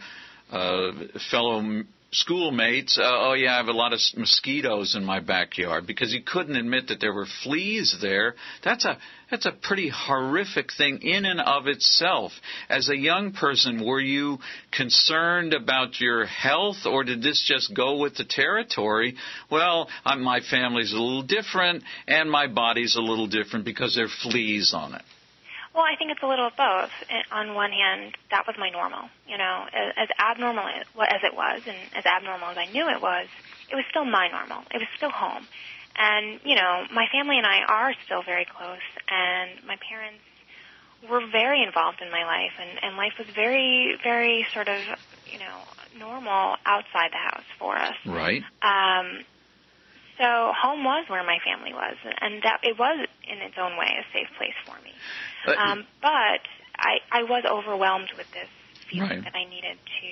uh, 0.52 0.92
fellow 1.32 1.84
schoolmates, 2.14 2.98
uh, 2.98 3.04
oh 3.04 3.34
yeah, 3.34 3.54
I 3.54 3.58
have 3.58 3.68
a 3.68 3.72
lot 3.72 3.94
of 3.94 4.00
mosquitoes 4.16 4.96
in 4.96 5.04
my 5.04 5.20
backyard 5.20 5.88
because 5.88 6.12
he 6.12 6.22
couldn't 6.22 6.56
admit 6.56 6.88
that 6.88 7.00
there 7.00 7.14
were 7.14 7.28
fleas 7.44 7.98
there. 8.02 8.36
That's 8.64 8.86
a 8.86 8.98
that's 9.30 9.46
a 9.46 9.52
pretty 9.52 9.90
horrific 9.90 10.72
thing 10.78 11.02
in 11.02 11.26
and 11.26 11.42
of 11.42 11.68
itself. 11.68 12.32
As 12.70 12.90
a 12.90 12.98
young 12.98 13.34
person, 13.34 13.86
were 13.86 14.00
you 14.00 14.38
concerned 14.72 15.54
about 15.54 16.00
your 16.00 16.26
health, 16.26 16.86
or 16.86 17.04
did 17.04 17.24
this 17.24 17.44
just 17.48 17.74
go 17.74 17.98
with 17.98 18.16
the 18.16 18.26
territory? 18.26 19.16
Well, 19.50 19.90
i 20.06 20.16
my 20.16 20.42
family's 20.42 20.94
a 20.94 20.98
little 20.98 21.24
different, 21.24 21.84
and 22.08 22.30
my 22.30 22.48
body's 22.48 22.96
a 22.96 23.02
little 23.02 23.28
different 23.28 23.66
because 23.66 23.96
there 23.96 24.06
are 24.06 24.22
fleas 24.22 24.74
on 24.74 24.94
it. 24.94 25.02
Well, 25.74 25.84
I 25.84 25.96
think 25.98 26.12
it's 26.12 26.22
a 26.22 26.28
little 26.28 26.48
of 26.48 26.56
both. 26.56 26.92
On 27.32 27.56
one 27.56 27.72
hand, 27.72 28.16
that 28.30 28.46
was 28.46 28.56
my 28.60 28.70
normal. 28.70 29.10
You 29.28 29.38
know, 29.38 29.66
as, 29.74 29.94
as 29.98 30.10
abnormal 30.20 30.66
as 30.68 30.86
as 31.10 31.22
it 31.24 31.34
was, 31.36 31.62
and 31.66 31.78
as 31.96 32.06
abnormal 32.06 32.50
as 32.50 32.58
I 32.58 32.72
knew 32.72 32.88
it 32.90 33.02
was, 33.02 33.28
it 33.72 33.76
was 33.76 33.86
still 33.90 34.06
my 34.06 34.30
normal. 34.30 34.64
It 34.70 34.78
was 34.78 34.88
still 34.98 35.10
home. 35.10 35.48
And 35.96 36.40
you 36.46 36.56
know, 36.56 36.86
my 36.94 37.08
family 37.12 37.38
and 37.38 37.46
I 37.46 37.62
are 37.68 37.94
still 38.06 38.22
very 38.22 38.46
close, 38.46 38.86
and 39.10 39.66
my 39.66 39.78
parents 39.90 40.22
were 41.10 41.26
very 41.26 41.64
involved 41.64 42.02
in 42.02 42.12
my 42.12 42.24
life, 42.24 42.54
and 42.60 42.84
and 42.84 42.96
life 42.96 43.14
was 43.18 43.28
very, 43.34 43.98
very 44.04 44.46
sort 44.54 44.68
of, 44.70 44.80
you 45.26 45.40
know, 45.40 45.58
normal 45.98 46.56
outside 46.66 47.12
the 47.12 47.18
house 47.18 47.50
for 47.58 47.76
us. 47.78 47.96
Right. 48.06 48.44
Um, 48.62 49.26
so 50.18 50.52
home 50.54 50.84
was 50.84 51.06
where 51.10 51.24
my 51.24 51.40
family 51.44 51.74
was, 51.74 51.96
and 52.22 52.44
that 52.44 52.60
it 52.64 52.78
was 52.78 53.08
in 53.28 53.38
its 53.40 53.56
own 53.58 53.78
way 53.78 53.90
a 53.98 54.06
safe 54.14 54.28
place 54.38 54.56
for 54.66 54.76
me. 54.84 54.92
Uh, 55.48 55.56
Um, 55.60 55.88
but 56.02 56.42
I, 56.78 57.00
I 57.12 57.24
was 57.24 57.44
overwhelmed 57.50 58.12
with 58.18 58.30
this 58.32 58.50
feeling 58.90 59.10
Right. 59.10 59.24
that 59.24 59.36
I 59.36 59.46
needed 59.50 59.78
to 59.78 60.12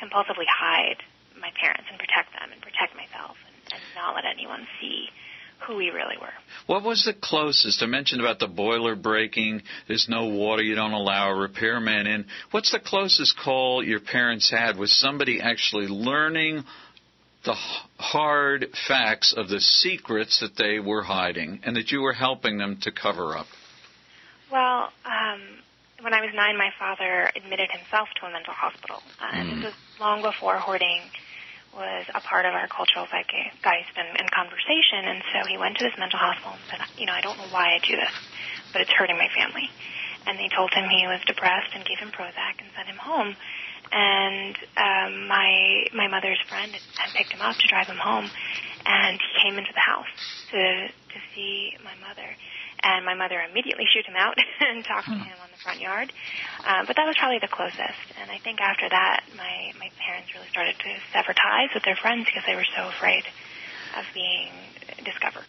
compulsively 0.00 0.46
hide 0.48 1.02
my 1.40 1.50
parents 1.60 1.84
and 1.90 1.98
protect 1.98 2.32
them 2.32 2.50
and 2.52 2.60
protect 2.62 2.96
myself 2.96 3.36
and, 3.46 3.74
and 3.74 3.82
not 3.94 4.14
let 4.14 4.24
anyone 4.24 4.66
see 4.80 5.08
who 5.66 5.74
we 5.76 5.90
really 5.90 6.16
were. 6.20 6.32
What 6.66 6.84
was 6.84 7.04
the 7.04 7.12
closest? 7.12 7.82
I 7.82 7.86
mentioned 7.86 8.20
about 8.20 8.38
the 8.38 8.46
boiler 8.46 8.94
breaking. 8.94 9.62
There's 9.88 10.06
no 10.08 10.26
water. 10.26 10.62
You 10.62 10.76
don't 10.76 10.92
allow 10.92 11.30
a 11.30 11.34
repairman 11.34 12.06
in. 12.06 12.26
What's 12.52 12.70
the 12.70 12.78
closest 12.78 13.36
call 13.38 13.82
your 13.82 13.98
parents 14.00 14.48
had? 14.50 14.76
Was 14.78 14.96
somebody 14.96 15.40
actually 15.40 15.88
learning 15.88 16.62
the 17.44 17.54
hard 17.98 18.66
facts 18.86 19.34
of 19.36 19.48
the 19.48 19.60
secrets 19.60 20.40
that 20.40 20.56
they 20.56 20.78
were 20.78 21.02
hiding 21.02 21.60
and 21.64 21.76
that 21.76 21.90
you 21.90 22.00
were 22.00 22.12
helping 22.12 22.58
them 22.58 22.78
to 22.82 22.92
cover 22.92 23.36
up? 23.36 23.46
Well, 24.50 24.90
um, 25.04 25.40
when 26.00 26.14
I 26.14 26.20
was 26.20 26.30
nine, 26.34 26.56
my 26.56 26.70
father 26.78 27.30
admitted 27.34 27.70
himself 27.70 28.08
to 28.20 28.26
a 28.26 28.30
mental 28.30 28.54
hospital. 28.54 29.02
Uh, 29.20 29.30
and 29.32 29.48
Mm. 29.48 29.54
this 29.56 29.64
was 29.64 29.74
long 30.00 30.22
before 30.22 30.58
hoarding 30.58 31.02
was 31.74 32.06
a 32.14 32.20
part 32.20 32.46
of 32.46 32.54
our 32.54 32.66
cultural 32.66 33.06
zeitgeist 33.06 33.94
and, 33.96 34.18
and 34.18 34.30
conversation. 34.30 35.04
And 35.04 35.22
so 35.32 35.46
he 35.46 35.58
went 35.58 35.76
to 35.78 35.84
this 35.84 35.94
mental 35.98 36.18
hospital 36.18 36.52
and 36.56 36.64
said, 36.70 36.80
you 36.98 37.06
know, 37.06 37.12
I 37.12 37.20
don't 37.20 37.36
know 37.36 37.50
why 37.50 37.74
I 37.74 37.78
do 37.78 37.94
this, 37.94 38.14
but 38.72 38.80
it's 38.82 38.90
hurting 38.90 39.16
my 39.16 39.28
family. 39.36 39.68
And 40.26 40.38
they 40.38 40.48
told 40.48 40.72
him 40.74 40.88
he 40.88 41.06
was 41.06 41.20
depressed 41.26 41.70
and 41.74 41.84
gave 41.84 41.98
him 41.98 42.10
Prozac 42.10 42.58
and 42.58 42.68
sent 42.74 42.88
him 42.88 42.96
home. 42.98 43.36
And 43.92 44.56
um, 44.76 45.28
my 45.28 45.86
my 45.94 46.08
mother's 46.08 46.40
friend 46.48 46.72
had 46.72 47.10
picked 47.16 47.32
him 47.32 47.40
up 47.40 47.56
to 47.56 47.66
drive 47.68 47.86
him 47.86 47.96
home, 47.96 48.30
and 48.84 49.18
he 49.18 49.30
came 49.42 49.58
into 49.58 49.72
the 49.72 49.80
house 49.80 50.12
to 50.50 50.88
to 50.88 51.18
see 51.34 51.72
my 51.84 51.94
mother. 52.06 52.28
And 52.80 53.04
my 53.04 53.14
mother 53.14 53.42
immediately 53.42 53.86
shooed 53.90 54.06
him 54.06 54.14
out 54.14 54.38
and 54.60 54.84
talked 54.84 55.08
to 55.08 55.18
him 55.18 55.38
on 55.42 55.50
the 55.50 55.58
front 55.58 55.80
yard. 55.80 56.12
Um, 56.62 56.86
but 56.86 56.94
that 56.94 57.06
was 57.06 57.16
probably 57.18 57.40
the 57.42 57.50
closest. 57.50 58.06
And 58.20 58.30
I 58.30 58.38
think 58.38 58.60
after 58.60 58.88
that, 58.88 59.24
my 59.36 59.72
my 59.78 59.90
parents 59.98 60.30
really 60.34 60.48
started 60.50 60.78
to 60.78 60.90
sever 61.12 61.34
ties 61.34 61.74
with 61.74 61.82
their 61.82 61.96
friends 61.96 62.26
because 62.26 62.44
they 62.46 62.54
were 62.54 62.68
so 62.76 62.88
afraid 62.88 63.24
of 63.98 64.04
being 64.14 64.52
discovered. 65.04 65.48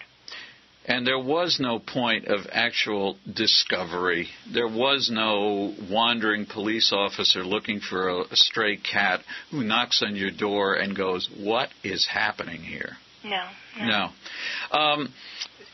And 0.90 1.06
there 1.06 1.20
was 1.20 1.60
no 1.60 1.78
point 1.78 2.26
of 2.26 2.48
actual 2.52 3.16
discovery. 3.32 4.28
There 4.52 4.68
was 4.68 5.12
no 5.14 5.76
wandering 5.88 6.48
police 6.48 6.92
officer 6.92 7.44
looking 7.44 7.80
for 7.80 8.10
a, 8.10 8.22
a 8.22 8.36
stray 8.36 8.78
cat 8.78 9.22
who 9.52 9.64
knocks 9.64 10.02
on 10.02 10.16
your 10.16 10.32
door 10.32 10.74
and 10.74 10.98
goes, 10.98 11.30
What 11.38 11.70
is 11.84 12.08
happening 12.08 12.62
here? 12.62 12.98
No. 13.24 13.48
No. 13.80 14.10
Um, 14.72 15.14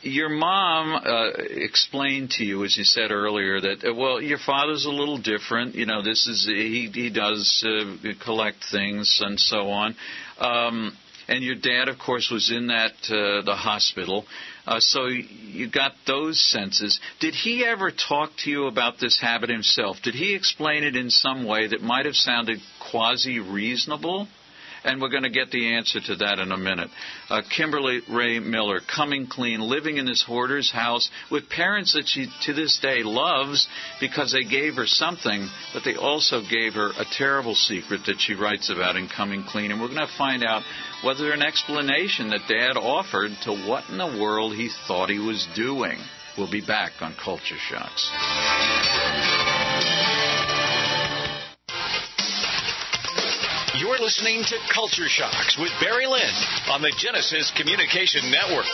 your 0.02 0.28
mom 0.28 0.94
uh, 0.94 1.30
explained 1.38 2.30
to 2.32 2.44
you, 2.44 2.64
as 2.64 2.76
you 2.76 2.84
said 2.84 3.10
earlier, 3.10 3.58
that 3.58 3.84
uh, 3.84 3.94
well, 3.94 4.20
your 4.20 4.38
father's 4.38 4.84
a 4.84 4.90
little 4.90 5.18
different. 5.18 5.74
You 5.74 5.86
know, 5.86 6.02
this 6.02 6.26
is 6.26 6.44
he 6.46 6.90
he 6.92 7.10
does 7.10 7.64
uh, 7.66 8.12
collect 8.22 8.58
things 8.70 9.20
and 9.24 9.40
so 9.40 9.70
on. 9.70 9.96
Um, 10.38 10.96
and 11.28 11.42
your 11.42 11.56
dad, 11.56 11.88
of 11.88 11.98
course, 11.98 12.30
was 12.30 12.50
in 12.50 12.68
that 12.68 12.92
uh, 13.10 13.42
the 13.42 13.56
hospital. 13.56 14.24
Uh, 14.66 14.80
so 14.80 15.06
you 15.06 15.68
got 15.68 15.92
those 16.06 16.40
senses. 16.40 17.00
Did 17.20 17.34
he 17.34 17.64
ever 17.64 17.90
talk 17.90 18.30
to 18.44 18.50
you 18.50 18.66
about 18.66 18.98
this 18.98 19.18
habit 19.20 19.50
himself? 19.50 19.98
Did 20.02 20.14
he 20.14 20.34
explain 20.34 20.84
it 20.84 20.96
in 20.96 21.10
some 21.10 21.44
way 21.44 21.68
that 21.68 21.82
might 21.82 22.06
have 22.06 22.14
sounded 22.14 22.58
quasi 22.90 23.40
reasonable? 23.40 24.28
And 24.84 25.00
we're 25.00 25.10
going 25.10 25.24
to 25.24 25.30
get 25.30 25.50
the 25.50 25.74
answer 25.74 26.00
to 26.00 26.16
that 26.16 26.38
in 26.38 26.52
a 26.52 26.56
minute. 26.56 26.88
Uh, 27.28 27.42
Kimberly 27.56 28.00
Rae 28.08 28.38
Miller, 28.38 28.80
coming 28.80 29.26
clean, 29.26 29.60
living 29.60 29.96
in 29.96 30.06
this 30.06 30.22
hoarder's 30.22 30.70
house 30.70 31.10
with 31.30 31.48
parents 31.48 31.94
that 31.94 32.06
she 32.06 32.28
to 32.44 32.52
this 32.52 32.78
day 32.80 33.02
loves 33.02 33.66
because 34.00 34.32
they 34.32 34.44
gave 34.44 34.76
her 34.76 34.86
something, 34.86 35.48
but 35.72 35.82
they 35.84 35.96
also 35.96 36.40
gave 36.48 36.74
her 36.74 36.90
a 36.90 37.04
terrible 37.12 37.54
secret 37.54 38.02
that 38.06 38.20
she 38.20 38.34
writes 38.34 38.70
about 38.70 38.96
in 38.96 39.08
Coming 39.08 39.44
Clean. 39.44 39.70
And 39.70 39.80
we're 39.80 39.88
going 39.88 40.06
to 40.06 40.18
find 40.18 40.44
out 40.44 40.62
whether 41.02 41.32
an 41.32 41.42
explanation 41.42 42.30
that 42.30 42.48
Dad 42.48 42.76
offered 42.76 43.32
to 43.44 43.52
what 43.66 43.88
in 43.90 43.98
the 43.98 44.18
world 44.20 44.54
he 44.54 44.70
thought 44.86 45.10
he 45.10 45.18
was 45.18 45.46
doing. 45.54 45.98
We'll 46.36 46.50
be 46.50 46.64
back 46.64 46.92
on 47.00 47.14
Culture 47.22 47.56
Shocks. 47.56 48.95
You're 53.78 53.98
listening 53.98 54.42
to 54.42 54.56
Culture 54.72 55.06
Shocks 55.06 55.58
with 55.58 55.70
Barry 55.80 56.06
Lynn 56.06 56.34
on 56.70 56.80
the 56.80 56.94
Genesis 56.96 57.52
Communication 57.58 58.30
Network. 58.30 58.64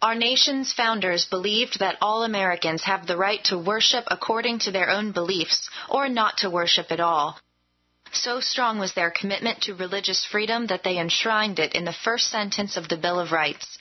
Our 0.00 0.14
nation's 0.14 0.72
founders 0.72 1.24
believed 1.24 1.80
that 1.80 1.98
all 2.00 2.22
Americans 2.22 2.84
have 2.84 3.08
the 3.08 3.16
right 3.16 3.42
to 3.46 3.58
worship 3.58 4.04
according 4.08 4.60
to 4.60 4.70
their 4.70 4.90
own 4.90 5.10
beliefs 5.10 5.68
or 5.88 6.08
not 6.08 6.38
to 6.38 6.50
worship 6.50 6.92
at 6.92 7.00
all. 7.00 7.36
So 8.12 8.38
strong 8.38 8.78
was 8.78 8.94
their 8.94 9.10
commitment 9.10 9.62
to 9.62 9.74
religious 9.74 10.24
freedom 10.24 10.68
that 10.68 10.84
they 10.84 10.98
enshrined 10.98 11.58
it 11.58 11.74
in 11.74 11.84
the 11.84 11.92
first 12.04 12.28
sentence 12.28 12.76
of 12.76 12.88
the 12.88 12.96
Bill 12.96 13.18
of 13.18 13.32
Rights. 13.32 13.76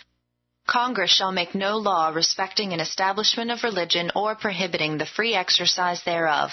Congress 0.65 1.11
shall 1.11 1.31
make 1.31 1.53
no 1.53 1.77
law 1.77 2.09
respecting 2.09 2.73
an 2.73 2.79
establishment 2.79 3.51
of 3.51 3.63
religion 3.63 4.09
or 4.15 4.33
prohibiting 4.33 4.97
the 4.97 5.05
free 5.05 5.35
exercise 5.35 6.01
thereof. 6.03 6.49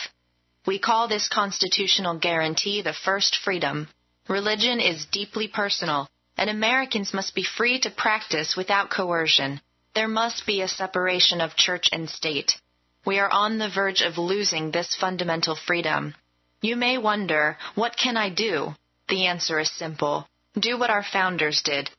We 0.67 0.79
call 0.79 1.09
this 1.09 1.29
constitutional 1.29 2.19
guarantee 2.19 2.81
the 2.81 2.95
first 2.95 3.37
freedom. 3.37 3.89
Religion 4.29 4.81
is 4.81 5.05
deeply 5.07 5.47
personal, 5.47 6.09
and 6.39 6.49
Americans 6.49 7.13
must 7.13 7.35
be 7.35 7.45
free 7.45 7.79
to 7.81 7.91
practice 7.91 8.57
without 8.57 8.91
coercion. 8.91 9.61
There 9.95 10.09
must 10.09 10.47
be 10.47 10.63
a 10.63 10.69
separation 10.69 11.41
of 11.41 11.57
church 11.57 11.91
and 11.93 12.09
state. 12.09 12.59
We 13.05 13.19
are 13.19 13.31
on 13.31 13.59
the 13.59 13.69
verge 13.69 14.01
of 14.01 14.17
losing 14.17 14.71
this 14.71 14.97
fundamental 14.97 15.55
freedom. 15.55 16.15
You 16.63 16.77
may 16.77 16.97
wonder, 16.97 17.59
what 17.75 17.97
can 17.97 18.17
I 18.17 18.31
do? 18.31 18.75
The 19.09 19.27
answer 19.27 19.61
is 19.61 19.71
simple. 19.71 20.27
Do 20.59 20.79
what 20.79 20.89
our 20.89 21.05
founders 21.05 21.61
did. 21.63 21.91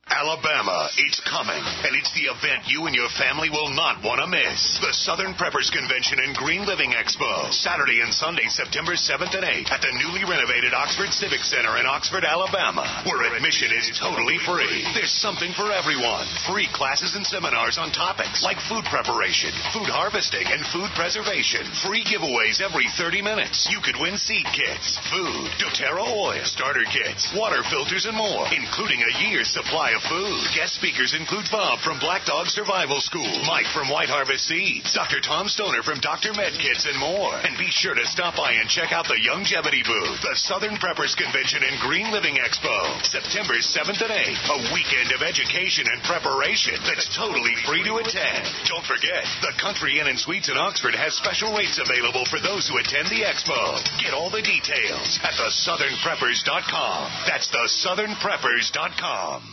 Alabama, 0.04 0.92
it's 1.00 1.24
coming, 1.24 1.64
and 1.88 1.96
it's 1.96 2.12
the 2.12 2.28
event 2.28 2.68
you 2.68 2.86
and 2.86 2.96
your 2.96 3.08
family 3.16 3.48
will 3.48 3.72
not 3.72 4.04
want 4.04 4.20
to 4.20 4.28
miss. 4.28 4.60
The 4.84 4.92
Southern 4.92 5.32
Preppers 5.32 5.72
Convention 5.72 6.20
and 6.20 6.36
Green 6.36 6.68
Living 6.68 6.92
Expo, 6.92 7.48
Saturday 7.56 8.04
and 8.04 8.12
Sunday, 8.12 8.52
September 8.52 9.00
7th 9.00 9.32
and 9.32 9.48
8th 9.48 9.72
at 9.72 9.80
the 9.80 9.96
newly 10.04 10.28
renovated 10.28 10.76
Oxford 10.76 11.16
Civic 11.16 11.40
Center 11.48 11.80
in 11.80 11.88
Oxford, 11.88 12.28
Alabama, 12.28 12.84
where 13.08 13.32
admission 13.32 13.72
is 13.72 13.96
totally 13.96 14.36
free. 14.44 14.84
There's 14.92 15.16
something 15.24 15.56
for 15.56 15.72
everyone. 15.72 16.28
Free 16.52 16.68
classes 16.76 17.16
and 17.16 17.24
seminars 17.24 17.80
on 17.80 17.96
topics 17.96 18.44
like 18.44 18.60
food 18.68 18.84
preparation, 18.92 19.56
food 19.72 19.88
harvesting, 19.88 20.44
and 20.52 20.68
food 20.76 20.92
preservation. 21.00 21.64
Free 21.80 22.04
giveaways 22.04 22.60
every 22.60 22.92
30 23.00 23.24
minutes. 23.24 23.72
You 23.72 23.80
could 23.80 23.96
win 23.98 24.20
seed 24.20 24.46
kits, 24.52 25.00
food, 25.08 25.48
doTERRA 25.64 26.04
oil, 26.12 26.44
starter 26.44 26.84
kits, 26.92 27.32
water 27.32 27.64
filters, 27.72 28.04
and 28.04 28.20
more, 28.20 28.52
including 28.52 29.00
a 29.00 29.16
year's 29.24 29.48
supply 29.48 29.93
of 29.94 30.02
food. 30.10 30.42
Guest 30.58 30.76
speakers 30.76 31.14
include 31.14 31.46
Bob 31.54 31.80
from 31.86 32.02
Black 32.02 32.26
Dog 32.26 32.50
Survival 32.50 33.00
School, 33.00 33.30
Mike 33.46 33.70
from 33.70 33.90
White 33.90 34.10
Harvest 34.10 34.50
Seeds, 34.50 34.94
Dr. 34.94 35.22
Tom 35.22 35.48
Stoner 35.48 35.86
from 35.86 36.02
Dr. 36.02 36.34
Med 36.34 36.58
Kits, 36.58 36.90
and 36.90 36.98
more. 36.98 37.38
And 37.46 37.58
be 37.58 37.70
sure 37.70 37.94
to 37.94 38.06
stop 38.10 38.36
by 38.36 38.58
and 38.58 38.70
check 38.70 38.92
out 38.92 39.06
the 39.06 39.22
Longevity 39.30 39.86
booth, 39.86 40.22
the 40.26 40.36
Southern 40.36 40.82
Preppers 40.82 41.14
Convention 41.14 41.62
and 41.62 41.78
Green 41.82 42.10
Living 42.10 42.42
Expo, 42.42 42.74
September 43.06 43.62
7th 43.62 44.02
and 44.02 44.14
8th. 44.14 44.42
A 44.50 44.60
weekend 44.74 45.14
of 45.14 45.22
education 45.22 45.86
and 45.86 46.02
preparation 46.04 46.76
that's 46.84 47.06
totally 47.14 47.54
free 47.70 47.86
to 47.86 48.02
attend. 48.02 48.50
Don't 48.66 48.86
forget, 48.90 49.22
the 49.46 49.54
Country 49.62 50.02
Inn 50.02 50.10
and 50.10 50.18
Suites 50.18 50.50
in 50.50 50.58
Oxford 50.58 50.98
has 50.98 51.14
special 51.14 51.54
rates 51.54 51.78
available 51.78 52.26
for 52.34 52.42
those 52.42 52.66
who 52.66 52.82
attend 52.82 53.14
the 53.14 53.30
expo. 53.30 53.78
Get 54.02 54.18
all 54.18 54.34
the 54.34 54.42
details 54.42 55.22
at 55.22 55.38
thesouthernpreppers.com. 55.38 57.30
That's 57.30 57.46
thesouthernpreppers.com. 57.54 59.53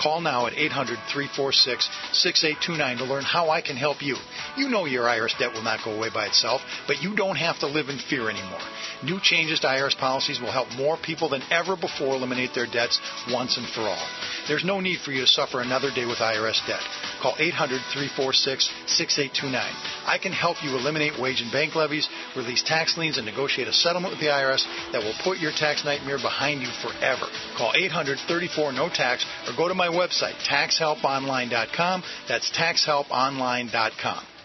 Call 0.00 0.20
now 0.20 0.46
at 0.46 0.54
800 0.54 0.98
346 1.12 1.88
6829 2.12 2.98
to 2.98 3.04
learn 3.04 3.24
how 3.24 3.50
I 3.50 3.60
can 3.60 3.76
help 3.76 4.02
you. 4.02 4.16
You 4.56 4.68
know 4.68 4.84
your 4.84 5.04
IRS 5.04 5.38
debt 5.38 5.52
will 5.52 5.62
not 5.62 5.84
go 5.84 5.92
away 5.92 6.10
by 6.12 6.26
itself, 6.26 6.60
but 6.86 7.02
you 7.02 7.16
don't 7.16 7.36
have 7.36 7.58
to 7.60 7.66
live 7.66 7.88
in 7.88 7.98
fear 7.98 8.28
anymore. 8.28 8.60
New 9.02 9.20
changes 9.20 9.60
to 9.60 9.66
IRS 9.66 9.96
policies 9.96 10.40
will 10.40 10.52
help 10.52 10.70
more 10.72 10.96
people 10.96 11.28
than 11.28 11.42
ever 11.50 11.76
before 11.76 12.14
eliminate 12.14 12.54
their 12.54 12.66
debts 12.66 13.00
once 13.30 13.56
and 13.56 13.68
for 13.68 13.82
all. 13.82 14.08
There's 14.48 14.64
no 14.64 14.80
need 14.80 15.00
for 15.00 15.12
you 15.12 15.22
to 15.22 15.26
suffer 15.26 15.60
another 15.60 15.90
day 15.90 16.06
with 16.06 16.18
IRS 16.18 16.64
debt. 16.66 16.82
Call 17.20 17.34
800 17.38 17.80
346 17.92 18.70
6829. 18.86 19.60
I 20.06 20.18
can 20.18 20.32
help 20.32 20.62
you 20.62 20.70
eliminate 20.76 21.20
wage 21.20 21.40
and 21.40 21.52
bank 21.52 21.74
levies, 21.74 22.08
release 22.36 22.62
tax 22.62 22.96
liens, 22.96 23.16
and 23.16 23.26
negotiate 23.26 23.68
a 23.68 23.72
settlement 23.72 24.12
with 24.12 24.20
the 24.20 24.32
IRS 24.32 24.64
that 24.92 25.02
will 25.02 25.16
put 25.24 25.38
your 25.38 25.52
tax 25.52 25.84
nightmare 25.84 26.18
behind 26.18 26.62
you 26.62 26.68
forever. 26.80 27.26
Call 27.56 27.72
800 27.76 28.18
34 28.28 28.72
no 28.72 28.88
tax 28.88 29.24
or 29.46 29.56
go 29.56 29.68
to 29.68 29.74
my 29.74 29.85
website, 29.90 30.34
taxhelponline.com. 30.48 32.02
That's 32.28 32.50
taxhelponline.com. 32.52 34.35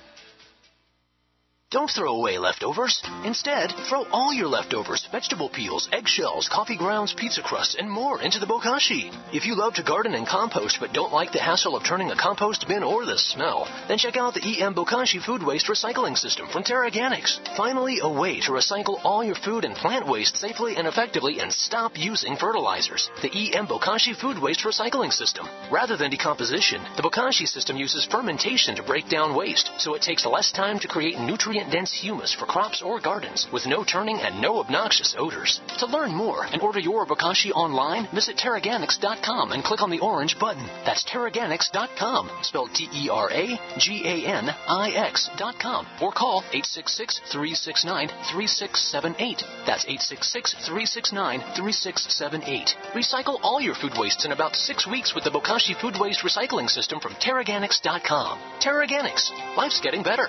Don't 1.72 1.90
throw 1.90 2.18
away 2.18 2.38
leftovers. 2.38 3.02
Instead, 3.24 3.72
throw 3.88 4.04
all 4.12 4.34
your 4.34 4.50
leftovers, 4.50 5.08
vegetable 5.10 5.48
peels, 5.48 5.88
eggshells, 5.94 6.50
coffee 6.52 6.76
grounds, 6.76 7.14
pizza 7.14 7.42
crusts, 7.42 7.76
and 7.80 7.90
more 7.90 8.22
into 8.22 8.40
the 8.40 8.46
bokashi. 8.46 9.10
If 9.32 9.46
you 9.46 9.56
love 9.56 9.76
to 9.76 9.84
garden 9.84 10.14
and 10.14 10.28
compost 10.28 10.80
but 10.82 10.92
don't 10.92 11.14
like 11.14 11.32
the 11.32 11.40
hassle 11.40 11.78
of 11.78 11.86
turning 11.86 12.12
a 12.12 12.16
compost 12.18 12.68
bin 12.68 12.84
or 12.84 13.06
the 13.06 13.18
smell, 13.18 13.70
then 13.88 13.98
check 13.98 14.18
out 14.18 14.34
the 14.34 14.62
EM 14.62 14.76
Bokashi 14.76 15.24
food 15.24 15.42
waste 15.42 15.68
recycling 15.68 16.18
system 16.18 16.46
from 16.50 16.64
TeraGanix. 16.64 17.40
Finally, 17.56 18.00
a 18.02 18.10
way 18.10 18.42
to 18.42 18.52
recycle 18.52 19.00
all 19.06 19.24
your 19.24 19.36
food 19.36 19.64
and 19.64 19.74
plant 19.74 20.06
waste 20.06 20.36
safely 20.36 20.76
and 20.76 20.88
effectively 20.88 21.40
and 21.40 21.54
stop 21.54 21.98
using 21.98 22.36
fertilizers. 22.36 23.10
The 23.22 23.32
EM 23.32 23.68
Bokashi 23.68 24.14
food 24.14 24.38
waste 24.42 24.66
recycling 24.66 25.14
system. 25.14 25.48
Rather 25.72 25.96
than 25.96 26.12
decomposition, 26.12 26.82
the 26.98 27.04
Bokashi 27.04 27.48
system 27.48 27.78
uses 27.78 28.06
fermentation 28.12 28.76
to 28.76 28.84
break 28.84 29.08
down 29.08 29.38
waste, 29.38 29.72
so 29.78 29.96
it 29.96 30.02
takes 30.02 30.26
less 30.26 30.52
time 30.52 30.78
to 30.80 30.90
create 30.90 31.18
nutrient 31.18 31.61
dense 31.70 31.92
humus 31.92 32.34
for 32.34 32.46
crops 32.46 32.82
or 32.82 33.00
gardens 33.00 33.48
with 33.52 33.68
no 33.68 33.84
turning 33.84 34.20
and 34.20 34.42
no 34.42 34.60
obnoxious 34.60 35.14
odors. 35.18 35.62
To 35.80 35.86
learn 35.86 36.16
more 36.16 36.46
and 36.46 36.62
order 36.62 36.80
your 36.80 37.06
bokashi 37.06 37.52
online, 37.52 38.08
visit 38.16 38.38
TeraGanix.com 38.38 39.52
and 39.52 39.64
click 39.64 39.82
on 39.82 39.90
the 39.92 40.00
orange 40.00 40.40
button. 40.40 40.66
That's 40.86 41.04
TeraGanix.com, 41.04 42.30
spelled 42.42 42.74
T 42.74 42.88
E 42.94 43.10
R 43.10 43.30
A 43.30 43.60
G 43.78 44.02
A 44.06 44.28
N 44.28 44.50
I 44.68 44.92
X.com, 44.92 45.86
or 46.02 46.12
call 46.12 46.40
866 46.52 47.20
369 47.32 48.08
3678. 48.32 49.44
That's 49.68 49.86
866 49.86 50.54
369 50.66 51.40
3678. 51.56 52.76
Recycle 52.94 53.40
all 53.44 53.62
your 53.62 53.76
food 53.76 53.94
wastes 53.98 54.26
in 54.26 54.32
about 54.32 54.56
six 54.56 54.88
weeks 54.88 55.14
with 55.14 55.24
the 55.24 55.32
Bokashi 55.32 55.80
Food 55.80 55.98
Waste 56.00 56.24
Recycling 56.24 56.70
System 56.70 57.00
from 57.00 57.14
TeraGanix.com. 57.16 58.40
TeraGanix. 58.62 59.56
Life's 59.58 59.82
getting 59.82 60.04
better. 60.04 60.28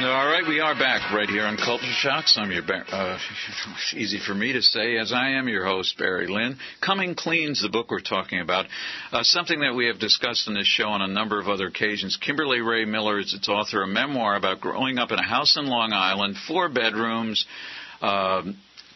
All 0.00 0.26
right, 0.26 0.44
we 0.46 0.60
are 0.60 0.74
back 0.74 1.12
right 1.12 1.28
here 1.28 1.44
on 1.44 1.56
Culture 1.56 1.84
Shocks. 1.92 2.38
I'm 2.38 2.50
your, 2.50 2.62
uh, 2.62 3.18
easy 3.94 4.18
for 4.24 4.34
me 4.34 4.52
to 4.52 4.62
say, 4.62 4.96
as 4.96 5.12
I 5.12 5.30
am 5.30 5.48
your 5.48 5.64
host, 5.64 5.98
Barry 5.98 6.28
Lynn. 6.28 6.56
Coming 6.80 7.14
Clean's 7.14 7.62
the 7.62 7.68
book 7.68 7.90
we're 7.90 8.00
talking 8.00 8.40
about. 8.40 8.66
Uh, 9.12 9.22
something 9.22 9.60
that 9.60 9.74
we 9.74 9.86
have 9.86 9.98
discussed 9.98 10.46
in 10.46 10.54
this 10.54 10.66
show 10.66 10.88
on 10.88 11.02
a 11.02 11.08
number 11.08 11.40
of 11.40 11.48
other 11.48 11.66
occasions. 11.66 12.16
Kimberly 12.16 12.60
Rae 12.60 12.84
Miller 12.84 13.18
is 13.18 13.34
its 13.34 13.48
author, 13.48 13.82
a 13.82 13.86
memoir 13.86 14.36
about 14.36 14.60
growing 14.60 14.98
up 14.98 15.10
in 15.10 15.18
a 15.18 15.28
house 15.28 15.56
in 15.56 15.66
Long 15.66 15.92
Island, 15.92 16.36
four 16.46 16.68
bedrooms, 16.68 17.44
uh, 18.00 18.42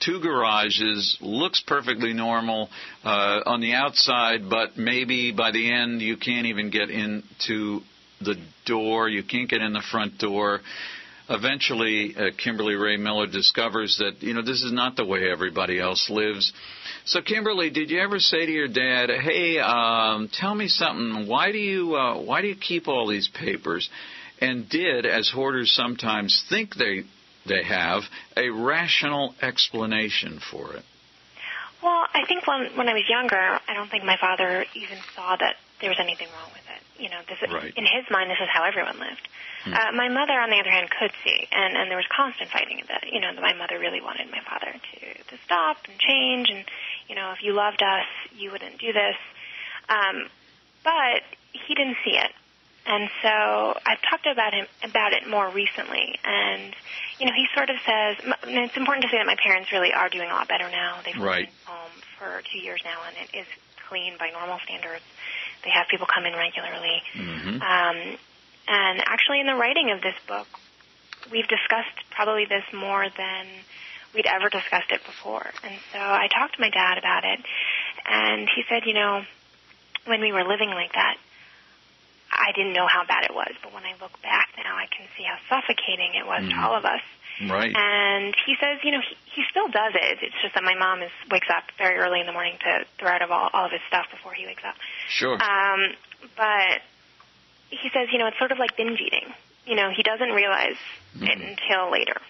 two 0.04 0.20
garages, 0.20 1.16
looks 1.20 1.62
perfectly 1.66 2.12
normal 2.12 2.68
uh, 3.04 3.40
on 3.46 3.60
the 3.60 3.74
outside, 3.74 4.48
but 4.48 4.76
maybe 4.76 5.32
by 5.32 5.50
the 5.50 5.72
end 5.72 6.02
you 6.02 6.16
can't 6.16 6.46
even 6.46 6.70
get 6.70 6.90
into 6.90 7.80
the 8.20 8.36
door, 8.66 9.08
you 9.08 9.22
can't 9.22 9.48
get 9.48 9.62
in 9.62 9.72
the 9.72 9.82
front 9.90 10.18
door. 10.18 10.60
eventually, 11.28 12.14
uh, 12.16 12.30
Kimberly 12.36 12.74
Rae 12.74 12.96
Miller 12.96 13.26
discovers 13.26 13.98
that 13.98 14.22
you 14.22 14.34
know 14.34 14.42
this 14.42 14.62
is 14.62 14.72
not 14.72 14.96
the 14.96 15.04
way 15.04 15.30
everybody 15.30 15.80
else 15.80 16.10
lives. 16.10 16.52
So, 17.04 17.20
Kimberly, 17.22 17.70
did 17.70 17.90
you 17.90 18.00
ever 18.00 18.18
say 18.18 18.44
to 18.46 18.52
your 18.52 18.68
dad, 18.68 19.10
"Hey, 19.10 19.58
um, 19.58 20.28
tell 20.28 20.54
me 20.54 20.68
something. 20.68 21.26
Why 21.26 21.52
do 21.52 21.58
you 21.58 21.96
uh, 21.96 22.18
why 22.20 22.42
do 22.42 22.48
you 22.48 22.56
keep 22.56 22.88
all 22.88 23.06
these 23.06 23.28
papers?" 23.28 23.88
And 24.40 24.68
did, 24.68 25.06
as 25.06 25.30
hoarders 25.30 25.72
sometimes 25.72 26.44
think 26.50 26.74
they 26.74 27.04
they 27.46 27.62
have, 27.64 28.02
a 28.36 28.50
rational 28.50 29.34
explanation 29.42 30.40
for 30.50 30.74
it? 30.74 30.84
Well, 31.82 32.06
I 32.14 32.24
think 32.28 32.46
when 32.46 32.76
when 32.76 32.88
I 32.88 32.94
was 32.94 33.08
younger, 33.08 33.36
I 33.36 33.74
don't 33.74 33.90
think 33.90 34.04
my 34.04 34.16
father 34.16 34.64
even 34.74 34.98
saw 35.16 35.34
that 35.36 35.56
there 35.80 35.90
was 35.90 35.98
anything 35.98 36.28
wrong 36.30 36.50
with 36.54 36.62
it. 36.70 37.02
You 37.02 37.10
know, 37.10 37.18
this 37.26 37.38
is, 37.42 37.50
Right. 37.52 37.74
in 37.76 37.84
his 37.84 38.06
mind, 38.08 38.30
this 38.30 38.38
is 38.38 38.48
how 38.52 38.62
everyone 38.62 39.00
lived. 39.00 39.26
Hmm. 39.64 39.74
Uh, 39.74 39.92
my 39.92 40.08
mother, 40.08 40.38
on 40.38 40.50
the 40.50 40.60
other 40.60 40.70
hand, 40.70 40.88
could 40.90 41.10
see, 41.24 41.48
and 41.50 41.76
and 41.76 41.90
there 41.90 41.96
was 41.98 42.06
constant 42.14 42.50
fighting. 42.50 42.82
That 42.86 43.10
you 43.10 43.18
know, 43.20 43.34
that 43.34 43.42
my 43.42 43.54
mother 43.54 43.78
really 43.78 44.00
wanted 44.00 44.30
my 44.30 44.40
father 44.46 44.70
to 44.70 44.98
to 45.24 45.36
stop 45.44 45.78
and 45.88 45.98
change, 45.98 46.50
and 46.50 46.64
you 47.08 47.16
know, 47.16 47.32
if 47.32 47.42
you 47.42 47.52
loved 47.52 47.82
us, 47.82 48.06
you 48.36 48.52
wouldn't 48.52 48.78
do 48.78 48.92
this. 48.92 49.18
Um, 49.88 50.30
but 50.84 51.22
he 51.52 51.74
didn't 51.74 51.96
see 52.04 52.16
it, 52.16 52.30
and 52.86 53.08
so 53.22 53.78
I've 53.86 54.02
talked 54.10 54.26
about 54.26 54.52
him 54.54 54.66
about 54.82 55.12
it 55.12 55.28
more 55.28 55.48
recently, 55.50 56.18
and 56.24 56.74
you 57.18 57.26
know, 57.26 57.32
he 57.34 57.46
sort 57.54 57.70
of 57.70 57.76
says 57.86 58.16
and 58.42 58.58
it's 58.58 58.76
important 58.76 59.04
to 59.04 59.10
say 59.10 59.18
that 59.18 59.26
my 59.26 59.36
parents 59.42 59.70
really 59.72 59.92
are 59.92 60.08
doing 60.08 60.30
a 60.30 60.34
lot 60.34 60.48
better 60.48 60.68
now. 60.70 60.98
They've 61.04 61.16
Right. 61.18 61.46
been 61.46 61.54
home 61.66 61.92
for 62.18 62.42
two 62.50 62.58
years 62.58 62.80
now, 62.84 62.98
and 63.06 63.16
it 63.28 63.36
is 63.38 63.46
clean 63.88 64.14
by 64.18 64.30
normal 64.30 64.58
standards. 64.64 65.04
They 65.64 65.70
have 65.70 65.86
people 65.88 66.06
come 66.12 66.24
in 66.26 66.32
regularly. 66.34 67.02
Mm-hmm. 67.14 67.62
Um, 67.62 68.18
and 68.68 69.02
actually, 69.06 69.40
in 69.40 69.46
the 69.46 69.54
writing 69.54 69.90
of 69.90 70.00
this 70.02 70.14
book, 70.26 70.46
we've 71.30 71.46
discussed 71.48 72.02
probably 72.10 72.44
this 72.46 72.64
more 72.72 73.06
than 73.16 73.46
we'd 74.14 74.26
ever 74.26 74.48
discussed 74.48 74.90
it 74.90 75.04
before. 75.04 75.50
And 75.62 75.74
so 75.92 75.98
I 75.98 76.28
talked 76.28 76.56
to 76.56 76.60
my 76.60 76.70
dad 76.70 76.98
about 76.98 77.24
it, 77.24 77.40
and 78.06 78.48
he 78.54 78.62
said, 78.68 78.82
you 78.86 78.94
know, 78.94 79.22
when 80.06 80.20
we 80.20 80.32
were 80.32 80.44
living 80.44 80.70
like 80.70 80.92
that, 80.94 81.16
I 82.32 82.52
didn't 82.56 82.72
know 82.72 82.86
how 82.88 83.04
bad 83.04 83.24
it 83.24 83.34
was, 83.34 83.52
but 83.62 83.72
when 83.74 83.84
I 83.84 83.92
look 84.00 84.20
back 84.22 84.48
now, 84.56 84.74
I 84.74 84.86
can 84.86 85.06
see 85.16 85.22
how 85.22 85.36
suffocating 85.48 86.14
it 86.14 86.26
was 86.26 86.48
to 86.48 86.54
Mhm. 86.54 86.62
all 86.64 86.74
of 86.74 86.84
us. 86.84 87.02
Right. 87.48 87.74
And 87.74 88.34
he 88.46 88.56
says, 88.56 88.78
you 88.82 88.92
know, 88.92 89.00
he, 89.00 89.16
he 89.34 89.42
still 89.50 89.68
does 89.68 89.94
it. 89.94 90.18
It's 90.22 90.34
just 90.42 90.54
that 90.54 90.64
my 90.64 90.74
mom 90.74 91.02
is 91.02 91.10
wakes 91.30 91.48
up 91.50 91.64
very 91.78 91.98
early 91.98 92.20
in 92.20 92.26
the 92.26 92.32
morning 92.32 92.56
to 92.64 92.84
throw 92.98 93.10
out 93.10 93.22
of 93.22 93.30
all, 93.30 93.50
all 93.52 93.66
of 93.66 93.72
his 93.72 93.80
stuff 93.88 94.06
before 94.10 94.32
he 94.32 94.46
wakes 94.46 94.62
up. 94.64 94.74
Sure. 95.08 95.34
Um, 95.42 95.94
but 96.36 96.80
he 97.70 97.88
says, 97.92 98.08
you 98.12 98.18
know, 98.18 98.26
it's 98.26 98.38
sort 98.38 98.52
of 98.52 98.58
like 98.58 98.76
binge 98.76 99.00
eating. 99.00 99.32
You 99.66 99.76
know, 99.76 99.90
he 99.90 100.02
doesn't 100.02 100.30
realize 100.30 100.76
it 101.20 101.38
until 101.40 101.90
later. 101.90 102.20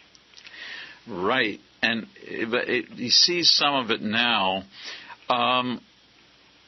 Right, 1.06 1.60
and 1.82 2.06
but 2.48 2.68
it, 2.68 2.88
he 2.90 3.10
sees 3.10 3.50
some 3.50 3.74
of 3.74 3.90
it 3.90 4.02
now. 4.02 4.62
Um, 5.28 5.80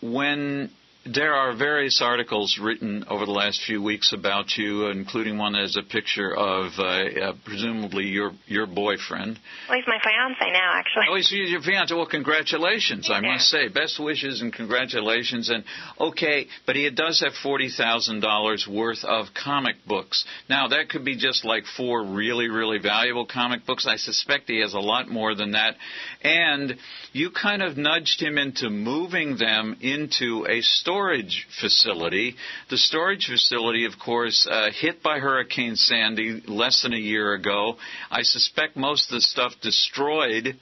when 0.01 0.71
there 1.07 1.35
are 1.35 1.55
various 1.57 2.01
articles 2.03 2.59
written 2.61 3.05
over 3.09 3.27
the 3.27 3.33
last 3.33 3.63
few 3.67 3.83
weeks 3.83 4.13
about 4.13 4.57
you, 4.57 4.87
including 4.87 5.37
one 5.37 5.53
that 5.53 5.61
has 5.61 5.77
a 5.77 5.83
picture 5.83 6.35
of 6.35 6.73
uh, 6.79 6.83
uh, 6.83 7.33
presumably 7.45 8.05
your 8.05 8.33
your 8.47 8.67
boyfriend. 8.67 9.39
Well, 9.69 9.79
he's 9.79 9.87
my 9.87 9.99
fiance 10.03 10.53
now, 10.53 10.73
actually. 10.75 11.07
Oh, 11.11 11.17
he's 11.17 11.31
your 11.31 11.61
fiance. 11.61 11.95
Well, 11.95 12.07
congratulations, 12.07 13.11
I 13.11 13.21
must 13.21 13.49
say. 13.49 13.69
Best 13.69 14.01
wishes 14.01 14.41
and 14.41 14.53
congratulations. 14.53 15.51
And 15.51 15.65
okay, 16.01 16.47
but 16.67 16.77
he 16.77 16.89
does 16.91 17.21
have 17.21 17.35
forty 17.43 17.69
thousand 17.69 18.21
dollars 18.21 18.67
worth 18.71 19.05
of 19.05 19.27
comic 19.35 19.77
books. 19.87 20.25
Now 20.49 20.69
that 20.69 20.89
could 20.89 21.05
be 21.05 21.17
just 21.17 21.45
like 21.45 21.65
four 21.77 22.05
really, 22.05 22.49
really 22.49 22.79
valuable 22.79 23.27
comic 23.27 23.67
books. 23.67 23.87
I 23.87 23.97
suspect 23.97 24.49
he 24.49 24.61
has 24.61 24.75
a 24.75 24.81
lot 24.81 25.09
more 25.09 25.35
than 25.35 25.53
that. 25.53 25.77
And 26.23 26.77
you 27.13 27.31
kind 27.31 27.63
of 27.63 27.77
nudged 27.77 28.23
him 28.23 28.39
into 28.39 28.71
moving 28.71 29.37
them 29.37 29.77
into 29.81 30.47
a 30.49 30.63
storage 30.95 31.49
facility. 31.61 32.37
The 32.71 32.79
storage 32.79 33.27
facility, 33.27 33.85
of 33.85 33.99
course, 33.99 34.47
uh, 34.49 34.69
hit 34.71 35.03
by 35.03 35.19
Hurricane 35.19 35.75
Sandy 35.75 36.41
less 36.47 36.83
than 36.83 36.93
a 36.93 36.99
year 36.99 37.35
ago. 37.35 37.77
I 38.13 38.23
suspect 38.23 38.77
most 38.77 39.11
of 39.11 39.17
the 39.17 39.21
stuff 39.21 39.55
destroyed, 39.61 40.57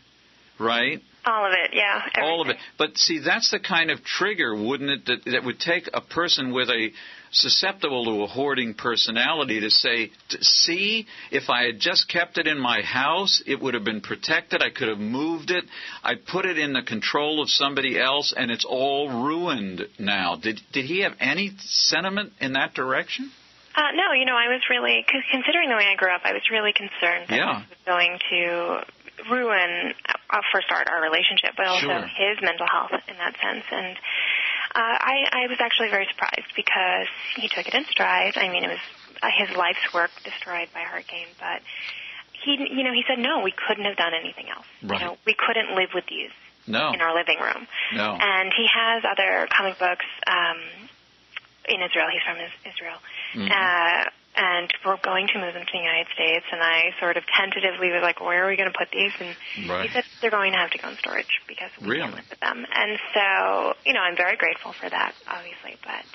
right? 0.59 1.03
All 1.27 1.45
of 1.45 1.53
it, 1.53 1.73
yeah. 1.75 2.01
All 2.23 2.41
of 2.41 2.49
it. 2.49 2.57
But 2.79 2.97
see, 2.97 3.21
that's 3.23 3.51
the 3.51 3.61
kind 3.61 3.91
of 3.91 4.03
trigger, 4.05 4.55
wouldn't 4.57 4.91
it, 4.91 5.07
that, 5.07 5.31
that 5.33 5.45
would 5.45 5.61
take 5.61 5.91
a 5.93 6.01
person 6.01 6.53
with 6.53 6.71
a 6.71 6.89
susceptible 7.33 8.05
to 8.05 8.23
a 8.23 8.27
hoarding 8.27 8.75
personality 8.75 9.61
to 9.61 9.71
say, 9.71 10.11
see, 10.41 11.07
if 11.31 11.49
I 11.51 11.65
had 11.65 11.81
just 11.81 12.09
kept 12.09 12.39
it 12.39 12.47
in 12.47 12.59
my 12.59 12.83
house, 12.83 13.43
it 13.47 13.61
would 13.61 13.75
have 13.75 13.85
been 13.85 14.01
protected. 14.01 14.63
I 14.63 14.71
could 14.71 14.89
have 14.89 14.99
moved 14.99 15.51
it. 15.51 15.65
I 16.05 16.15
put 16.15 16.45
it 16.47 16.59
in 16.59 16.73
the 16.73 16.83
control 16.83 17.43
of 17.43 17.49
somebody 17.51 17.99
else, 17.99 18.33
and 18.37 18.51
it's 18.51 18.65
all 18.65 19.09
ruined 19.25 19.83
now. 19.99 20.37
Did 20.37 20.61
did 20.73 20.85
he 20.85 21.01
have 21.01 21.15
any 21.21 21.53
sentiment 21.59 22.33
in 22.41 22.53
that 22.53 22.75
direction? 22.75 23.31
Uh, 23.75 23.91
no, 23.95 24.13
you 24.13 24.27
know, 24.27 24.37
I 24.37 24.49
was 24.53 24.61
really, 24.69 25.03
cause 25.11 25.23
considering 25.31 25.71
the 25.71 25.77
way 25.77 25.87
I 25.91 25.97
grew 25.97 26.13
up, 26.15 26.21
I 26.25 26.35
was 26.35 26.43
really 26.53 26.75
concerned 26.75 27.29
that 27.29 27.37
Yeah. 27.37 27.61
this 27.61 27.71
was 27.71 27.85
going 27.87 28.19
to 28.29 28.85
ruin, 29.31 29.95
uh, 30.29 30.41
for 30.51 30.59
a 30.61 30.63
start, 30.63 30.89
our 30.91 31.01
relationship, 31.01 31.53
but 31.57 31.67
also 31.67 31.87
Sure. 31.87 32.03
his 32.03 32.37
mental 32.43 32.67
health 32.67 32.93
in 33.09 33.17
that 33.17 33.35
sense. 33.41 33.65
And 33.71 33.97
uh, 34.75 34.79
I, 35.13 35.17
I 35.33 35.47
was 35.49 35.59
actually 35.61 35.91
very 35.91 36.07
surprised 36.11 36.53
because 36.57 37.07
he 37.37 37.49
took 37.49 37.67
it 37.69 37.75
in 37.75 37.85
stride. 37.85 38.37
I 38.37 38.49
mean, 38.49 38.65
it 38.65 38.69
was 38.69 38.85
uh, 39.23 39.29
his 39.37 39.57
life's 39.57 39.93
work 39.95 40.11
destroyed 40.25 40.69
by 40.75 40.81
a 40.81 40.85
hurricane, 40.85 41.29
but 41.39 41.63
he, 42.33 42.53
you 42.71 42.83
know, 42.83 42.93
he 42.93 43.05
said, 43.07 43.19
no, 43.19 43.41
we 43.41 43.53
couldn't 43.53 43.85
have 43.85 43.97
done 43.97 44.15
anything 44.15 44.47
else. 44.49 44.67
Right. 44.83 45.01
You 45.01 45.07
know, 45.07 45.17
we 45.27 45.35
couldn't 45.39 45.75
live 45.77 45.91
with 45.95 46.07
these 46.09 46.31
No. 46.67 46.91
in 46.93 47.01
our 47.01 47.15
living 47.15 47.39
room. 47.39 47.67
No. 47.95 48.17
And 48.21 48.53
he 48.57 48.67
has 48.67 49.05
other 49.05 49.47
comic 49.57 49.79
books 49.79 50.07
um, 50.27 50.59
in 51.69 51.83
Israel. 51.83 52.09
He's 52.13 52.23
from 52.27 52.39
Is- 52.43 52.75
Israel. 52.75 52.99
Mhm. 53.35 53.51
Uh, 53.51 54.11
and 54.37 54.73
we're 54.85 55.01
going 55.05 55.29
to 55.29 55.37
move 55.39 55.53
them 55.55 55.65
to 55.65 55.73
the 55.73 55.85
United 55.85 56.09
States. 56.15 56.47
And 56.53 56.63
I 56.63 56.97
sort 57.01 57.17
of 57.17 57.25
tentatively 57.37 57.93
was 57.93 58.01
like, 58.03 58.21
where 58.21 58.45
are 58.45 58.49
we 58.49 58.57
going 58.57 58.71
to 58.73 58.77
put 58.79 58.89
these? 58.93 59.13
And 59.21 59.37
Right. 59.69 59.89
he 59.89 59.93
said 59.93 60.05
they're 60.21 60.33
going 60.33 60.53
to 60.53 60.59
have 60.59 60.71
to 60.73 60.79
go 60.79 60.89
in 60.89 60.97
storage 60.99 61.31
because 61.47 61.71
we 61.81 61.89
Really? 61.89 62.01
can't 62.09 62.17
live 62.17 62.29
with 62.31 62.41
them. 62.41 62.65
And 62.65 62.97
so, 63.13 63.27
you 63.85 63.93
know, 63.93 64.01
I'm 64.01 64.17
very 64.17 64.37
grateful 64.37 64.73
for 64.73 64.89
that, 64.89 65.13
obviously. 65.29 65.77
But 65.85 66.09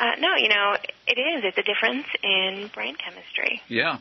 uh, 0.00 0.16
no, 0.20 0.36
you 0.36 0.48
know, 0.48 0.76
it 1.06 1.18
is. 1.20 1.44
It's 1.44 1.58
a 1.58 1.66
difference 1.66 2.06
in 2.22 2.70
brain 2.72 2.96
chemistry. 2.96 3.60
Yeah, 3.68 3.98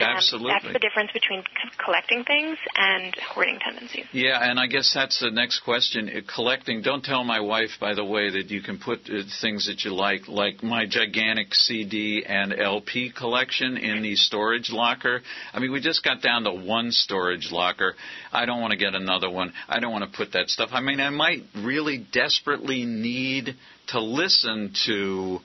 Um, 0.00 0.16
absolutely. 0.16 0.52
that's 0.52 0.72
the 0.72 0.78
difference 0.78 1.10
between 1.12 1.42
c- 1.42 1.70
collecting 1.84 2.22
things 2.24 2.56
and 2.76 3.14
hoarding 3.34 3.58
tendencies. 3.58 4.06
Yeah, 4.12 4.38
and 4.40 4.58
I 4.58 4.66
guess 4.68 4.92
that's 4.94 5.18
the 5.18 5.30
next 5.30 5.60
question. 5.60 6.08
Uh, 6.08 6.20
Collecting. 6.32 6.82
Don't 6.82 7.04
tell 7.04 7.24
my 7.24 7.40
wife, 7.40 7.70
by 7.80 7.94
the 7.94 8.04
way, 8.04 8.30
that 8.30 8.50
you 8.50 8.62
can 8.62 8.78
put 8.78 9.00
uh, 9.10 9.22
things 9.40 9.66
that 9.66 9.84
you 9.84 9.94
like, 9.94 10.28
like 10.28 10.62
my 10.62 10.86
gigantic 10.86 11.52
CD 11.54 12.24
and 12.24 12.52
LP 12.52 13.10
collection, 13.10 13.76
in 13.76 14.02
the 14.02 14.14
storage 14.14 14.70
locker. 14.70 15.20
I 15.52 15.58
mean, 15.58 15.72
we 15.72 15.80
just 15.80 16.04
got 16.04 16.22
down 16.22 16.44
to 16.44 16.52
one 16.52 16.92
storage 16.92 17.50
locker. 17.50 17.94
I 18.32 18.46
don't 18.46 18.60
want 18.60 18.70
to 18.72 18.78
get 18.78 18.94
another 18.94 19.28
one. 19.30 19.52
I 19.68 19.80
don't 19.80 19.90
want 19.92 20.10
to 20.10 20.16
put 20.16 20.32
that 20.32 20.48
stuff. 20.48 20.70
I 20.72 20.80
mean, 20.80 21.00
I 21.00 21.10
might 21.10 21.42
really 21.56 22.06
desperately 22.12 22.84
need 22.84 23.56
to 23.88 24.00
listen 24.00 24.72
to 24.86 25.40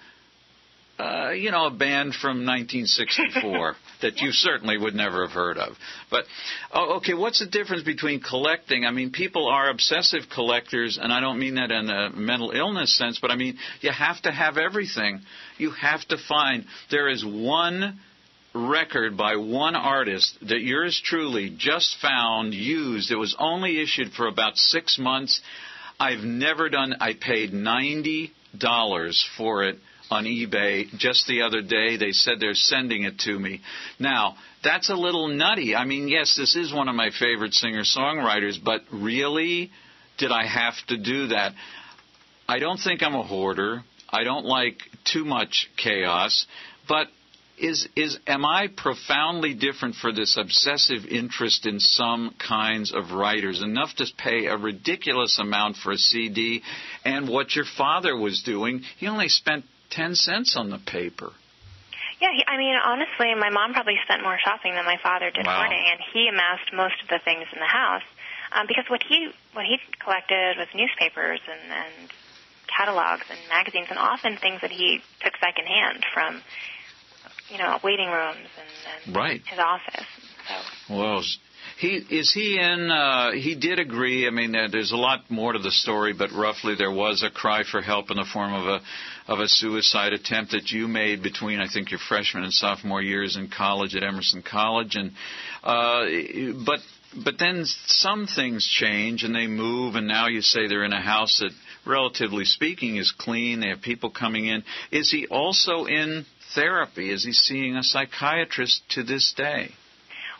uh, 0.99 1.31
you 1.31 1.49
know, 1.49 1.65
a 1.65 1.71
band 1.71 2.13
from 2.13 2.45
1964 2.45 3.75
that 4.01 4.17
you 4.17 4.31
certainly 4.31 4.77
would 4.77 4.93
never 4.93 5.25
have 5.25 5.33
heard 5.33 5.57
of. 5.57 5.73
But, 6.11 6.25
oh, 6.71 6.97
okay, 6.97 7.15
what's 7.15 7.39
the 7.39 7.47
difference 7.47 7.83
between 7.83 8.21
collecting? 8.21 8.85
I 8.85 8.91
mean, 8.91 9.11
people 9.11 9.47
are 9.47 9.69
obsessive 9.69 10.23
collectors, 10.33 10.99
and 11.01 11.11
I 11.11 11.19
don't 11.19 11.39
mean 11.39 11.55
that 11.55 11.71
in 11.71 11.89
a 11.89 12.11
mental 12.11 12.51
illness 12.51 12.95
sense, 12.95 13.17
but 13.19 13.31
I 13.31 13.35
mean, 13.35 13.57
you 13.81 13.91
have 13.91 14.21
to 14.21 14.31
have 14.31 14.57
everything. 14.57 15.21
You 15.57 15.71
have 15.71 16.05
to 16.09 16.17
find, 16.17 16.65
there 16.91 17.09
is 17.09 17.25
one 17.25 17.99
record 18.53 19.17
by 19.17 19.37
one 19.37 19.75
artist 19.75 20.37
that 20.41 20.61
yours 20.61 21.01
truly 21.03 21.55
just 21.57 21.97
found 21.99 22.53
used. 22.53 23.11
It 23.11 23.15
was 23.15 23.35
only 23.39 23.81
issued 23.81 24.11
for 24.11 24.27
about 24.27 24.57
six 24.57 24.99
months. 24.99 25.41
I've 25.99 26.23
never 26.23 26.69
done, 26.69 26.93
I 26.99 27.13
paid 27.19 27.51
$90 27.51 28.29
for 29.37 29.63
it 29.63 29.79
on 30.13 30.25
eBay 30.25 30.87
just 30.97 31.27
the 31.27 31.41
other 31.41 31.61
day. 31.61 31.97
They 31.97 32.11
said 32.11 32.35
they're 32.39 32.53
sending 32.53 33.03
it 33.03 33.19
to 33.19 33.37
me. 33.37 33.61
Now, 33.99 34.35
that's 34.63 34.89
a 34.89 34.95
little 34.95 35.27
nutty. 35.27 35.75
I 35.75 35.85
mean, 35.85 36.07
yes, 36.07 36.35
this 36.37 36.55
is 36.55 36.73
one 36.73 36.87
of 36.87 36.95
my 36.95 37.09
favorite 37.19 37.53
singer 37.53 37.83
songwriters, 37.83 38.57
but 38.63 38.81
really, 38.91 39.71
did 40.17 40.31
I 40.31 40.45
have 40.45 40.75
to 40.87 40.97
do 40.97 41.27
that? 41.27 41.53
I 42.47 42.59
don't 42.59 42.77
think 42.77 43.01
I'm 43.01 43.15
a 43.15 43.23
hoarder. 43.23 43.83
I 44.09 44.23
don't 44.23 44.45
like 44.45 44.77
too 45.11 45.25
much 45.25 45.69
chaos, 45.75 46.45
but 46.87 47.07
is 47.57 47.87
is 47.95 48.17
am 48.25 48.45
I 48.45 48.67
profoundly 48.75 49.53
different 49.53 49.95
for 49.95 50.11
this 50.11 50.37
obsessive 50.37 51.05
interest 51.05 51.65
in 51.65 51.79
some 51.79 52.33
kinds 52.39 52.91
of 52.93 53.11
writers 53.11 53.61
enough 53.61 53.95
to 53.97 54.05
pay 54.17 54.47
a 54.47 54.57
ridiculous 54.57 55.37
amount 55.39 55.77
for 55.77 55.91
a 55.91 55.97
CD 55.97 56.63
and 57.05 57.29
what 57.29 57.55
your 57.55 57.65
father 57.77 58.17
was 58.17 58.41
doing 58.41 58.81
he 58.97 59.07
only 59.07 59.29
spent 59.29 59.65
10 59.93 60.15
cents 60.15 60.55
on 60.57 60.69
the 60.69 60.79
paper 60.79 61.31
Yeah, 62.21 62.33
he, 62.33 62.41
I 62.47 62.57
mean, 62.57 62.75
honestly, 62.75 63.33
my 63.37 63.49
mom 63.49 63.73
probably 63.73 63.97
spent 64.03 64.23
more 64.23 64.37
shopping 64.43 64.73
than 64.75 64.85
my 64.85 64.97
father 65.01 65.29
did 65.29 65.45
Wow. 65.45 65.53
hoarding, 65.59 65.85
and 65.91 65.99
he 66.13 66.27
amassed 66.27 66.71
most 66.73 66.97
of 67.03 67.07
the 67.09 67.19
things 67.23 67.45
in 67.53 67.59
the 67.59 67.69
house 67.69 68.05
um, 68.53 68.65
because 68.67 68.85
what 68.89 69.01
he 69.03 69.29
what 69.53 69.65
he 69.65 69.77
collected 69.99 70.57
was 70.57 70.67
newspapers 70.73 71.41
and, 71.45 71.63
and 71.71 72.09
catalogs 72.69 73.25
and 73.29 73.39
magazines, 73.49 73.87
and 73.89 73.99
often 73.99 74.37
things 74.37 74.61
that 74.61 74.71
he 74.71 74.99
took 75.21 75.33
secondhand 75.37 76.05
from, 76.13 76.41
you 77.49 77.57
know, 77.57 77.77
waiting 77.83 78.09
rooms 78.09 78.49
and, 78.57 78.73
and 78.93 79.15
Right. 79.15 79.41
his 79.45 79.59
office. 79.59 80.07
So 80.47 80.55
Well, 80.89 81.21
he 81.79 81.95
is 82.09 82.33
he 82.33 82.59
in? 82.59 82.91
Uh, 82.91 83.31
he 83.31 83.55
did 83.55 83.79
agree. 83.79 84.27
I 84.27 84.29
mean, 84.29 84.51
there's 84.51 84.91
a 84.91 84.97
lot 84.97 85.29
more 85.29 85.53
to 85.53 85.59
the 85.59 85.71
story, 85.71 86.13
but 86.13 86.31
roughly 86.31 86.75
there 86.75 86.91
was 86.91 87.23
a 87.23 87.29
cry 87.29 87.63
for 87.69 87.81
help 87.81 88.11
in 88.11 88.17
the 88.17 88.25
form 88.31 88.53
of 88.53 88.67
a 88.67 89.31
of 89.31 89.39
a 89.39 89.47
suicide 89.47 90.13
attempt 90.13 90.51
that 90.51 90.71
you 90.71 90.87
made 90.87 91.23
between 91.23 91.59
I 91.59 91.67
think 91.67 91.91
your 91.91 91.99
freshman 91.99 92.43
and 92.43 92.53
sophomore 92.53 93.01
years 93.01 93.35
in 93.37 93.49
college 93.49 93.95
at 93.95 94.03
Emerson 94.03 94.43
College, 94.43 94.95
and 94.95 95.11
uh, 95.63 96.05
but 96.65 96.79
but 97.23 97.37
then 97.37 97.63
some 97.65 98.27
things 98.27 98.67
change 98.67 99.23
and 99.23 99.35
they 99.35 99.47
move, 99.47 99.95
and 99.95 100.07
now 100.07 100.27
you 100.27 100.41
say 100.41 100.67
they're 100.67 100.83
in 100.83 100.93
a 100.93 101.01
house 101.01 101.39
that, 101.39 101.51
relatively 101.85 102.45
speaking, 102.45 102.97
is 102.97 103.11
clean. 103.11 103.59
They 103.59 103.69
have 103.69 103.81
people 103.81 104.09
coming 104.09 104.47
in. 104.47 104.63
Is 104.91 105.11
he 105.11 105.27
also 105.27 105.85
in 105.85 106.25
therapy? 106.55 107.11
Is 107.11 107.23
he 107.23 107.33
seeing 107.33 107.75
a 107.75 107.83
psychiatrist 107.83 108.81
to 108.91 109.03
this 109.03 109.33
day? 109.35 109.71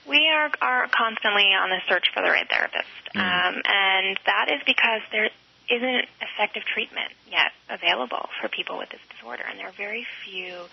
We 0.08 0.30
are 0.30 0.52
are 0.62 0.88
constantly 0.92 1.54
on 1.56 1.70
the 1.70 1.80
search 1.88 2.12
for 2.14 2.22
the 2.22 2.30
right 2.30 2.48
therapist, 2.50 2.92
um, 3.16 3.62
and 3.64 4.20
that 4.26 4.52
is 4.52 4.62
because 4.66 5.02
there 5.12 5.30
isn't 5.70 6.06
effective 6.20 6.64
treatment 6.64 7.12
yet 7.32 7.52
available 7.70 8.30
for 8.42 8.50
people 8.50 8.78
with 8.78 8.90
this 8.90 9.00
disorder, 9.16 9.44
and 9.50 9.58
there 9.58 9.68
are 9.68 9.78
very 9.78 10.06
few 10.26 10.68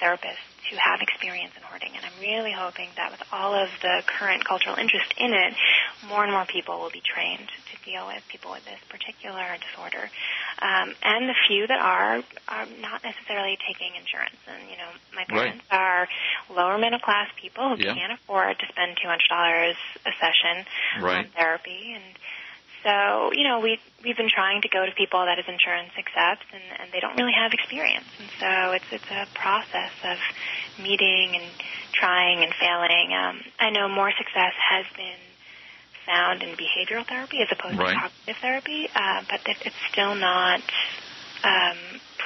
therapists 0.00 0.42
who 0.70 0.76
have 0.76 1.00
experience 1.00 1.52
in 1.56 1.62
hoarding. 1.62 1.90
And 1.94 2.04
I'm 2.04 2.18
really 2.20 2.52
hoping 2.52 2.88
that 2.96 3.12
with 3.12 3.22
all 3.32 3.54
of 3.54 3.68
the 3.82 4.02
current 4.06 4.44
cultural 4.44 4.76
interest 4.76 5.14
in 5.16 5.32
it, 5.32 5.54
more 6.08 6.24
and 6.24 6.32
more 6.32 6.46
people 6.46 6.80
will 6.80 6.90
be 6.90 7.02
trained 7.02 7.48
deal 7.84 8.06
with 8.06 8.22
people 8.30 8.50
with 8.52 8.64
this 8.64 8.80
particular 8.88 9.56
disorder. 9.58 10.10
Um, 10.60 10.94
and 11.02 11.28
the 11.28 11.36
few 11.48 11.66
that 11.66 11.80
are 11.80 12.22
are 12.48 12.66
not 12.80 13.02
necessarily 13.02 13.58
taking 13.66 13.94
insurance. 13.98 14.38
And 14.46 14.70
you 14.70 14.76
know, 14.76 14.90
my 15.14 15.24
Right. 15.28 15.60
are 15.70 16.08
lower 16.50 16.78
middle 16.78 16.98
class 17.00 17.28
people 17.40 17.76
who 17.76 17.82
Yeah. 17.82 17.94
can't 17.94 18.12
afford 18.12 18.58
to 18.58 18.66
spend 18.68 18.96
two 19.00 19.08
hundred 19.08 19.28
dollars 19.28 19.76
a 20.06 20.12
session 20.20 20.66
Right. 21.00 21.26
on 21.26 21.30
therapy 21.32 21.94
and 21.94 22.18
so, 22.82 23.30
you 23.32 23.44
know, 23.46 23.60
we 23.60 23.78
we've 24.02 24.16
been 24.16 24.30
trying 24.30 24.62
to 24.62 24.68
go 24.68 24.84
to 24.84 24.90
people 24.92 25.24
that 25.24 25.38
his 25.38 25.46
insurance 25.46 25.94
accepts 25.94 26.46
and, 26.50 26.62
and 26.82 26.90
they 26.92 26.98
don't 26.98 27.14
really 27.14 27.32
have 27.32 27.54
experience. 27.54 28.10
And 28.18 28.28
so 28.42 28.50
it's 28.74 28.90
it's 28.90 29.10
a 29.10 29.26
process 29.38 29.94
of 30.02 30.18
meeting 30.82 31.38
and 31.38 31.46
trying 31.94 32.42
and 32.42 32.52
failing. 32.58 33.14
Um, 33.14 33.40
I 33.60 33.70
know 33.70 33.86
more 33.88 34.10
success 34.10 34.54
has 34.58 34.84
been 34.98 35.22
found 36.06 36.42
in 36.42 36.50
behavioral 36.56 37.06
therapy 37.06 37.38
as 37.42 37.48
opposed 37.50 37.78
Right. 37.78 37.94
to 37.94 38.00
cognitive 38.00 38.36
therapy, 38.40 38.88
uh, 38.94 39.22
but 39.30 39.40
it, 39.46 39.56
it's 39.66 39.76
still 39.90 40.14
not 40.14 40.60
um, 41.44 41.76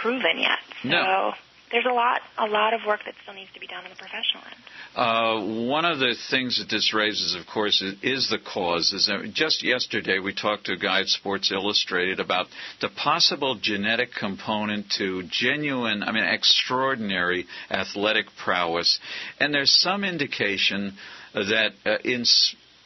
proven 0.01 0.39
yet. 0.39 0.59
So 0.83 0.89
No. 0.89 1.35
there's 1.71 1.87
a 1.87 1.93
lot 1.93 2.21
a 2.39 2.47
lot 2.47 2.75
of 2.75 2.81
work 2.87 3.01
that 3.07 3.15
still 3.23 3.35
needs 3.35 3.51
to 3.55 3.61
be 3.61 3.67
done 3.67 3.85
on 3.85 3.91
the 3.91 3.97
professional 3.97 4.43
end. 4.45 4.63
Uh, 4.95 5.67
one 5.69 5.85
of 5.85 5.99
the 5.99 6.15
things 6.31 6.59
that 6.59 6.69
this 6.71 6.95
raises, 6.95 7.35
of 7.35 7.47
course, 7.47 7.83
is, 7.83 7.95
is 8.03 8.29
the 8.31 8.39
cause. 8.39 8.93
Is 8.93 9.11
just 9.35 9.63
yesterday 9.63 10.19
we 10.19 10.33
talked 10.35 10.67
to 10.67 10.73
a 10.73 10.77
guy 10.77 11.01
at 11.01 11.09
Sports 11.09 11.51
Illustrated 11.53 12.19
about 12.21 12.47
the 12.81 12.89
possible 12.89 13.57
genetic 13.61 14.11
component 14.15 14.91
to 14.99 15.23
genuine, 15.25 16.03
I 16.03 16.13
mean, 16.13 16.25
extraordinary 16.25 17.47
athletic 17.71 18.27
prowess, 18.43 18.99
and 19.41 19.53
there's 19.53 19.73
some 19.73 20.05
indication 20.05 20.97
that 21.35 21.73
uh, 21.85 21.99
in 22.05 22.25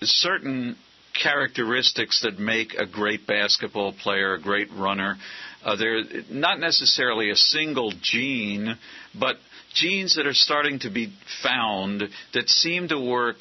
certain 0.03 0.77
characteristics 1.23 2.23
that 2.23 2.39
make 2.39 2.75
a 2.75 2.87
great 2.87 3.27
basketball 3.27 3.93
player, 3.93 4.35
a 4.35 4.41
great 4.41 4.69
runner. 4.73 5.17
Uh, 5.65 5.77
they're 5.77 6.03
not 6.31 6.59
necessarily 6.59 7.31
a 7.31 7.37
single 7.37 7.93
gene, 8.01 8.77
but 9.19 9.37
genes 9.75 10.17
that 10.17 10.27
are 10.27 10.35
starting 10.35 10.79
to 10.81 10.91
be 10.91 11.13
found 11.43 12.03
that 12.33 12.49
seem 12.49 12.89
to 12.89 12.99
work 12.99 13.39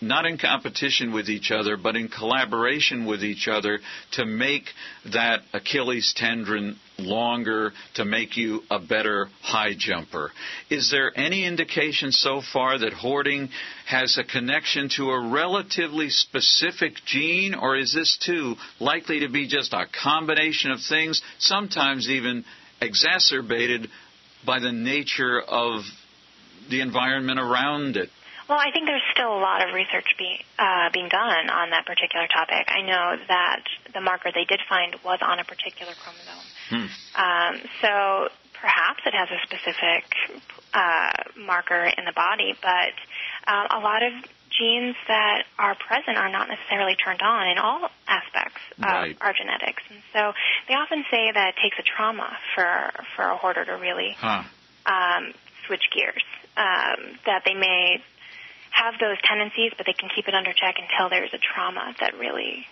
not 0.00 0.26
in 0.26 0.38
competition 0.38 1.12
with 1.12 1.28
each 1.28 1.50
other, 1.50 1.76
but 1.76 1.96
in 1.96 2.08
collaboration 2.08 3.06
with 3.06 3.22
each 3.24 3.48
other 3.48 3.80
to 4.12 4.24
make 4.24 4.64
that 5.12 5.40
Achilles 5.52 6.14
tendon 6.16 6.78
longer, 6.98 7.72
to 7.94 8.04
make 8.04 8.36
you 8.36 8.62
a 8.70 8.78
better 8.78 9.28
high 9.42 9.74
jumper. 9.76 10.30
Is 10.70 10.90
there 10.90 11.12
any 11.16 11.44
indication 11.44 12.12
so 12.12 12.42
far 12.52 12.78
that 12.78 12.92
hoarding 12.92 13.48
has 13.86 14.18
a 14.18 14.24
connection 14.24 14.88
to 14.96 15.10
a 15.10 15.28
relatively 15.28 16.10
specific 16.10 16.94
gene, 17.06 17.54
or 17.54 17.76
is 17.76 17.94
this 17.94 18.18
too 18.24 18.56
likely 18.80 19.20
to 19.20 19.28
be 19.28 19.46
just 19.46 19.72
a 19.72 19.86
combination 20.02 20.70
of 20.70 20.80
things, 20.88 21.22
sometimes 21.38 22.08
even 22.08 22.44
exacerbated 22.80 23.88
by 24.44 24.60
the 24.60 24.72
nature 24.72 25.40
of 25.40 25.82
the 26.68 26.80
environment 26.80 27.38
around 27.38 27.96
it? 27.96 28.10
Well, 28.48 28.58
I 28.58 28.70
think 28.72 28.86
there's 28.86 29.04
still 29.12 29.28
a 29.36 29.42
lot 29.42 29.66
of 29.66 29.74
research 29.74 30.06
being 30.16 30.38
uh, 30.58 30.88
being 30.92 31.08
done 31.08 31.50
on 31.50 31.70
that 31.70 31.84
particular 31.84 32.26
topic. 32.28 32.66
I 32.68 32.80
know 32.80 33.16
that 33.28 33.62
the 33.92 34.00
marker 34.00 34.30
they 34.34 34.44
did 34.44 34.60
find 34.68 34.96
was 35.04 35.18
on 35.20 35.38
a 35.38 35.44
particular 35.44 35.92
chromosome. 36.00 36.48
Hmm. 36.70 36.88
Um, 37.20 37.54
so 37.82 38.28
perhaps 38.58 39.00
it 39.04 39.12
has 39.14 39.28
a 39.28 39.40
specific 39.44 40.04
uh, 40.72 41.12
marker 41.44 41.84
in 41.96 42.04
the 42.04 42.12
body, 42.12 42.54
but 42.62 42.94
um, 43.52 43.66
a 43.70 43.80
lot 43.84 44.02
of 44.02 44.12
genes 44.50 44.96
that 45.08 45.44
are 45.58 45.74
present 45.76 46.16
are 46.16 46.30
not 46.30 46.48
necessarily 46.48 46.96
turned 46.96 47.20
on 47.22 47.48
in 47.50 47.58
all 47.58 47.90
aspects 48.08 48.60
Right. 48.80 49.12
of 49.14 49.16
our 49.20 49.32
genetics. 49.34 49.82
And 49.90 50.00
so 50.12 50.32
they 50.68 50.74
often 50.74 51.04
say 51.10 51.30
that 51.32 51.48
it 51.50 51.54
takes 51.62 51.76
a 51.78 51.82
trauma 51.84 52.32
for 52.54 52.90
for 53.14 53.22
a 53.28 53.36
hoarder 53.36 53.64
to 53.66 53.72
really 53.76 54.16
Huh. 54.18 54.42
um, 54.86 55.34
switch 55.66 55.84
gears. 55.94 56.24
Um, 56.56 57.18
that 57.26 57.42
they 57.44 57.54
may 57.54 58.02
have 58.82 58.94
those 59.00 59.16
tendencies, 59.24 59.72
but 59.76 59.86
they 59.86 59.92
can 59.92 60.08
keep 60.14 60.28
it 60.28 60.34
under 60.34 60.52
check 60.52 60.76
until 60.78 61.10
there's 61.10 61.32
a 61.34 61.38
trauma 61.38 61.94
that 62.00 62.16
really 62.18 62.66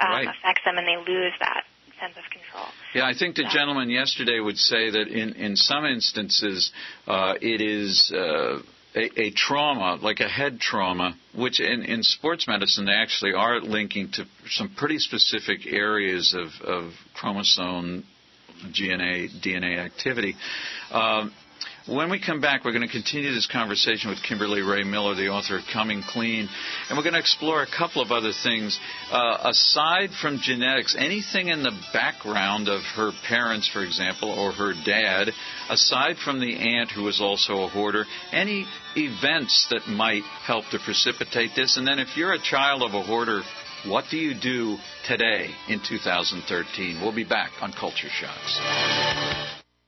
um, 0.00 0.10
Right. 0.10 0.28
affects 0.28 0.62
them, 0.64 0.76
and 0.78 0.86
they 0.86 0.96
lose 0.96 1.32
that 1.40 1.64
sense 2.00 2.14
of 2.16 2.24
control. 2.30 2.66
Yeah, 2.94 3.06
I 3.06 3.14
think 3.16 3.36
the 3.36 3.44
gentleman 3.44 3.88
yesterday 3.90 4.40
would 4.40 4.58
say 4.58 4.90
that 4.90 5.08
in, 5.08 5.34
in 5.34 5.56
some 5.56 5.84
instances 5.84 6.72
uh, 7.06 7.34
it 7.40 7.60
is 7.60 8.12
uh, 8.12 8.58
a, 8.96 9.20
a 9.20 9.30
trauma, 9.30 9.96
like 10.02 10.20
a 10.20 10.28
head 10.28 10.60
trauma, 10.60 11.16
which 11.36 11.60
in, 11.60 11.82
in 11.82 12.02
sports 12.02 12.46
medicine 12.48 12.84
they 12.86 12.92
actually 12.92 13.32
are 13.32 13.60
linking 13.60 14.10
to 14.12 14.24
some 14.50 14.74
pretty 14.76 14.98
specific 14.98 15.66
areas 15.66 16.34
of, 16.36 16.48
of 16.66 16.92
chromosome 17.14 18.04
DNA, 18.66 19.28
DNA 19.44 19.78
activity. 19.78 20.34
Um, 20.90 21.32
when 21.86 22.08
we 22.08 22.18
come 22.18 22.40
back, 22.40 22.64
we're 22.64 22.72
going 22.72 22.86
to 22.86 22.92
continue 22.92 23.34
this 23.34 23.46
conversation 23.46 24.08
with 24.08 24.22
Kimberly 24.22 24.62
Rae 24.62 24.84
Miller, 24.84 25.14
the 25.14 25.28
author 25.28 25.58
of 25.58 25.64
Coming 25.70 26.02
Clean, 26.02 26.48
and 26.88 26.96
we're 26.96 27.04
going 27.04 27.12
to 27.12 27.20
explore 27.20 27.62
a 27.62 27.66
couple 27.66 28.00
of 28.00 28.10
other 28.10 28.32
things. 28.42 28.78
Uh, 29.12 29.36
aside 29.42 30.10
from 30.20 30.38
genetics, 30.40 30.96
anything 30.98 31.48
in 31.48 31.62
the 31.62 31.78
background 31.92 32.68
of 32.68 32.80
her 32.96 33.10
parents, 33.28 33.68
for 33.68 33.82
example, 33.84 34.30
or 34.30 34.52
her 34.52 34.72
dad, 34.84 35.30
aside 35.68 36.16
from 36.16 36.40
the 36.40 36.56
aunt 36.56 36.90
who 36.90 37.02
was 37.02 37.20
also 37.20 37.64
a 37.64 37.68
hoarder, 37.68 38.04
any 38.32 38.66
events 38.96 39.66
that 39.70 39.86
might 39.86 40.24
help 40.46 40.64
to 40.70 40.78
precipitate 40.78 41.50
this? 41.54 41.76
And 41.76 41.86
then 41.86 41.98
if 41.98 42.16
you're 42.16 42.32
a 42.32 42.42
child 42.42 42.82
of 42.82 42.94
a 42.94 43.02
hoarder, 43.02 43.42
what 43.86 44.06
do 44.10 44.16
you 44.16 44.34
do 44.34 44.78
today 45.06 45.50
in 45.68 45.80
2013? 45.86 47.02
We'll 47.02 47.14
be 47.14 47.24
back 47.24 47.50
on 47.60 47.72
Culture 47.72 48.08
Shocks. 48.08 49.53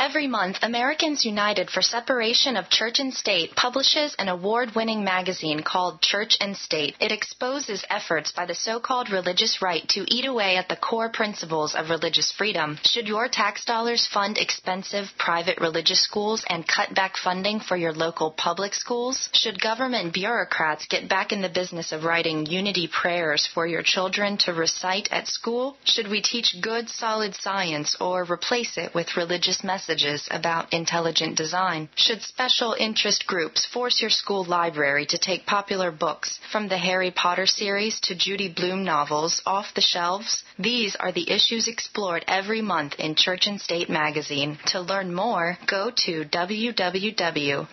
Every 0.00 0.28
month, 0.28 0.58
Americans 0.62 1.24
United 1.24 1.70
for 1.70 1.82
Separation 1.82 2.56
of 2.56 2.70
Church 2.70 3.00
and 3.00 3.12
State 3.12 3.56
publishes 3.56 4.14
an 4.16 4.28
award 4.28 4.76
winning 4.76 5.02
magazine 5.02 5.64
called 5.64 6.00
Church 6.00 6.36
and 6.40 6.56
State. 6.56 6.94
It 7.00 7.10
exposes 7.10 7.84
efforts 7.90 8.30
by 8.30 8.46
the 8.46 8.54
so 8.54 8.78
called 8.78 9.10
religious 9.10 9.60
right 9.60 9.86
to 9.88 10.06
eat 10.06 10.24
away 10.24 10.56
at 10.56 10.68
the 10.68 10.76
core 10.76 11.08
principles 11.08 11.74
of 11.74 11.90
religious 11.90 12.30
freedom. 12.30 12.78
Should 12.84 13.08
your 13.08 13.28
tax 13.28 13.64
dollars 13.64 14.06
fund 14.06 14.38
expensive 14.38 15.10
private 15.18 15.58
religious 15.58 16.00
schools 16.00 16.44
and 16.48 16.66
cut 16.66 16.94
back 16.94 17.16
funding 17.16 17.58
for 17.58 17.76
your 17.76 17.92
local 17.92 18.30
public 18.30 18.74
schools? 18.74 19.28
Should 19.32 19.60
government 19.60 20.14
bureaucrats 20.14 20.86
get 20.86 21.08
back 21.08 21.32
in 21.32 21.42
the 21.42 21.48
business 21.48 21.90
of 21.90 22.04
writing 22.04 22.46
unity 22.46 22.86
prayers 22.86 23.48
for 23.52 23.66
your 23.66 23.82
children 23.82 24.38
to 24.44 24.54
recite 24.54 25.08
at 25.10 25.26
school? 25.26 25.76
Should 25.82 26.06
we 26.08 26.22
teach 26.22 26.54
good, 26.60 26.88
solid 26.88 27.34
science 27.34 27.96
or 28.00 28.22
replace 28.22 28.78
it 28.78 28.94
with 28.94 29.16
religious 29.16 29.64
messages? 29.64 29.87
Messages 29.88 30.28
about 30.30 30.72
intelligent 30.72 31.36
design? 31.36 31.88
Should 31.94 32.22
special 32.22 32.76
interest 32.78 33.26
groups 33.26 33.66
force 33.66 34.00
your 34.00 34.10
school 34.10 34.44
library 34.44 35.06
to 35.06 35.18
take 35.18 35.46
popular 35.46 35.90
books 35.90 36.38
from 36.52 36.68
the 36.68 36.76
Harry 36.76 37.10
Potter 37.10 37.46
series 37.46 37.98
to 38.00 38.14
Judy 38.14 38.52
Blume 38.54 38.84
novels 38.84 39.40
off 39.46 39.74
the 39.74 39.80
shelves? 39.80 40.44
These 40.58 40.94
are 40.96 41.12
the 41.12 41.30
issues 41.30 41.68
explored 41.68 42.24
every 42.28 42.60
month 42.60 42.96
in 42.98 43.14
Church 43.14 43.46
and 43.46 43.58
State 43.60 43.88
magazine. 43.88 44.58
To 44.66 44.80
learn 44.80 45.14
more, 45.14 45.56
go 45.66 45.90
to 46.04 46.24
www.au.org. 46.24 47.68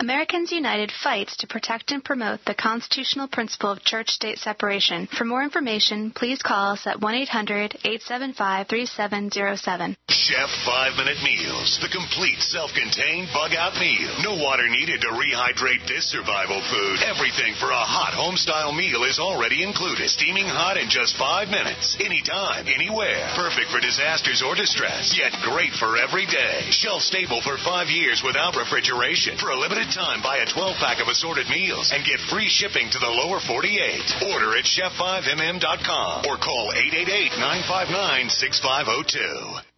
Americans 0.00 0.52
United 0.52 0.92
fights 1.02 1.36
to 1.38 1.46
protect 1.46 1.90
and 1.90 2.04
promote 2.04 2.44
the 2.44 2.54
constitutional 2.54 3.28
principle 3.28 3.70
of 3.70 3.82
church 3.82 4.10
state 4.10 4.38
separation. 4.38 5.06
For 5.06 5.24
more 5.24 5.42
information, 5.42 6.10
please 6.10 6.42
call 6.42 6.72
us 6.72 6.86
at 6.86 7.00
1 7.00 7.14
800 7.14 7.76
875 7.84 8.68
3707. 8.68 9.96
Chef 10.34 10.50
Five 10.66 10.98
Minute 10.98 11.22
Meals, 11.22 11.78
the 11.78 11.94
complete 11.94 12.42
self 12.42 12.74
contained 12.74 13.30
bug 13.30 13.54
out 13.54 13.78
meal. 13.78 14.10
No 14.18 14.34
water 14.34 14.66
needed 14.66 14.98
to 15.06 15.14
rehydrate 15.14 15.86
this 15.86 16.10
survival 16.10 16.58
food. 16.74 17.06
Everything 17.06 17.54
for 17.54 17.70
a 17.70 17.86
hot 17.86 18.18
home 18.18 18.34
style 18.34 18.74
meal 18.74 19.06
is 19.06 19.22
already 19.22 19.62
included. 19.62 20.10
Steaming 20.10 20.50
hot 20.50 20.74
in 20.74 20.90
just 20.90 21.14
five 21.14 21.54
minutes. 21.54 21.94
Anytime, 22.02 22.66
anywhere. 22.66 23.30
Perfect 23.38 23.70
for 23.70 23.78
disasters 23.78 24.42
or 24.42 24.58
distress, 24.58 25.14
yet 25.14 25.30
great 25.46 25.70
for 25.78 25.94
every 25.94 26.26
day. 26.26 26.66
Shelf 26.74 27.06
stable 27.06 27.38
for 27.38 27.54
five 27.62 27.86
years 27.86 28.26
without 28.26 28.58
refrigeration. 28.58 29.38
For 29.38 29.54
a 29.54 29.60
limited 29.62 29.94
time, 29.94 30.18
buy 30.18 30.42
a 30.42 30.50
12 30.50 30.82
pack 30.82 30.98
of 30.98 31.06
assorted 31.06 31.46
meals 31.46 31.94
and 31.94 32.02
get 32.02 32.18
free 32.26 32.50
shipping 32.50 32.90
to 32.90 32.98
the 32.98 33.14
lower 33.22 33.38
48. 33.38 34.34
Order 34.34 34.58
at 34.58 34.66
chef5mm.com 34.66 36.26
or 36.26 36.42
call 36.42 36.74
888 36.74 37.38
959 37.38 38.34
6502. 38.34 39.73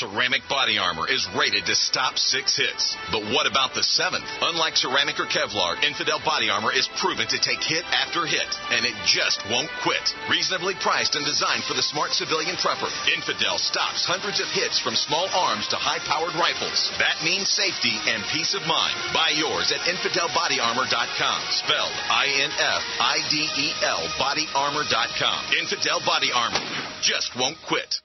Ceramic 0.00 0.48
body 0.48 0.80
armor 0.80 1.04
is 1.04 1.28
rated 1.36 1.68
to 1.68 1.76
stop 1.76 2.16
six 2.16 2.56
hits. 2.56 2.96
But 3.12 3.20
what 3.36 3.44
about 3.44 3.76
the 3.76 3.84
seventh? 3.84 4.24
Unlike 4.40 4.80
ceramic 4.80 5.20
or 5.20 5.28
Kevlar, 5.28 5.76
Infidel 5.84 6.24
body 6.24 6.48
armor 6.48 6.72
is 6.72 6.88
proven 6.96 7.28
to 7.28 7.36
take 7.36 7.60
hit 7.60 7.84
after 7.92 8.24
hit, 8.24 8.48
and 8.72 8.88
it 8.88 8.96
just 9.04 9.44
won't 9.52 9.68
quit. 9.84 10.00
Reasonably 10.32 10.72
priced 10.80 11.20
and 11.20 11.24
designed 11.28 11.68
for 11.68 11.76
the 11.76 11.84
smart 11.84 12.16
civilian 12.16 12.56
prepper, 12.56 12.88
Infidel 13.12 13.60
stops 13.60 14.08
hundreds 14.08 14.40
of 14.40 14.48
hits 14.56 14.80
from 14.80 14.96
small 14.96 15.28
arms 15.36 15.68
to 15.68 15.76
high 15.76 16.00
powered 16.08 16.32
rifles. 16.32 16.80
That 16.96 17.20
means 17.20 17.52
safety 17.52 17.92
and 18.08 18.24
peace 18.32 18.56
of 18.56 18.64
mind. 18.64 18.96
Buy 19.12 19.36
yours 19.36 19.68
at 19.68 19.84
InfidelBodyArmor.com. 19.84 21.38
Spelled 21.60 21.96
I 22.08 22.24
N 22.40 22.52
F 22.56 22.82
I 23.04 23.16
D 23.28 23.36
E 23.36 23.68
L 23.84 24.00
BodyArmor.com. 24.16 25.60
Infidel 25.60 26.00
Body 26.08 26.32
Armor 26.32 26.64
just 27.04 27.36
won't 27.36 27.60
quit. 27.68 28.00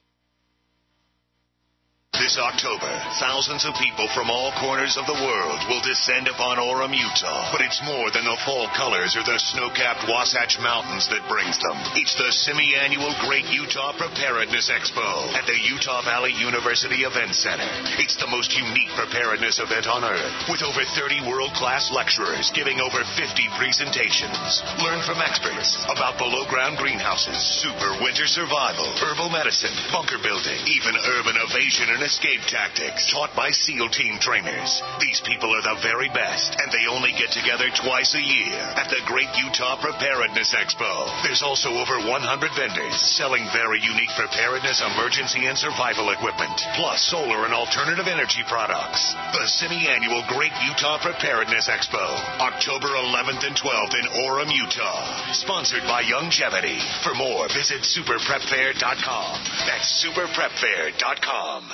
This 2.15 2.39
October, 2.39 2.87
thousands 3.19 3.67
of 3.67 3.75
people 3.75 4.07
from 4.15 4.31
all 4.31 4.55
corners 4.55 4.95
of 4.95 5.03
the 5.03 5.19
world 5.19 5.59
will 5.67 5.83
descend 5.83 6.31
upon 6.31 6.63
Orem, 6.63 6.95
Utah. 6.95 7.51
But 7.51 7.59
it's 7.59 7.83
more 7.83 8.07
than 8.07 8.23
the 8.23 8.39
fall 8.47 8.71
colors 8.71 9.19
or 9.19 9.23
the 9.27 9.35
snow-capped 9.35 10.07
Wasatch 10.07 10.55
Mountains 10.63 11.11
that 11.11 11.27
brings 11.27 11.59
them. 11.59 11.75
It's 11.99 12.15
the 12.15 12.31
semi-annual 12.31 13.11
Great 13.27 13.51
Utah 13.51 13.91
Preparedness 13.99 14.71
Expo 14.71 15.27
at 15.35 15.43
the 15.43 15.59
Utah 15.67 16.07
Valley 16.07 16.31
University 16.39 17.03
Event 17.03 17.35
Center. 17.35 17.67
It's 17.99 18.15
the 18.15 18.31
most 18.31 18.55
unique 18.55 18.95
preparedness 18.95 19.59
event 19.59 19.83
on 19.91 20.07
earth, 20.07 20.35
with 20.47 20.63
over 20.63 20.87
30 20.87 21.27
world-class 21.27 21.91
lecturers 21.91 22.47
giving 22.55 22.79
over 22.79 23.03
50 23.19 23.59
presentations. 23.59 24.63
Learn 24.79 25.03
from 25.03 25.19
experts 25.19 25.83
about 25.91 26.15
below-ground 26.15 26.79
greenhouses, 26.79 27.35
super 27.59 27.91
winter 27.99 28.25
survival, 28.25 28.87
herbal 29.03 29.35
medicine, 29.35 29.75
bunker 29.91 30.17
building, 30.23 30.63
even 30.71 30.95
urban 31.19 31.35
evasion 31.43 31.91
and 31.91 32.04
escape 32.05 32.45
tactics 32.45 33.09
taught 33.09 33.33
by 33.33 33.49
SEAL 33.49 33.89
team 33.89 34.21
trainers. 34.21 34.77
These 35.01 35.25
people 35.25 35.49
are 35.49 35.65
the 35.65 35.81
very 35.81 36.07
best, 36.13 36.53
and 36.61 36.69
they 36.69 36.85
only 36.85 37.09
get 37.17 37.33
together 37.33 37.65
twice 37.73 38.13
a 38.13 38.21
year 38.21 38.53
at 38.77 38.93
the 38.93 39.01
Great 39.09 39.33
Utah 39.33 39.73
Preparedness 39.81 40.53
Expo. 40.53 41.09
There's 41.25 41.41
also 41.41 41.73
over 41.73 41.97
100 41.97 42.05
vendors 42.53 42.93
selling 43.17 43.49
very 43.49 43.81
unique 43.81 44.13
preparedness, 44.13 44.85
emergency, 44.85 45.49
and 45.49 45.57
survival 45.57 46.13
equipment, 46.13 46.53
plus 46.77 47.01
solar 47.09 47.49
and 47.49 47.57
alternative 47.57 48.05
energy 48.05 48.45
products. 48.45 49.17
The 49.33 49.49
semi-annual 49.49 50.29
Great 50.29 50.53
Utah 50.61 51.01
Preparedness 51.01 51.65
Expo, 51.65 52.05
October 52.37 52.93
11th 53.01 53.49
and 53.49 53.57
12th 53.57 53.95
in 53.97 54.07
Orem, 54.29 54.53
Utah. 54.53 55.33
Sponsored 55.33 55.89
by 55.89 56.05
Youngevity. 56.05 56.77
For 57.01 57.17
more, 57.17 57.49
visit 57.49 57.81
superprepfair.com. 57.81 59.33
That's 59.65 59.89
superprepfair.com. 60.05 61.73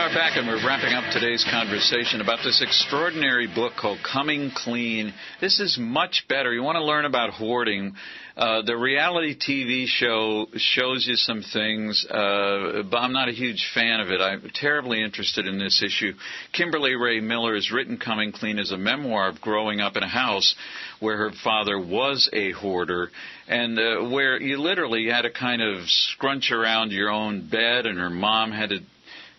are 0.00 0.14
back, 0.14 0.38
and 0.38 0.48
we're 0.48 0.66
wrapping 0.66 0.94
up 0.94 1.12
today's 1.12 1.44
conversation 1.50 2.22
about 2.22 2.38
this 2.42 2.62
extraordinary 2.62 3.46
book 3.46 3.74
called 3.78 3.98
Coming 4.02 4.50
Clean. 4.54 5.12
This 5.42 5.60
is 5.60 5.76
much 5.78 6.24
better. 6.26 6.54
You 6.54 6.62
want 6.62 6.76
to 6.76 6.84
learn 6.84 7.04
about 7.04 7.34
hoarding. 7.34 7.94
Uh, 8.34 8.62
the 8.62 8.78
reality 8.78 9.36
TV 9.36 9.84
show 9.86 10.46
shows 10.56 11.06
you 11.06 11.16
some 11.16 11.42
things, 11.42 12.06
uh, 12.08 12.82
but 12.90 12.96
I'm 12.96 13.12
not 13.12 13.28
a 13.28 13.32
huge 13.32 13.70
fan 13.74 14.00
of 14.00 14.08
it. 14.08 14.22
I'm 14.22 14.50
terribly 14.54 15.04
interested 15.04 15.46
in 15.46 15.58
this 15.58 15.82
issue. 15.82 16.14
Kimberly 16.54 16.94
Rae 16.94 17.20
Miller 17.20 17.54
has 17.54 17.70
written 17.70 17.98
Coming 17.98 18.32
Clean 18.32 18.58
as 18.58 18.70
a 18.70 18.78
memoir 18.78 19.28
of 19.28 19.42
growing 19.42 19.80
up 19.82 19.96
in 19.96 20.02
a 20.02 20.08
house 20.08 20.54
where 21.00 21.18
her 21.18 21.30
father 21.44 21.78
was 21.78 22.30
a 22.32 22.52
hoarder 22.52 23.10
and 23.48 23.78
uh, 23.78 24.08
where 24.08 24.40
you 24.40 24.56
literally 24.56 25.08
had 25.10 25.22
to 25.22 25.30
kind 25.30 25.60
of 25.60 25.86
scrunch 25.88 26.52
around 26.52 26.90
your 26.90 27.10
own 27.10 27.50
bed 27.50 27.84
and 27.84 27.98
her 27.98 28.08
mom 28.08 28.50
had 28.50 28.70
to 28.70 28.78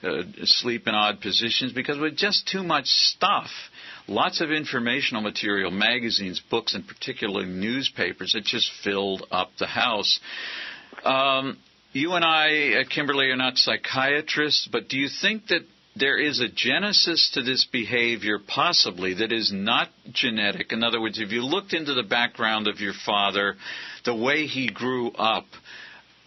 uh, 0.04 0.24
sleep 0.43 0.88
in 0.88 0.95
odd 0.95 1.22
positions 1.22 1.74
because 1.74 1.97
with 1.99 2.16
just 2.16 2.47
too 2.47 2.64
much 2.64 2.86
stuff. 2.86 3.49
Lots 4.08 4.41
of 4.41 4.52
informational 4.52 5.22
material, 5.22 5.72
magazines, 5.72 6.41
books, 6.49 6.74
and 6.74 6.88
particularly 6.88 7.47
newspapers 7.47 8.36
it 8.36 8.43
just 8.43 8.70
filled 8.84 9.26
up 9.32 9.52
the 9.60 9.68
house. 9.68 10.20
Um, 11.04 11.58
you 11.93 12.14
and 12.14 12.26
I, 12.26 12.82
uh, 12.82 12.84
Kimberly, 12.89 13.28
are 13.28 13.38
not 13.38 13.58
psychiatrists, 13.58 14.68
but 14.72 14.88
do 14.88 14.97
you 14.97 15.08
think 15.10 15.47
that 15.47 15.62
there 15.95 16.18
is 16.18 16.39
a 16.39 16.47
genesis 16.47 17.32
to 17.34 17.43
this 17.43 17.66
behavior, 17.66 18.39
possibly, 18.39 19.16
that 19.16 19.32
is 19.32 19.52
not 19.54 19.89
genetic? 20.12 20.72
In 20.72 20.84
other 20.84 21.02
words, 21.02 21.20
if 21.20 21.32
you 21.32 21.43
looked 21.43 21.74
into 21.74 21.93
the 21.93 22.04
background 22.04 22.68
of 22.68 22.80
your 22.80 22.93
father, 23.06 23.56
the 24.06 24.16
way 24.16 24.45
he 24.47 24.68
grew 24.68 25.12
up, 25.12 25.45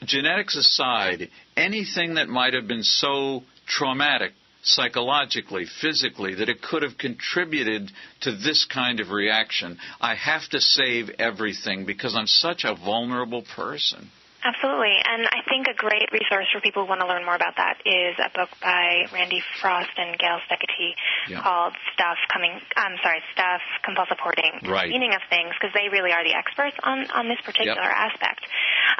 genetics 0.05 0.57
aside, 0.57 1.31
anything 1.57 2.15
that 2.15 2.29
might 2.29 2.55
have 2.55 2.69
been 2.69 2.83
so 2.83 3.43
traumatic 3.67 4.33
psychologically, 4.63 5.67
physically, 5.81 6.37
that 6.37 6.49
it 6.49 6.63
could 6.63 6.83
have 6.83 6.97
contributed 6.99 7.91
to 8.23 8.33
this 8.33 8.65
kind 8.65 8.99
of 8.99 9.11
reaction. 9.11 9.79
I 10.01 10.15
have 10.15 10.49
to 10.51 10.61
save 10.61 11.11
everything 11.19 11.85
because 11.85 12.17
I'm 12.17 12.27
such 12.27 12.65
a 12.65 12.75
vulnerable 12.75 13.43
person. 13.55 14.11
Absolutely. 14.45 14.93
And 15.01 15.25
I 15.25 15.41
think 15.49 15.67
a 15.73 15.75
great 15.75 16.13
resource 16.13 16.45
for 16.53 16.61
people 16.61 16.85
who 16.85 16.89
want 16.93 17.01
to 17.01 17.09
learn 17.09 17.25
more 17.25 17.35
about 17.35 17.57
that 17.57 17.81
is 17.89 18.13
a 18.21 18.29
book 18.37 18.53
by 18.61 19.09
Randy 19.09 19.41
Frost 19.61 19.89
and 19.97 20.13
Gail 20.21 20.37
Steketee 20.45 20.93
Yeah. 21.33 21.41
called 21.41 21.73
Stuff 21.97 22.19
Coming, 22.29 22.61
I'm 22.77 23.01
sorry, 23.03 23.25
Stuff, 23.33 23.63
Compulsive 23.83 24.21
Hoarding, 24.21 24.61
Right. 24.69 24.91
Meaning 24.93 25.15
of 25.17 25.23
Things, 25.33 25.57
because 25.57 25.73
they 25.73 25.89
really 25.89 26.13
are 26.13 26.23
the 26.23 26.37
experts 26.37 26.77
on, 26.85 27.09
on 27.17 27.29
this 27.29 27.41
particular 27.41 27.89
Yep. 27.89 28.13
aspect. 28.13 28.45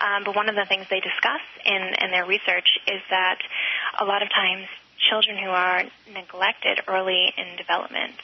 Um, 0.01 0.25
but 0.25 0.35
one 0.35 0.49
of 0.49 0.57
the 0.57 0.65
things 0.65 0.87
they 0.89 1.01
discuss 1.01 1.45
in, 1.69 1.93
in 2.01 2.11
their 2.11 2.25
research 2.25 2.81
is 2.89 3.03
that 3.11 3.39
a 4.01 4.05
lot 4.09 4.23
of 4.23 4.31
times 4.33 4.65
children 5.13 5.37
who 5.37 5.51
are 5.51 5.85
neglected 6.09 6.81
early 6.89 7.29
in 7.37 7.57
development 7.57 8.17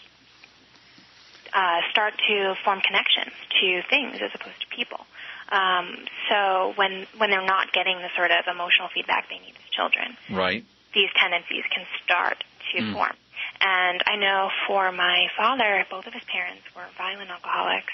uh, 1.52 1.80
start 1.90 2.14
to 2.28 2.54
form 2.64 2.80
connections 2.80 3.34
to 3.60 3.82
things 3.90 4.16
as 4.22 4.30
opposed 4.34 4.60
to 4.60 4.66
people. 4.74 5.04
Um, 5.50 6.06
so 6.28 6.72
when 6.76 7.06
when 7.18 7.30
they're 7.30 7.44
not 7.44 7.72
getting 7.72 7.98
the 7.98 8.10
sort 8.16 8.30
of 8.30 8.46
emotional 8.46 8.88
feedback 8.94 9.28
they 9.28 9.38
need 9.38 9.54
as 9.58 9.70
children, 9.70 10.16
Right. 10.30 10.64
these 10.94 11.10
tendencies 11.18 11.64
can 11.70 11.86
start 12.04 12.42
to 12.72 12.78
Mm. 12.82 12.92
form. 12.92 13.16
And 13.60 14.02
I 14.06 14.16
know 14.16 14.50
for 14.66 14.92
my 14.92 15.28
father, 15.36 15.84
both 15.90 16.06
of 16.06 16.12
his 16.14 16.22
parents 16.24 16.62
were 16.74 16.86
violent 16.96 17.30
alcoholics, 17.30 17.92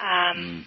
um, 0.00 0.66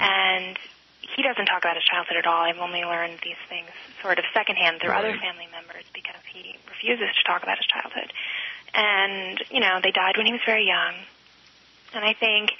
and 0.00 0.58
he 1.02 1.22
doesn't 1.22 1.46
talk 1.46 1.58
about 1.62 1.76
his 1.76 1.84
childhood 1.84 2.16
at 2.16 2.26
all. 2.26 2.42
I've 2.42 2.58
only 2.58 2.84
learned 2.84 3.18
these 3.22 3.38
things 3.48 3.68
sort 4.02 4.18
of 4.18 4.24
secondhand 4.34 4.80
through 4.80 4.90
other 4.92 5.12
family 5.18 5.46
members 5.52 5.84
because 5.92 6.20
he 6.32 6.56
refuses 6.68 7.14
to 7.16 7.22
talk 7.24 7.42
about 7.42 7.58
his 7.58 7.66
childhood. 7.66 8.12
And 8.74 9.42
you 9.50 9.60
know, 9.60 9.80
they 9.82 9.90
died 9.90 10.16
when 10.16 10.26
he 10.26 10.32
was 10.32 10.42
very 10.44 10.66
young. 10.66 10.94
And 11.94 12.04
I 12.04 12.12
think 12.14 12.50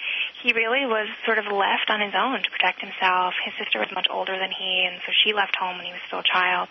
he 0.43 0.53
really 0.53 0.87
was 0.87 1.09
sort 1.25 1.39
of 1.39 1.47
left 1.47 1.91
on 1.91 2.01
his 2.01 2.15
own 2.17 2.43
to 2.43 2.51
protect 2.51 2.81
himself. 2.81 3.35
His 3.45 3.55
sister 3.59 3.79
was 3.79 3.89
much 3.95 4.07
older 4.11 4.39
than 4.39 4.51
he, 4.51 4.87
and 4.87 5.01
so 5.05 5.13
she 5.13 5.33
left 5.33 5.57
home 5.57 5.77
when 5.77 5.87
he 5.87 5.93
was 5.93 6.01
still 6.07 6.21
a 6.21 6.23
child. 6.25 6.69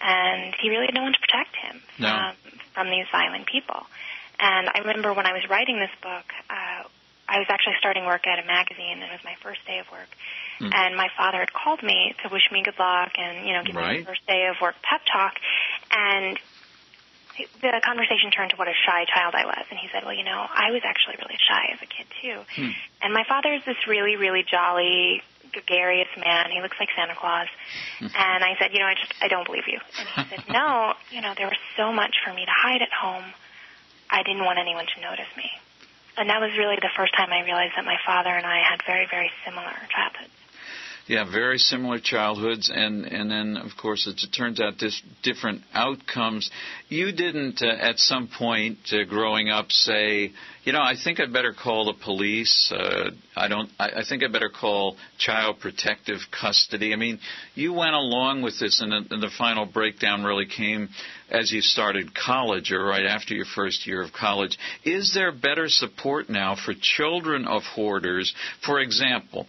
And 0.00 0.54
he 0.60 0.68
really 0.70 0.86
had 0.86 0.94
no 0.94 1.02
one 1.02 1.12
to 1.12 1.20
protect 1.20 1.54
him 1.56 1.80
No. 1.98 2.08
um, 2.10 2.34
from 2.74 2.90
these 2.90 3.06
violent 3.12 3.46
people. 3.46 3.86
And 4.40 4.68
I 4.68 4.80
remember 4.80 5.12
when 5.12 5.26
I 5.26 5.32
was 5.32 5.48
writing 5.48 5.78
this 5.78 5.94
book, 6.02 6.26
uh, 6.50 6.82
I 7.28 7.38
was 7.38 7.46
actually 7.48 7.76
starting 7.78 8.04
work 8.04 8.26
at 8.26 8.42
a 8.42 8.46
magazine, 8.46 8.98
and 9.00 9.04
it 9.04 9.12
was 9.12 9.24
my 9.24 9.36
first 9.40 9.64
day 9.66 9.78
of 9.78 9.90
work. 9.92 10.10
Hmm. 10.58 10.70
And 10.74 10.96
my 10.96 11.08
father 11.16 11.38
had 11.38 11.52
called 11.52 11.82
me 11.82 12.14
to 12.22 12.28
wish 12.28 12.50
me 12.50 12.62
good 12.62 12.78
luck 12.78 13.12
and, 13.16 13.46
you 13.46 13.54
know, 13.54 13.62
give 13.62 13.74
me 13.74 13.80
Right. 13.82 13.98
the 14.00 14.06
first 14.06 14.26
day 14.26 14.46
of 14.46 14.60
work 14.60 14.74
pep 14.82 15.00
talk. 15.10 15.38
And 15.90 16.38
the 17.60 17.80
conversation 17.84 18.30
turned 18.30 18.50
to 18.50 18.56
what 18.56 18.68
a 18.68 18.76
shy 18.86 19.04
child 19.08 19.34
I 19.34 19.46
was. 19.46 19.64
And 19.70 19.78
he 19.78 19.88
said, 19.92 20.04
well, 20.04 20.14
you 20.14 20.24
know, 20.24 20.44
I 20.48 20.70
was 20.70 20.82
actually 20.84 21.16
really 21.18 21.38
shy 21.40 21.72
as 21.72 21.80
a 21.80 21.88
kid, 21.88 22.06
too. 22.20 22.38
Hmm. 22.54 22.70
And 23.02 23.14
my 23.14 23.24
father 23.28 23.52
is 23.54 23.62
this 23.64 23.76
really, 23.88 24.16
really 24.16 24.44
jolly, 24.44 25.22
gregarious 25.52 26.08
man. 26.16 26.50
He 26.50 26.60
looks 26.60 26.76
like 26.80 26.88
Santa 26.96 27.14
Claus. 27.14 27.48
and 28.00 28.40
I 28.44 28.56
said, 28.58 28.72
you 28.72 28.80
know, 28.80 28.86
I 28.86 28.94
just, 28.94 29.12
I 29.20 29.28
don't 29.28 29.46
believe 29.46 29.64
you. 29.68 29.78
And 29.98 30.08
he 30.08 30.36
said, 30.36 30.44
no, 30.48 30.94
you 31.10 31.20
know, 31.20 31.34
there 31.36 31.46
was 31.46 31.60
so 31.76 31.92
much 31.92 32.16
for 32.24 32.32
me 32.32 32.44
to 32.44 32.54
hide 32.54 32.82
at 32.82 32.92
home. 32.92 33.24
I 34.10 34.22
didn't 34.22 34.44
want 34.44 34.58
anyone 34.58 34.86
to 34.86 35.00
notice 35.00 35.30
me. 35.36 35.48
And 36.16 36.28
that 36.28 36.40
was 36.40 36.52
really 36.58 36.76
the 36.76 36.92
first 36.96 37.16
time 37.16 37.32
I 37.32 37.40
realized 37.40 37.72
that 37.76 37.86
my 37.86 37.96
father 38.04 38.30
and 38.30 38.44
I 38.44 38.60
had 38.60 38.84
very, 38.84 39.06
very 39.08 39.30
similar 39.44 39.72
childhoods. 39.88 40.36
Yeah, 41.12 41.30
very 41.30 41.58
similar 41.58 41.98
childhoods, 41.98 42.70
and 42.74 43.04
and 43.04 43.30
then 43.30 43.58
of 43.58 43.72
course 43.76 44.06
it 44.06 44.18
turns 44.34 44.62
out 44.62 44.78
this 44.80 45.02
different 45.22 45.60
outcomes. 45.74 46.50
You 46.88 47.12
didn't 47.12 47.60
uh, 47.60 47.66
at 47.66 47.98
some 47.98 48.30
point 48.34 48.78
uh, 48.92 49.04
growing 49.04 49.50
up 49.50 49.70
say, 49.70 50.32
you 50.64 50.72
know, 50.72 50.80
I 50.80 50.94
think 51.02 51.18
I'd 51.20 51.32
better 51.32 51.52
call 51.52 51.86
the 51.86 52.04
police. 52.04 52.72
Uh, 52.74 53.10
I 53.34 53.48
don't. 53.48 53.68
I, 53.78 53.86
I 53.88 54.02
think 54.08 54.22
I 54.22 54.28
better 54.28 54.50
call 54.50 54.96
child 55.18 55.58
protective 55.60 56.18
custody. 56.30 56.92
I 56.92 56.96
mean, 56.96 57.18
you 57.54 57.72
went 57.72 57.94
along 57.94 58.42
with 58.42 58.58
this, 58.60 58.80
and, 58.80 58.92
the- 58.92 59.14
and 59.14 59.22
the 59.22 59.30
final 59.36 59.66
breakdown 59.66 60.22
really 60.22 60.46
came 60.46 60.88
as 61.30 61.50
you 61.50 61.62
started 61.62 62.14
college 62.14 62.70
or 62.72 62.84
right 62.84 63.06
after 63.06 63.34
your 63.34 63.46
first 63.56 63.86
year 63.86 64.02
of 64.02 64.12
college. 64.12 64.58
Is 64.84 65.12
there 65.14 65.32
better 65.32 65.68
support 65.68 66.28
now 66.28 66.54
for 66.54 66.74
children 66.78 67.46
of 67.46 67.62
hoarders? 67.62 68.32
For 68.66 68.80
example, 68.80 69.46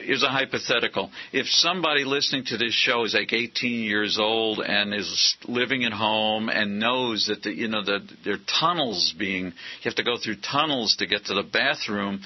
here's 0.00 0.22
a 0.22 0.28
hypothetical. 0.28 1.10
If 1.32 1.46
somebody 1.48 2.04
listening 2.04 2.44
to 2.46 2.56
this 2.56 2.72
show 2.72 3.04
is 3.04 3.14
like 3.14 3.32
18 3.32 3.80
years 3.84 4.18
old 4.18 4.60
and 4.60 4.94
is 4.94 5.36
living 5.46 5.84
at 5.84 5.92
home 5.92 6.48
and 6.48 6.78
knows 6.80 7.26
that 7.28 7.42
the, 7.42 7.52
you 7.52 7.68
know 7.68 7.84
that 7.84 8.08
there 8.24 8.34
are 8.34 8.38
tunnels 8.60 9.14
being 9.18 9.44
you 9.46 9.52
have 9.84 9.94
to 9.96 10.02
go 10.04 10.16
through 10.16 10.31
tunnels 10.36 10.96
to 10.96 11.06
get 11.06 11.26
to 11.26 11.34
the 11.34 11.42
bathroom, 11.42 12.22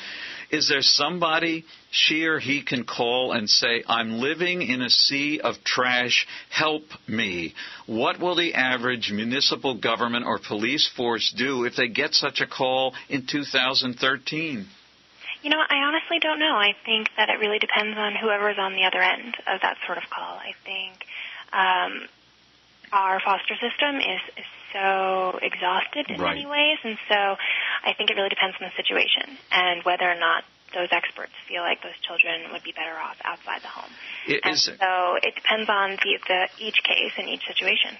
is 0.50 0.68
there 0.68 0.82
somebody 0.82 1.64
she 1.90 2.24
or 2.24 2.38
he 2.38 2.62
can 2.62 2.84
call 2.84 3.32
and 3.32 3.48
say, 3.50 3.82
I'm 3.88 4.18
living 4.20 4.62
in 4.62 4.80
a 4.80 4.90
sea 4.90 5.40
of 5.40 5.56
trash, 5.64 6.26
help 6.50 6.84
me? 7.08 7.54
What 7.86 8.20
will 8.20 8.36
the 8.36 8.54
average 8.54 9.10
municipal 9.12 9.74
government 9.74 10.24
or 10.24 10.38
police 10.38 10.88
force 10.96 11.34
do 11.36 11.64
if 11.64 11.74
they 11.76 11.88
get 11.88 12.14
such 12.14 12.40
a 12.40 12.46
call 12.46 12.94
in 13.08 13.26
2013? 13.26 14.66
You 15.42 15.50
know, 15.50 15.58
I 15.58 15.76
honestly 15.76 16.18
don't 16.20 16.38
know. 16.38 16.54
I 16.54 16.74
think 16.84 17.08
that 17.16 17.28
it 17.28 17.38
really 17.40 17.58
depends 17.58 17.96
on 17.98 18.14
whoever's 18.14 18.58
on 18.58 18.74
the 18.74 18.84
other 18.84 19.00
end 19.00 19.36
of 19.46 19.60
that 19.62 19.76
sort 19.86 19.98
of 19.98 20.04
call. 20.10 20.38
I 20.38 20.54
think 20.64 21.06
um, 21.52 22.08
our 22.92 23.20
foster 23.20 23.54
system 23.54 23.96
is, 23.96 24.20
is 24.38 24.46
so 24.76 25.38
exhausted 25.42 26.06
in 26.10 26.20
Right. 26.20 26.34
many 26.36 26.46
ways, 26.46 26.78
and 26.84 26.98
so 27.08 27.36
I 27.84 27.92
think 27.96 28.10
it 28.10 28.16
really 28.16 28.28
depends 28.28 28.56
on 28.60 28.68
the 28.68 28.74
situation 28.76 29.38
and 29.50 29.82
whether 29.84 30.04
or 30.10 30.16
not 30.16 30.44
those 30.74 30.88
experts 30.92 31.32
feel 31.48 31.62
like 31.62 31.80
those 31.82 31.96
children 32.06 32.52
would 32.52 32.62
be 32.62 32.72
better 32.72 32.98
off 32.98 33.16
outside 33.24 33.62
the 33.62 33.68
home. 33.68 33.90
I- 34.28 34.40
and 34.44 34.54
is- 34.54 34.64
so 34.78 35.18
it 35.22 35.34
depends 35.34 35.68
on 35.70 35.96
the, 36.02 36.18
the 36.28 36.48
each 36.58 36.82
case 36.82 37.12
and 37.16 37.28
each 37.28 37.46
situation. 37.46 37.96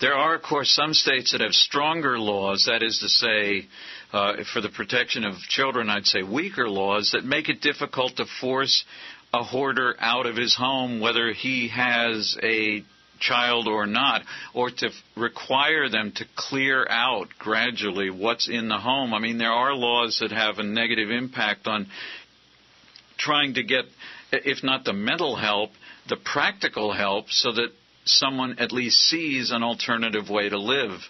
There 0.00 0.14
are, 0.14 0.34
of 0.34 0.42
course, 0.42 0.70
some 0.70 0.92
states 0.92 1.32
that 1.32 1.40
have 1.40 1.54
stronger 1.54 2.18
laws, 2.18 2.64
that 2.66 2.82
is 2.82 2.98
to 2.98 3.08
say, 3.08 3.66
uh, 4.12 4.44
for 4.52 4.60
the 4.60 4.68
protection 4.68 5.24
of 5.24 5.38
children, 5.48 5.88
I'd 5.88 6.06
say 6.06 6.22
weaker 6.22 6.68
laws 6.68 7.12
that 7.12 7.24
make 7.24 7.48
it 7.48 7.62
difficult 7.62 8.16
to 8.16 8.26
force 8.26 8.84
a 9.32 9.42
hoarder 9.42 9.96
out 10.00 10.26
of 10.26 10.36
his 10.36 10.54
home, 10.54 11.00
whether 11.00 11.32
he 11.32 11.68
has 11.68 12.36
a 12.42 12.84
child 13.20 13.68
or 13.68 13.86
not, 13.86 14.22
or 14.54 14.70
to 14.70 14.90
require 15.16 15.88
them 15.88 16.12
to 16.16 16.24
clear 16.36 16.86
out 16.88 17.28
gradually 17.38 18.10
what's 18.10 18.48
in 18.48 18.68
the 18.68 18.78
home. 18.78 19.14
I 19.14 19.18
mean, 19.18 19.38
there 19.38 19.52
are 19.52 19.74
laws 19.74 20.18
that 20.20 20.32
have 20.32 20.58
a 20.58 20.62
negative 20.62 21.10
impact 21.10 21.66
on 21.66 21.86
trying 23.16 23.54
to 23.54 23.62
get, 23.62 23.84
if 24.32 24.62
not 24.62 24.84
the 24.84 24.92
mental 24.92 25.36
help, 25.36 25.70
the 26.08 26.16
practical 26.16 26.92
help 26.92 27.30
so 27.30 27.52
that 27.52 27.68
someone 28.04 28.58
at 28.58 28.72
least 28.72 28.98
sees 28.98 29.50
an 29.50 29.62
alternative 29.62 30.28
way 30.28 30.48
to 30.48 30.58
live. 30.58 31.00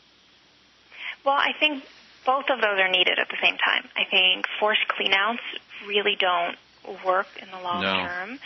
Well, 1.24 1.34
I 1.34 1.52
think 1.58 1.82
both 2.26 2.44
of 2.50 2.60
those 2.60 2.78
are 2.78 2.90
needed 2.90 3.18
at 3.18 3.28
the 3.28 3.38
same 3.42 3.56
time. 3.56 3.88
I 3.96 4.04
think 4.10 4.46
forced 4.60 4.84
cleanouts 4.88 5.38
really 5.86 6.16
don't 6.18 6.56
work 7.04 7.26
in 7.40 7.50
the 7.50 7.60
long 7.60 7.82
No. 7.82 7.96
term, 8.06 8.38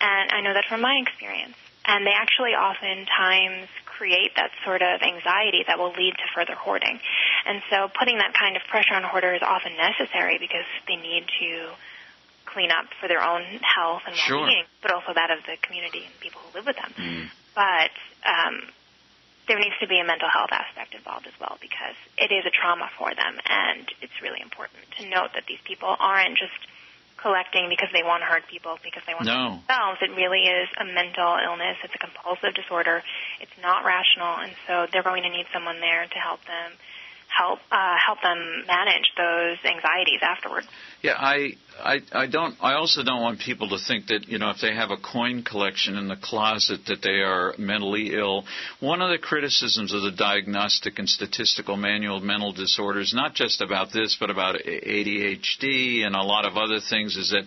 and 0.00 0.32
I 0.32 0.40
know 0.40 0.52
that 0.52 0.64
from 0.68 0.80
my 0.80 1.00
experience. 1.06 1.56
And 1.86 2.06
they 2.06 2.12
actually 2.16 2.52
oftentimes 2.56 3.68
create 3.84 4.32
that 4.36 4.50
sort 4.64 4.82
of 4.82 5.02
anxiety 5.02 5.64
that 5.68 5.78
will 5.78 5.92
lead 5.92 6.14
to 6.16 6.26
further 6.34 6.54
hoarding. 6.54 6.98
And 7.46 7.62
so 7.70 7.88
putting 7.92 8.18
that 8.18 8.32
kind 8.34 8.56
of 8.56 8.62
pressure 8.68 8.94
on 8.94 9.02
hoarders 9.04 9.38
is 9.38 9.46
often 9.46 9.76
necessary 9.76 10.38
because 10.38 10.66
they 10.88 10.96
need 10.96 11.24
to 11.40 11.70
clean 12.46 12.70
up 12.70 12.86
for 13.00 13.08
their 13.08 13.22
own 13.22 13.42
health 13.62 14.02
and 14.06 14.16
well-being, 14.28 14.64
but 14.82 14.92
also 14.92 15.12
that 15.14 15.30
of 15.30 15.44
the 15.46 15.56
community 15.62 16.04
and 16.06 16.14
people 16.20 16.40
who 16.40 16.58
live 16.58 16.66
with 16.66 16.76
them 16.76 16.92
Mm. 16.94 17.26
but 17.54 17.90
um, 18.24 18.62
there 19.48 19.58
needs 19.58 19.74
to 19.80 19.86
be 19.88 19.98
a 20.00 20.04
mental 20.04 20.28
health 20.28 20.52
aspect 20.52 20.94
involved 20.94 21.26
as 21.26 21.34
well 21.40 21.58
because 21.60 21.96
it 22.16 22.32
is 22.32 22.46
a 22.46 22.50
trauma 22.50 22.88
for 22.96 23.12
them, 23.14 23.36
and 23.44 23.84
it's 24.00 24.14
really 24.22 24.40
important 24.40 24.80
to 24.98 25.08
note 25.08 25.34
that 25.34 25.44
these 25.46 25.60
people 25.64 25.90
aren't 25.98 26.38
just 26.38 26.56
collecting 27.16 27.68
because 27.68 27.88
they 27.92 28.02
want 28.02 28.22
to 28.22 28.26
hurt 28.26 28.46
people 28.50 28.78
because 28.82 29.02
they 29.06 29.14
want 29.14 29.26
to 29.26 29.32
No. 29.34 29.40
hurt 29.40 29.66
themselves. 29.66 29.98
It 30.02 30.12
really 30.16 30.44
is 30.46 30.68
a 30.80 30.84
mental 30.84 31.38
illness. 31.42 31.76
It's 31.82 31.94
a 31.94 31.98
compulsive 31.98 32.54
disorder. 32.54 33.02
It's 33.40 33.54
not 33.62 33.84
rational, 33.84 34.36
and 34.44 34.52
so 34.66 34.86
they're 34.92 35.02
going 35.06 35.22
to 35.24 35.30
need 35.30 35.46
someone 35.52 35.80
there 35.80 36.04
to 36.06 36.18
help 36.18 36.44
them 36.44 36.72
help 37.36 37.58
uh, 37.70 37.96
help 38.04 38.20
them 38.22 38.64
manage 38.66 39.10
those 39.16 39.58
anxieties 39.64 40.20
afterwards. 40.22 40.66
Yeah, 41.02 41.14
I, 41.18 41.52
I, 41.82 42.00
I 42.12 42.26
don't. 42.26 42.56
I 42.60 42.74
also 42.74 43.02
don't 43.02 43.20
want 43.20 43.40
people 43.40 43.68
to 43.70 43.78
think 43.78 44.06
that 44.06 44.28
you 44.28 44.38
know 44.38 44.50
if 44.50 44.60
they 44.60 44.74
have 44.74 44.90
a 44.90 44.96
coin 44.96 45.42
collection 45.42 45.96
in 45.96 46.08
the 46.08 46.16
closet 46.16 46.80
that 46.86 47.02
they 47.02 47.20
are 47.20 47.54
mentally 47.58 48.14
ill. 48.14 48.44
One 48.80 49.02
of 49.02 49.10
the 49.10 49.18
criticisms 49.18 49.92
of 49.92 50.02
the 50.02 50.12
Diagnostic 50.12 50.98
and 50.98 51.08
Statistical 51.08 51.76
Manual 51.76 52.18
of 52.18 52.22
Mental 52.22 52.52
Disorders, 52.52 53.12
not 53.14 53.34
just 53.34 53.60
about 53.60 53.92
this, 53.92 54.16
but 54.18 54.30
about 54.30 54.56
ADHD 54.56 56.06
and 56.06 56.14
a 56.14 56.22
lot 56.22 56.46
of 56.46 56.56
other 56.56 56.80
things, 56.80 57.16
is 57.16 57.30
that 57.30 57.44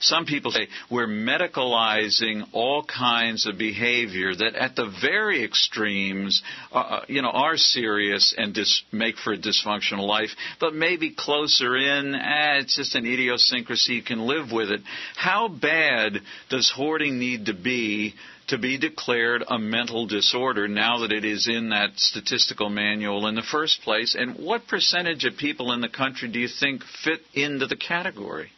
some 0.00 0.26
people 0.26 0.50
say 0.50 0.68
we're 0.90 1.06
medicalizing 1.06 2.46
all 2.52 2.84
kinds 2.84 3.46
of 3.46 3.58
behavior 3.58 4.34
that 4.34 4.54
at 4.54 4.76
the 4.76 4.92
very 5.00 5.44
extremes, 5.44 6.42
uh, 6.72 6.78
uh, 6.78 7.04
you 7.08 7.22
know, 7.22 7.30
are 7.30 7.56
serious 7.56 8.34
and 8.36 8.54
dis- 8.54 8.82
make 8.92 9.16
for 9.16 9.32
a 9.32 9.38
dysfunctional 9.38 10.06
life, 10.06 10.30
but 10.60 10.74
maybe 10.74 11.10
closer 11.10 11.76
in, 11.76 12.14
eh, 12.14 12.58
it's 12.60 12.76
just 12.76 12.94
an 12.94 13.06
idiosyncrasy, 13.06 13.94
you 13.94 14.02
can 14.02 14.20
live 14.20 14.52
with 14.52 14.70
it. 14.70 14.80
How 15.16 15.48
bad 15.48 16.20
does 16.48 16.70
hoarding 16.74 17.18
need 17.18 17.46
to 17.46 17.54
be 17.54 18.14
to 18.48 18.58
be 18.58 18.78
declared 18.78 19.42
a 19.48 19.58
mental 19.58 20.06
disorder 20.06 20.68
now 20.68 20.98
that 20.98 21.12
it 21.12 21.24
is 21.24 21.48
in 21.48 21.70
that 21.70 21.90
statistical 21.96 22.68
manual 22.68 23.26
in 23.26 23.34
the 23.34 23.42
first 23.42 23.82
place? 23.82 24.14
And 24.16 24.36
what 24.36 24.68
percentage 24.68 25.24
of 25.24 25.36
people 25.36 25.72
in 25.72 25.80
the 25.80 25.88
country 25.88 26.28
do 26.28 26.38
you 26.38 26.48
think 26.48 26.82
fit 27.04 27.20
into 27.34 27.66
the 27.66 27.76
category? 27.76 28.52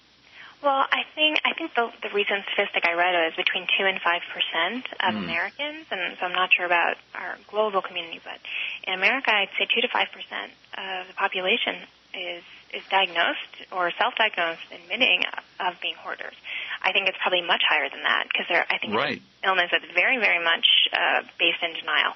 Well, 0.62 0.82
I 0.90 1.06
think 1.14 1.38
I 1.44 1.54
think 1.54 1.74
the, 1.74 1.86
the 2.02 2.10
recent 2.14 2.42
statistic 2.52 2.82
I 2.84 2.94
read 2.94 3.14
was 3.14 3.34
between 3.36 3.66
two 3.78 3.86
and 3.86 4.00
five 4.02 4.22
percent 4.34 4.86
of 5.06 5.14
Hmm. 5.14 5.22
Americans, 5.24 5.86
and 5.90 6.16
so 6.18 6.26
I'm 6.26 6.32
not 6.32 6.50
sure 6.52 6.66
about 6.66 6.96
our 7.14 7.38
global 7.46 7.80
community, 7.80 8.20
but 8.24 8.38
in 8.86 8.94
America, 8.94 9.30
I'd 9.30 9.54
say 9.58 9.66
two 9.70 9.80
to 9.82 9.88
five 9.88 10.08
percent 10.10 10.50
of 10.76 11.06
the 11.06 11.14
population 11.14 11.76
is 12.14 12.42
is 12.74 12.82
diagnosed 12.90 13.64
or 13.72 13.90
self-diagnosed, 13.96 14.60
admitting 14.74 15.22
of 15.58 15.80
being 15.80 15.94
hoarders. 15.96 16.34
I 16.82 16.92
think 16.92 17.08
it's 17.08 17.16
probably 17.22 17.40
much 17.40 17.62
higher 17.66 17.88
than 17.88 18.02
that 18.02 18.28
because 18.28 18.44
there, 18.50 18.66
I 18.68 18.76
think 18.76 18.92
Right. 18.94 19.22
an 19.22 19.48
illness 19.48 19.70
that's 19.72 19.88
very, 19.94 20.18
very 20.18 20.42
much 20.42 20.66
uh, 20.92 21.22
based 21.38 21.62
in 21.62 21.72
denial. 21.80 22.12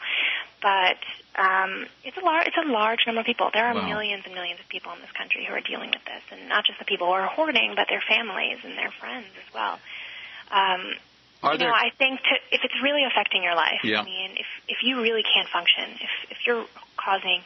But 0.61 0.99
um, 1.37 1.87
it's 2.05 2.17
a 2.17 2.25
large, 2.25 2.47
it's 2.47 2.57
a 2.57 2.69
large 2.69 3.01
number 3.07 3.21
of 3.21 3.27
people. 3.27 3.51
There 3.53 3.65
are 3.65 3.75
Wow. 3.75 3.87
millions 3.87 4.23
and 4.27 4.35
millions 4.35 4.61
of 4.61 4.69
people 4.69 4.93
in 4.93 5.01
this 5.01 5.13
country 5.13 5.45
who 5.47 5.55
are 5.55 5.61
dealing 5.61 5.91
with 5.91 6.05
this, 6.05 6.23
and 6.31 6.49
not 6.49 6.65
just 6.67 6.79
the 6.79 6.85
people 6.85 7.07
who 7.07 7.13
are 7.15 7.27
hoarding, 7.27 7.75
but 7.75 7.89
their 7.89 8.03
families 8.07 8.59
and 8.65 8.77
their 8.77 8.91
friends 9.01 9.27
as 9.41 9.55
well. 9.55 9.81
Um, 10.51 10.95
Are 11.43 11.53
you 11.53 11.59
there- 11.59 11.69
know, 11.69 11.75
I 11.75 11.91
think 11.99 12.21
to, 12.21 12.35
if 12.51 12.61
it's 12.65 12.83
really 12.83 13.05
affecting 13.05 13.43
your 13.43 13.55
life, 13.55 13.81
Yeah. 13.83 14.01
I 14.01 14.05
mean, 14.05 14.33
if 14.37 14.47
if 14.69 14.83
you 14.83 15.01
really 15.01 15.23
can't 15.23 15.49
function, 15.49 15.97
if 16.01 16.31
if 16.31 16.47
you're 16.47 16.67
causing 16.97 17.43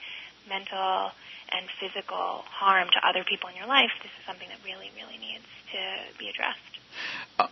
mental 0.48 1.12
and 1.50 1.70
physical 1.78 2.44
harm 2.50 2.88
to 2.90 3.06
other 3.06 3.22
people 3.24 3.48
in 3.50 3.56
your 3.56 3.66
life, 3.66 3.90
this 4.02 4.10
is 4.18 4.24
something 4.26 4.48
that 4.48 4.58
really, 4.64 4.90
really 4.96 5.16
needs 5.18 5.44
to 5.72 5.78
be 6.18 6.28
addressed. 6.28 6.58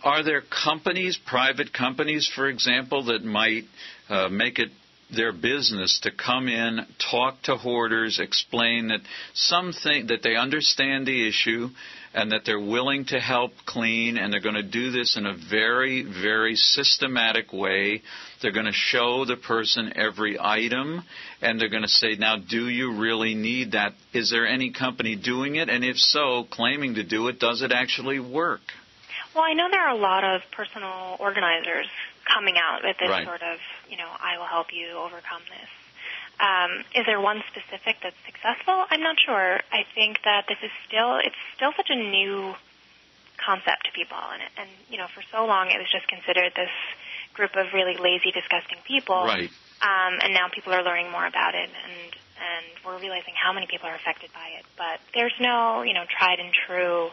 Are 0.03 0.21
there 0.23 0.41
companies, 0.41 1.17
private 1.17 1.71
companies, 1.71 2.27
for 2.27 2.47
example, 2.49 3.03
that 3.05 3.23
might 3.23 3.65
uh, 4.09 4.27
make 4.29 4.59
it 4.59 4.71
their 5.13 5.31
business 5.31 5.99
to 6.03 6.11
come 6.11 6.47
in, 6.47 6.85
talk 7.11 7.41
to 7.43 7.55
hoarders, 7.55 8.19
explain 8.19 8.87
that 8.87 9.01
something 9.33 10.07
that 10.07 10.23
they 10.23 10.35
understand 10.35 11.05
the 11.05 11.27
issue 11.27 11.69
and 12.13 12.31
that 12.31 12.41
they're 12.45 12.59
willing 12.59 13.05
to 13.05 13.19
help 13.19 13.51
clean 13.65 14.17
and 14.17 14.31
they're 14.31 14.39
going 14.39 14.55
to 14.55 14.63
do 14.63 14.89
this 14.89 15.17
in 15.17 15.25
a 15.25 15.35
very, 15.49 16.01
very 16.01 16.55
systematic 16.55 17.51
way. 17.51 18.01
They're 18.41 18.53
going 18.53 18.65
to 18.65 18.71
show 18.71 19.25
the 19.25 19.35
person 19.35 19.93
every 19.95 20.37
item 20.39 21.03
and 21.41 21.59
they're 21.59 21.69
going 21.69 21.83
to 21.83 21.89
say, 21.89 22.15
now, 22.15 22.37
do 22.37 22.69
you 22.69 22.97
really 22.97 23.35
need 23.35 23.73
that? 23.73 23.93
Is 24.13 24.31
there 24.31 24.47
any 24.47 24.71
company 24.71 25.15
doing 25.15 25.55
it? 25.55 25.69
And 25.69 25.83
if 25.83 25.97
so, 25.97 26.45
claiming 26.49 26.95
to 26.95 27.03
do 27.03 27.27
it, 27.27 27.39
does 27.39 27.61
it 27.61 27.71
actually 27.71 28.19
work? 28.19 28.61
Well, 29.35 29.43
I 29.43 29.53
know 29.53 29.67
there 29.69 29.81
are 29.81 29.93
a 29.93 29.99
lot 29.99 30.23
of 30.23 30.41
personal 30.55 31.17
organizers 31.19 31.87
coming 32.25 32.57
out 32.57 32.83
with 32.83 32.97
this 32.97 33.09
Right. 33.09 33.25
sort 33.25 33.41
of, 33.41 33.59
you 33.89 33.97
know, 33.97 34.09
I 34.19 34.37
will 34.37 34.45
help 34.49 34.73
you 34.73 34.97
overcome 34.97 35.41
this. 35.49 35.69
Um, 36.39 36.83
is 36.93 37.05
there 37.05 37.21
one 37.21 37.43
specific 37.47 37.97
that's 38.03 38.19
successful? 38.25 38.85
I'm 38.89 39.01
not 39.01 39.15
sure. 39.19 39.61
I 39.71 39.85
think 39.95 40.19
that 40.25 40.45
this 40.47 40.57
is 40.61 40.71
still 40.85 41.15
it's 41.17 41.39
still 41.55 41.71
such 41.77 41.89
a 41.89 41.95
new 41.95 42.55
concept 43.37 43.85
to 43.85 43.91
people, 43.91 44.19
and 44.19 44.41
and 44.57 44.69
you 44.89 44.97
know, 44.97 45.07
for 45.07 45.23
so 45.31 45.45
long 45.45 45.71
it 45.71 45.77
was 45.77 45.87
just 45.89 46.07
considered 46.07 46.51
this 46.55 46.71
group 47.33 47.55
of 47.55 47.71
really 47.73 47.95
lazy, 47.95 48.31
disgusting 48.31 48.79
people. 48.85 49.23
Right. 49.23 49.49
Um, 49.81 50.19
and 50.23 50.33
now 50.33 50.47
people 50.51 50.73
are 50.73 50.83
learning 50.83 51.11
more 51.11 51.25
about 51.25 51.55
it, 51.55 51.69
and 51.71 51.95
and 52.35 52.65
we're 52.83 52.99
realizing 52.99 53.33
how 53.33 53.53
many 53.53 53.67
people 53.67 53.87
are 53.87 53.95
affected 53.95 54.29
by 54.33 54.59
it. 54.59 54.65
But 54.75 54.99
there's 55.13 55.35
no, 55.39 55.83
you 55.83 55.93
know, 55.93 56.03
tried 56.03 56.39
and 56.39 56.51
true 56.51 57.11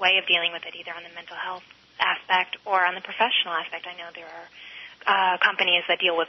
way 0.00 0.16
of 0.16 0.26
dealing 0.26 0.52
with 0.52 0.64
it, 0.64 0.74
either 0.80 0.96
on 0.96 1.04
the 1.04 1.12
mental 1.14 1.36
health 1.36 1.64
aspect 2.02 2.56
or 2.66 2.84
on 2.84 2.94
the 2.98 3.00
professional 3.00 3.54
aspect. 3.54 3.86
I 3.86 3.94
know 3.96 4.10
there 4.14 4.26
are 4.26 4.46
uh, 5.06 5.38
companies 5.38 5.84
that 5.88 5.98
deal 6.00 6.16
with 6.16 6.28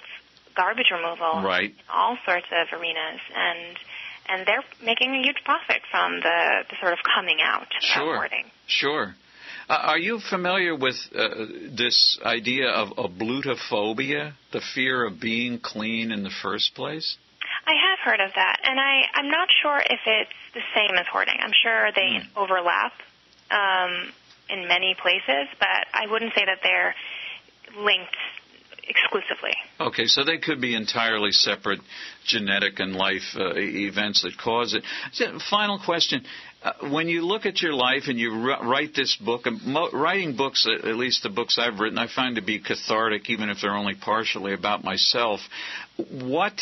garbage 0.56 0.92
removal 0.94 1.42
Right. 1.42 1.72
in 1.72 1.88
all 1.92 2.18
sorts 2.26 2.46
of 2.54 2.68
arenas, 2.78 3.22
and 3.36 3.78
and 4.30 4.48
they're 4.48 4.64
making 4.82 5.10
a 5.16 5.22
huge 5.22 5.44
profit 5.44 5.82
from 5.92 6.22
the, 6.22 6.64
the 6.70 6.76
sort 6.80 6.94
of 6.94 7.00
coming 7.04 7.40
out 7.42 7.68
Sure. 7.82 8.16
hoarding. 8.16 8.46
Sure. 8.68 9.16
Uh, 9.68 9.74
are 9.74 9.98
you 9.98 10.20
familiar 10.30 10.76
with 10.76 10.96
uh, 11.16 11.28
this 11.76 12.18
idea 12.24 12.70
of 12.70 12.90
ablutophobia, 12.96 14.34
the 14.52 14.62
fear 14.74 15.06
of 15.06 15.20
being 15.20 15.60
clean 15.60 16.12
in 16.12 16.24
the 16.24 16.32
first 16.42 16.74
place? 16.76 17.18
I 17.66 17.74
have 17.88 18.00
heard 18.04 18.20
of 18.20 18.32
that, 18.36 18.58
and 18.64 18.80
I, 18.80 19.04
I'm 19.14 19.30
not 19.30 19.48
sure 19.62 19.80
if 19.80 20.00
it's 20.06 20.32
the 20.54 20.62
same 20.76 20.96
as 20.98 21.06
hoarding. 21.12 21.36
I'm 21.40 21.54
sure 21.64 21.92
they 21.96 22.20
Hmm. 22.24 22.38
overlap 22.38 22.94
um, 23.52 24.12
in 24.54 24.68
many 24.68 24.96
places, 25.02 25.48
but 25.60 25.88
I 25.94 26.06
wouldn't 26.10 26.34
say 26.36 26.46
that 26.46 26.60
they're 26.64 26.96
linked 27.78 28.16
exclusively. 28.88 29.54
Okay, 29.80 30.06
so 30.06 30.24
they 30.24 30.38
could 30.38 30.60
be 30.60 30.76
entirely 30.76 31.32
separate 31.32 31.80
genetic 32.26 32.80
and 32.80 32.96
life 32.96 33.36
uh, 33.36 33.54
events 33.56 34.24
that 34.24 34.38
cause 34.38 34.76
it. 34.76 34.84
Final 35.50 35.80
question. 35.84 36.24
Uh, 36.62 36.90
when 36.90 37.08
you 37.08 37.26
look 37.26 37.46
at 37.46 37.62
your 37.62 37.74
life 37.74 38.04
and 38.08 38.20
you 38.20 38.32
r- 38.32 38.68
write 38.68 38.94
this 38.94 39.16
book, 39.16 39.46
and 39.46 39.66
mo- 39.66 39.90
writing 39.92 40.36
books, 40.36 40.68
at 40.68 40.88
at 40.88 40.96
least 40.96 41.24
the 41.24 41.30
books 41.30 41.58
I've 41.60 41.80
written, 41.80 41.98
I 41.98 42.08
find 42.14 42.36
to 42.36 42.42
be 42.42 42.60
cathartic, 42.60 43.30
even 43.30 43.50
if 43.50 43.58
they're 43.62 43.76
only 43.76 43.96
partially 43.96 44.54
about 44.54 44.84
myself. 44.84 45.40
What 45.98 46.54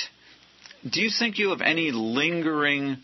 do 0.89 1.01
you 1.01 1.09
think 1.17 1.37
you 1.37 1.49
have 1.49 1.61
any 1.61 1.91
lingering 1.91 2.97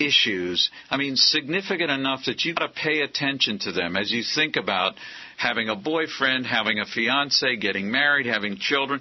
issues? 0.00 0.70
I 0.90 0.96
mean, 0.96 1.16
significant 1.16 1.90
enough 1.90 2.24
that 2.26 2.44
you've 2.44 2.56
got 2.56 2.74
to 2.74 2.80
pay 2.80 3.00
attention 3.00 3.58
to 3.60 3.72
them 3.72 3.96
as 3.96 4.10
you 4.10 4.22
think 4.34 4.56
about 4.56 4.94
having 5.36 5.68
a 5.68 5.76
boyfriend, 5.76 6.46
having 6.46 6.80
a 6.80 6.86
fiance, 6.86 7.56
getting 7.56 7.90
married, 7.90 8.26
having 8.26 8.56
children. 8.58 9.00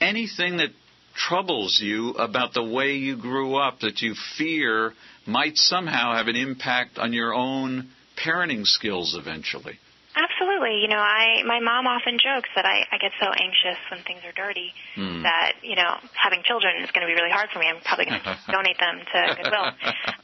Anything 0.00 0.58
that 0.58 0.70
troubles 1.14 1.80
you 1.82 2.10
about 2.10 2.54
the 2.54 2.62
way 2.62 2.94
you 2.94 3.16
grew 3.16 3.56
up 3.56 3.80
that 3.80 4.02
you 4.02 4.14
fear 4.36 4.92
might 5.26 5.56
somehow 5.56 6.14
have 6.14 6.28
an 6.28 6.36
impact 6.36 6.98
on 6.98 7.12
your 7.12 7.34
own 7.34 7.88
parenting 8.22 8.66
skills 8.66 9.16
eventually. 9.18 9.78
Absolutely. 10.36 10.80
You 10.82 10.88
know, 10.88 11.00
I 11.00 11.42
my 11.44 11.60
mom 11.60 11.86
often 11.86 12.18
jokes 12.20 12.48
that 12.54 12.66
I, 12.66 12.84
I 12.92 12.98
get 12.98 13.12
so 13.20 13.32
anxious 13.32 13.80
when 13.90 14.04
things 14.04 14.20
are 14.24 14.32
dirty 14.32 14.72
Hmm. 14.96 15.20
that, 15.28 15.60
you 15.60 15.76
know, 15.76 16.00
having 16.16 16.40
children 16.48 16.80
is 16.80 16.88
going 16.92 17.04
to 17.04 17.10
be 17.10 17.12
really 17.12 17.28
hard 17.28 17.52
for 17.52 17.60
me. 17.60 17.68
I'm 17.68 17.84
probably 17.84 18.08
going 18.08 18.20
to 18.24 18.32
donate 18.48 18.80
them 18.80 18.96
to 19.04 19.18
Goodwill 19.36 19.68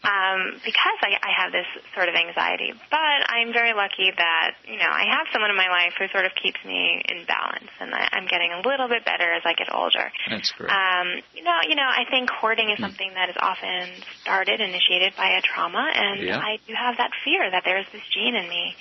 um, 0.00 0.40
because 0.64 0.98
I, 1.04 1.20
I 1.20 1.30
have 1.36 1.52
this 1.52 1.68
sort 1.92 2.08
of 2.08 2.16
anxiety. 2.16 2.72
But 2.88 3.20
I'm 3.28 3.52
very 3.52 3.76
lucky 3.76 4.08
that, 4.16 4.56
you 4.64 4.80
know, 4.80 4.88
I 4.88 5.04
have 5.12 5.28
someone 5.28 5.52
in 5.52 5.60
my 5.60 5.68
life 5.68 5.92
who 6.00 6.08
sort 6.08 6.24
of 6.24 6.32
keeps 6.40 6.56
me 6.64 7.04
in 7.04 7.28
balance, 7.28 7.68
and 7.84 7.92
I, 7.92 8.08
I'm 8.16 8.24
getting 8.24 8.48
a 8.56 8.64
little 8.64 8.88
bit 8.88 9.04
better 9.04 9.28
as 9.28 9.44
I 9.44 9.52
get 9.52 9.68
older. 9.68 10.08
That's 10.32 10.48
great. 10.56 10.72
Um, 10.72 11.20
you 11.36 11.44
know, 11.44 11.60
you 11.68 11.76
know, 11.76 11.88
I 11.88 12.08
think 12.08 12.32
hoarding 12.32 12.72
is 12.72 12.80
something 12.80 13.12
that 13.12 13.28
is 13.28 13.36
often 13.36 14.00
started, 14.24 14.64
initiated 14.64 15.12
by 15.20 15.36
a 15.36 15.44
trauma, 15.44 15.84
and 15.84 16.24
Yeah. 16.24 16.40
I 16.40 16.64
do 16.64 16.72
have 16.72 16.96
that 16.96 17.12
fear 17.28 17.44
that 17.44 17.60
there 17.68 17.76
is 17.76 17.84
this 17.92 18.04
gene 18.08 18.40
in 18.40 18.48
me 18.48 18.72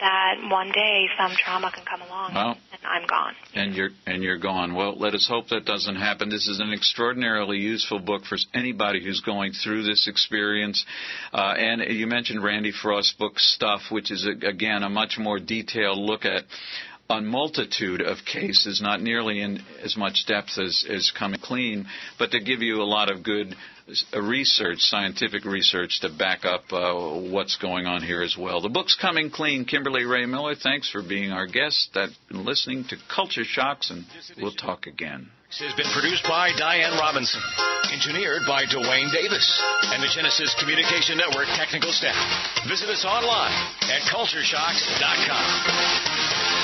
that 0.00 0.34
one 0.50 0.72
day 0.72 1.06
some 1.18 1.32
trauma 1.36 1.70
can 1.74 1.84
come 1.84 2.02
along 2.02 2.34
Well, 2.34 2.56
and 2.72 2.80
I'm 2.84 3.06
gone. 3.06 3.34
and 3.54 3.74
you're 3.74 3.90
and 4.06 4.22
you're 4.22 4.38
gone. 4.38 4.74
Well, 4.74 4.98
let 4.98 5.14
us 5.14 5.26
hope 5.28 5.48
that 5.48 5.64
doesn't 5.64 5.96
happen. 5.96 6.28
This 6.28 6.48
is 6.48 6.60
an 6.60 6.72
extraordinarily 6.72 7.58
useful 7.58 8.00
book 8.00 8.24
for 8.24 8.36
anybody 8.52 9.02
who's 9.04 9.20
going 9.20 9.52
through 9.52 9.84
this 9.84 10.08
experience. 10.08 10.84
Uh, 11.32 11.54
and 11.56 11.82
you 11.96 12.06
mentioned 12.06 12.42
Randy 12.42 12.72
Frost's 12.72 13.14
book 13.14 13.38
Stuff, 13.38 13.82
which 13.90 14.10
is 14.10 14.26
a, 14.26 14.46
again 14.48 14.82
a 14.82 14.88
much 14.90 15.16
more 15.18 15.38
detailed 15.38 15.98
look 15.98 16.24
at 16.24 16.44
a 17.10 17.20
multitude 17.20 18.00
of 18.00 18.18
cases, 18.24 18.80
not 18.80 19.02
nearly 19.02 19.40
in 19.40 19.60
as 19.82 19.96
much 19.96 20.24
depth 20.26 20.58
as, 20.58 20.86
as 20.88 21.12
Coming 21.16 21.40
Clean, 21.40 21.86
but 22.18 22.30
to 22.30 22.40
give 22.40 22.62
you 22.62 22.80
a 22.80 22.84
lot 22.84 23.10
of 23.10 23.22
good 23.22 23.54
uh, 24.14 24.22
research, 24.22 24.78
scientific 24.78 25.44
research 25.44 26.00
to 26.00 26.08
back 26.08 26.46
up 26.46 26.62
uh, 26.72 26.94
what's 27.30 27.58
going 27.58 27.86
on 27.86 28.02
here 28.02 28.22
as 28.22 28.36
well. 28.38 28.62
The 28.62 28.70
book's 28.70 28.96
Coming 29.00 29.30
Clean. 29.30 29.66
Kimberly 29.66 30.04
Rae 30.04 30.24
Miller, 30.24 30.54
thanks 30.54 30.90
for 30.90 31.02
being 31.02 31.30
our 31.30 31.46
guest. 31.46 31.90
I've 31.94 32.08
been 32.28 32.44
listening 32.44 32.84
to 32.88 32.96
Culture 33.14 33.44
Shocks, 33.44 33.90
and 33.90 34.06
we'll 34.40 34.54
talk 34.54 34.86
again. 34.86 35.28
This 35.50 35.60
has 35.70 35.74
been 35.76 35.92
produced 35.92 36.24
by 36.24 36.52
Diane 36.56 36.96
Robinson, 36.98 37.42
engineered 37.92 38.42
by 38.48 38.64
Dwayne 38.64 39.12
Davis, 39.12 39.62
and 39.92 40.02
the 40.02 40.08
Genesis 40.08 40.56
Communication 40.58 41.18
Network 41.18 41.46
technical 41.54 41.92
staff. 41.92 42.16
Visit 42.66 42.88
us 42.88 43.04
online 43.04 43.52
at 43.92 44.00
cultureshocks.com. 44.10 46.63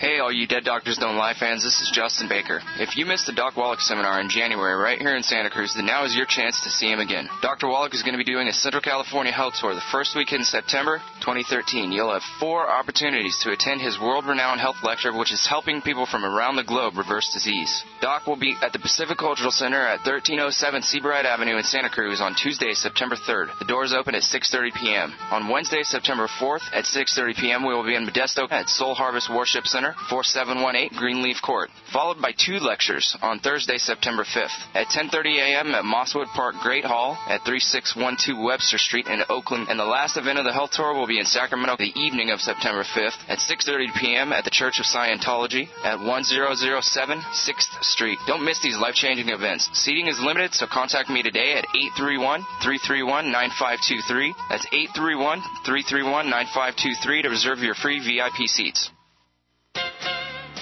Hey, 0.00 0.20
all 0.20 0.30
you 0.30 0.46
Dead 0.46 0.62
Doctors 0.62 0.96
Don't 0.96 1.16
Lie 1.16 1.34
fans, 1.34 1.62
this 1.62 1.80
is 1.80 1.90
Justin 1.92 2.28
Baker. 2.28 2.62
If 2.78 2.96
you 2.96 3.04
missed 3.04 3.26
the 3.26 3.32
Doc 3.32 3.56
Wallach 3.56 3.80
seminar 3.80 4.20
in 4.20 4.30
January 4.30 4.74
right 4.74 4.98
here 4.98 5.16
in 5.16 5.22
Santa 5.22 5.50
Cruz, 5.50 5.74
then 5.74 5.86
now 5.86 6.04
is 6.04 6.14
your 6.14 6.26
chance 6.26 6.58
to 6.62 6.70
see 6.70 6.90
him 6.90 6.98
again. 6.98 7.28
Dr. 7.42 7.66
Wallach 7.66 7.94
is 7.94 8.02
going 8.02 8.14
to 8.14 8.22
be 8.22 8.26
doing 8.26 8.48
a 8.48 8.52
Central 8.52 8.80
California 8.80 9.32
health 9.32 9.54
tour 9.60 9.74
the 9.74 9.90
first 9.92 10.14
week 10.14 10.32
in 10.32 10.44
September 10.44 10.98
2013. 11.22 11.92
You'll 11.92 12.12
have 12.12 12.22
four 12.40 12.70
opportunities 12.70 13.38
to 13.42 13.50
attend 13.50 13.80
his 13.80 13.98
world 13.98 14.26
renowned 14.26 14.60
health 14.60 14.82
lecture, 14.82 15.16
which 15.16 15.32
is 15.32 15.46
helping 15.48 15.82
people 15.82 16.06
from 16.06 16.24
around 16.24 16.56
the 16.56 16.64
globe 16.66 16.96
reverse 16.96 17.30
disease. 17.32 17.84
Doc 18.00 18.26
will 18.26 18.38
be 18.38 18.56
at 18.62 18.72
the 18.72 18.78
Pacific 18.78 19.18
Cultural 19.18 19.50
Center 19.50 19.82
at 19.82 20.02
1307 20.06 20.82
Seabright 20.82 21.26
Avenue 21.26 21.56
in 21.56 21.64
Santa 21.64 21.90
Cruz 21.90 22.20
on 22.20 22.34
Tuesday, 22.34 22.72
September 22.72 23.14
3rd. 23.14 23.58
The 23.58 23.70
doors 23.70 23.94
open 23.94 24.14
at 24.14 24.22
6.30 24.22 24.74
p.m. 24.74 25.14
On 25.30 25.48
Wednesday, 25.48 25.82
September 25.82 26.28
4th 26.40 26.66
at 26.72 26.84
6.30 26.84 27.36
p.m., 27.36 27.66
we 27.66 27.74
will 27.74 27.84
be 27.84 27.94
in 27.94 28.06
Modesto 28.06 28.50
at 28.50 28.68
Soul 28.68 28.94
Harvest 28.94 29.28
Worship 29.28 29.66
Center, 29.68 29.94
4718 30.08 30.98
Greenleaf 30.98 31.40
Court, 31.42 31.70
followed 31.92 32.20
by 32.20 32.32
two 32.32 32.58
lectures 32.58 33.16
on 33.22 33.38
Thursday, 33.40 33.78
September 33.78 34.24
5th 34.24 34.50
at 34.74 34.88
10:30 34.88 35.38
a.m. 35.38 35.74
at 35.74 35.84
Mosswood 35.84 36.26
Park 36.34 36.56
Great 36.62 36.84
Hall 36.84 37.16
at 37.28 37.44
3612 37.44 38.36
Webster 38.42 38.78
Street 38.78 39.06
in 39.06 39.22
Oakland. 39.28 39.68
And 39.68 39.78
the 39.78 39.84
last 39.84 40.16
event 40.16 40.38
of 40.38 40.44
the 40.44 40.52
health 40.52 40.72
tour 40.72 40.94
will 40.94 41.06
be 41.06 41.20
in 41.20 41.26
Sacramento 41.26 41.76
the 41.78 41.92
evening 41.94 42.30
of 42.30 42.40
September 42.40 42.82
5th 42.82 43.18
at 43.28 43.38
6:30 43.38 43.94
p.m. 44.00 44.32
at 44.32 44.44
the 44.44 44.50
Church 44.50 44.80
of 44.80 44.86
Scientology 44.86 45.68
at 45.84 46.00
1007 46.00 47.20
6th 47.20 47.84
Street. 47.84 48.18
Don't 48.26 48.44
miss 48.44 48.60
these 48.62 48.78
life-changing 48.78 49.28
events. 49.28 49.68
Seating 49.72 50.08
is 50.08 50.18
limited, 50.20 50.54
so 50.54 50.66
contact 50.66 51.10
me 51.10 51.22
today 51.22 51.54
at 51.54 51.66
831-331-9523. 51.98 54.32
That's 54.48 54.66
831-331-9523 54.66 57.22
to 57.22 57.28
reserve 57.28 57.60
your 57.60 57.74
free 57.74 58.00
VIP 58.00 58.48
seats. 58.48 58.90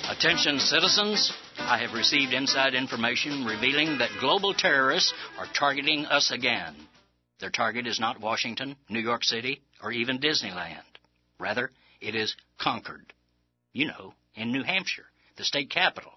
Attention 0.09 0.59
citizens, 0.59 1.33
I 1.59 1.79
have 1.79 1.93
received 1.93 2.33
inside 2.33 2.75
information 2.75 3.45
revealing 3.45 3.99
that 3.99 4.19
global 4.19 4.55
terrorists 4.55 5.13
are 5.39 5.47
targeting 5.53 6.07
us 6.07 6.31
again. 6.31 6.75
Their 7.39 7.51
target 7.51 7.87
is 7.87 8.01
not 8.01 8.21
Washington, 8.21 8.77
New 8.89 9.01
York 9.01 9.25
City, 9.25 9.61
or 9.83 9.93
even 9.93 10.19
Disneyland. 10.19 10.83
Rather, 11.39 11.71
it 12.01 12.15
is 12.15 12.35
Concord. 12.59 13.13
You 13.73 13.87
know, 13.87 14.15
in 14.35 14.53
New 14.53 14.63
Hampshire, 14.63 15.07
the 15.37 15.45
state 15.45 15.71
capital. 15.71 16.13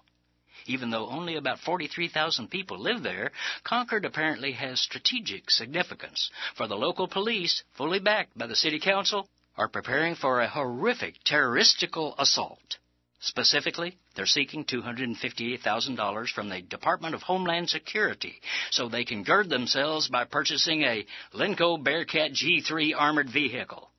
Even 0.66 0.90
though 0.90 1.08
only 1.08 1.36
about 1.36 1.58
43,000 1.60 2.48
people 2.48 2.78
live 2.78 3.02
there, 3.02 3.32
Concord 3.64 4.04
apparently 4.04 4.52
has 4.52 4.80
strategic 4.80 5.50
significance, 5.50 6.30
for 6.56 6.66
the 6.66 6.76
local 6.76 7.06
police, 7.06 7.62
fully 7.76 7.98
backed 7.98 8.36
by 8.36 8.46
the 8.46 8.56
city 8.56 8.80
council, 8.80 9.28
are 9.56 9.68
preparing 9.68 10.14
for 10.14 10.40
a 10.40 10.48
horrific 10.48 11.22
terroristical 11.24 12.14
assault. 12.18 12.78
Specifically, 13.22 13.98
they're 14.14 14.24
seeking 14.24 14.64
$258,000 14.64 16.28
from 16.30 16.48
the 16.48 16.62
Department 16.62 17.14
of 17.14 17.22
Homeland 17.22 17.68
Security 17.68 18.40
so 18.70 18.88
they 18.88 19.04
can 19.04 19.24
gird 19.24 19.50
themselves 19.50 20.08
by 20.08 20.24
purchasing 20.24 20.82
a 20.82 21.04
Lenco 21.34 21.76
Bearcat 21.82 22.32
G3 22.32 22.94
armored 22.96 23.28
vehicle. 23.28 23.90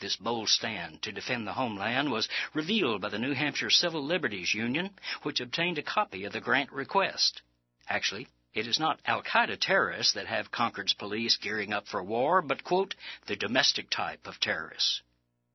This 0.00 0.14
bold 0.14 0.48
stand 0.48 1.02
to 1.02 1.10
defend 1.10 1.48
the 1.48 1.52
homeland 1.52 2.12
was 2.12 2.28
revealed 2.54 3.02
by 3.02 3.08
the 3.08 3.18
New 3.18 3.34
Hampshire 3.34 3.70
Civil 3.70 4.04
Liberties 4.04 4.54
Union, 4.54 4.90
which 5.24 5.40
obtained 5.40 5.78
a 5.78 5.82
copy 5.82 6.24
of 6.24 6.32
the 6.32 6.40
grant 6.40 6.70
request. 6.70 7.42
Actually, 7.88 8.28
it 8.54 8.68
is 8.68 8.78
not 8.78 9.00
Al 9.04 9.24
Qaeda 9.24 9.58
terrorists 9.60 10.12
that 10.12 10.28
have 10.28 10.52
Concord's 10.52 10.94
police 10.94 11.36
gearing 11.36 11.72
up 11.72 11.88
for 11.88 12.04
war, 12.04 12.40
but, 12.40 12.62
quote, 12.62 12.94
the 13.26 13.36
domestic 13.36 13.90
type 13.90 14.28
of 14.28 14.38
terrorists. 14.38 15.02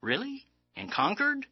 Really? 0.01 0.45
In 0.76 0.89
Concord? 0.89 1.45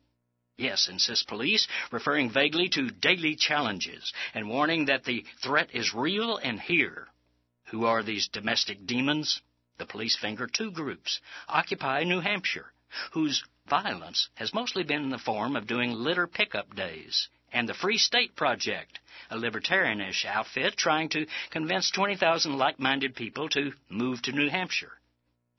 Yes, 0.58 0.88
insists 0.88 1.26
police, 1.26 1.68
referring 1.92 2.30
vaguely 2.30 2.70
to 2.70 2.92
daily 2.92 3.36
challenges 3.36 4.14
and 4.36 4.48
warning 4.48 4.86
that 4.86 5.04
the 5.04 5.26
threat 5.42 5.74
is 5.74 5.96
real 5.96 6.38
and 6.38 6.62
here. 6.62 7.08
Who 7.72 7.86
are 7.86 8.04
these 8.04 8.28
domestic 8.28 8.86
demons? 8.86 9.42
The 9.80 9.88
police 9.88 10.16
finger 10.16 10.46
two 10.46 10.70
groups 10.70 11.20
Occupy 11.48 12.04
New 12.04 12.20
Hampshire, 12.20 12.72
whose 13.14 13.44
violence 13.66 14.30
has 14.36 14.54
mostly 14.54 14.84
been 14.84 15.02
in 15.02 15.10
the 15.10 15.18
form 15.18 15.56
of 15.56 15.66
doing 15.66 15.92
litter 15.92 16.28
pickup 16.28 16.76
days, 16.76 17.30
and 17.52 17.68
the 17.68 17.74
Free 17.74 17.98
State 17.98 18.36
Project, 18.36 19.00
a 19.32 19.38
libertarianish 19.38 20.24
outfit 20.26 20.78
trying 20.78 21.10
to 21.10 21.26
convince 21.50 21.90
20,000 21.90 22.58
like 22.58 22.80
minded 22.80 23.16
people 23.16 23.50
to 23.50 23.74
move 23.90 24.22
to 24.22 24.32
New 24.32 24.50
Hampshire. 24.50 25.00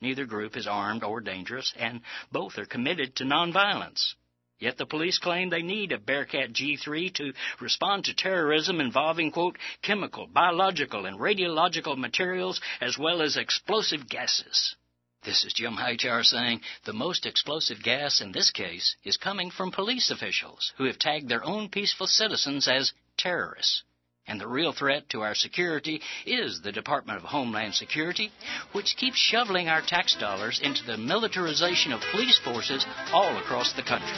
Neither 0.00 0.24
group 0.24 0.56
is 0.56 0.68
armed 0.68 1.02
or 1.02 1.20
dangerous, 1.20 1.72
and 1.76 2.00
both 2.30 2.58
are 2.58 2.66
committed 2.66 3.16
to 3.16 3.24
nonviolence. 3.24 4.14
Yet 4.58 4.78
the 4.78 4.86
police 4.86 5.18
claim 5.18 5.50
they 5.50 5.62
need 5.62 5.92
a 5.92 5.98
Bearcat 5.98 6.52
G3 6.52 7.12
to 7.14 7.32
respond 7.60 8.04
to 8.04 8.14
terrorism 8.14 8.80
involving, 8.80 9.30
quote, 9.30 9.58
chemical, 9.82 10.26
biological, 10.26 11.06
and 11.06 11.18
radiological 11.18 11.96
materials 11.96 12.60
as 12.80 12.96
well 12.96 13.20
as 13.20 13.36
explosive 13.36 14.08
gases. 14.08 14.76
This 15.24 15.44
is 15.44 15.54
Jim 15.54 15.74
Hightower 15.74 16.22
saying 16.22 16.60
the 16.84 16.92
most 16.92 17.24
explosive 17.24 17.82
gas 17.82 18.20
in 18.20 18.32
this 18.32 18.50
case 18.50 18.94
is 19.04 19.16
coming 19.16 19.50
from 19.50 19.72
police 19.72 20.10
officials 20.10 20.72
who 20.76 20.84
have 20.84 20.98
tagged 20.98 21.28
their 21.28 21.44
own 21.44 21.70
peaceful 21.70 22.06
citizens 22.06 22.68
as 22.68 22.92
terrorists. 23.16 23.82
And 24.26 24.40
the 24.40 24.48
real 24.48 24.72
threat 24.72 25.08
to 25.10 25.20
our 25.20 25.34
security 25.34 26.00
is 26.24 26.60
the 26.62 26.72
Department 26.72 27.18
of 27.18 27.24
Homeland 27.24 27.74
Security, 27.74 28.32
which 28.72 28.96
keeps 28.96 29.18
shoveling 29.18 29.68
our 29.68 29.82
tax 29.82 30.16
dollars 30.18 30.60
into 30.62 30.82
the 30.84 30.96
militarization 30.96 31.92
of 31.92 32.00
police 32.10 32.38
forces 32.38 32.86
all 33.12 33.36
across 33.36 33.72
the 33.74 33.82
country. 33.82 34.16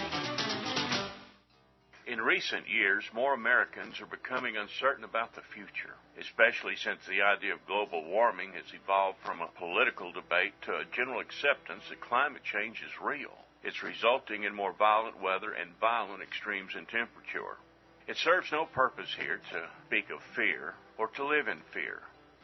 In 2.06 2.20
recent 2.20 2.68
years, 2.68 3.04
more 3.12 3.34
Americans 3.34 4.00
are 4.00 4.06
becoming 4.06 4.56
uncertain 4.56 5.02
about 5.02 5.34
the 5.34 5.42
future, 5.52 5.96
especially 6.20 6.76
since 6.76 7.00
the 7.04 7.20
idea 7.22 7.54
of 7.54 7.66
global 7.66 8.04
warming 8.04 8.52
has 8.52 8.72
evolved 8.72 9.18
from 9.24 9.40
a 9.40 9.48
political 9.58 10.12
debate 10.12 10.54
to 10.62 10.76
a 10.76 10.84
general 10.94 11.18
acceptance 11.18 11.82
that 11.90 12.00
climate 12.00 12.44
change 12.44 12.80
is 12.80 13.02
real. 13.02 13.34
It's 13.64 13.82
resulting 13.82 14.44
in 14.44 14.54
more 14.54 14.72
violent 14.72 15.20
weather 15.20 15.50
and 15.52 15.76
violent 15.80 16.22
extremes 16.22 16.76
in 16.78 16.86
temperature. 16.86 17.58
It 18.06 18.16
serves 18.18 18.52
no 18.52 18.66
purpose 18.66 19.12
here 19.18 19.40
to 19.50 19.68
speak 19.86 20.10
of 20.10 20.22
fear 20.36 20.74
or 20.96 21.08
to 21.08 21.24
live 21.26 21.48
in 21.48 21.60
fear, 21.74 22.02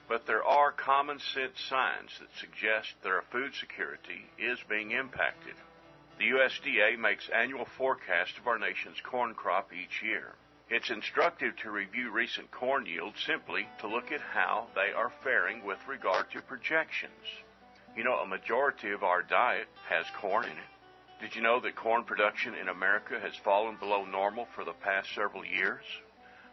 but 0.09 0.27
there 0.27 0.45
are 0.45 0.73
common 0.73 1.21
sense 1.21 1.61
signs 1.69 2.11
that 2.19 2.35
suggest 2.41 2.95
that 3.03 3.13
our 3.13 3.23
food 3.31 3.55
security 3.55 4.27
is 4.39 4.59
being 4.69 4.91
impacted. 4.91 5.55
The 6.19 6.31
USDA 6.31 6.99
makes 6.99 7.29
annual 7.29 7.65
forecasts 7.79 8.37
of 8.39 8.49
our 8.49 8.59
nation's 8.59 9.01
corn 9.01 9.35
crop 9.35 9.73
each 9.73 10.03
year. 10.03 10.35
It's 10.69 10.91
instructive 10.91 11.57
to 11.59 11.71
review 11.71 12.11
recent 12.11 12.51
corn 12.51 12.85
yields 12.85 13.23
simply 13.25 13.69
to 13.81 13.87
look 13.87 14.11
at 14.11 14.21
how 14.21 14.67
they 14.75 14.93
are 14.93 15.13
faring 15.23 15.65
with 15.65 15.79
regard 15.87 16.31
to 16.33 16.43
projections. 16.43 17.27
You 17.97 18.03
know, 18.03 18.19
a 18.19 18.27
majority 18.27 18.91
of 18.91 19.05
our 19.05 19.23
diet 19.23 19.69
has 19.89 20.07
corn 20.21 20.45
in 20.45 20.51
it. 20.59 20.72
Did 21.23 21.37
you 21.37 21.43
know 21.43 21.61
that 21.61 21.77
corn 21.77 22.03
production 22.03 22.57
in 22.57 22.69
America 22.69 23.17
has 23.21 23.37
fallen 23.37 23.77
below 23.77 24.05
normal 24.05 24.49
for 24.57 24.65
the 24.65 24.73
past 24.73 25.15
several 25.15 25.45
years? 25.45 25.85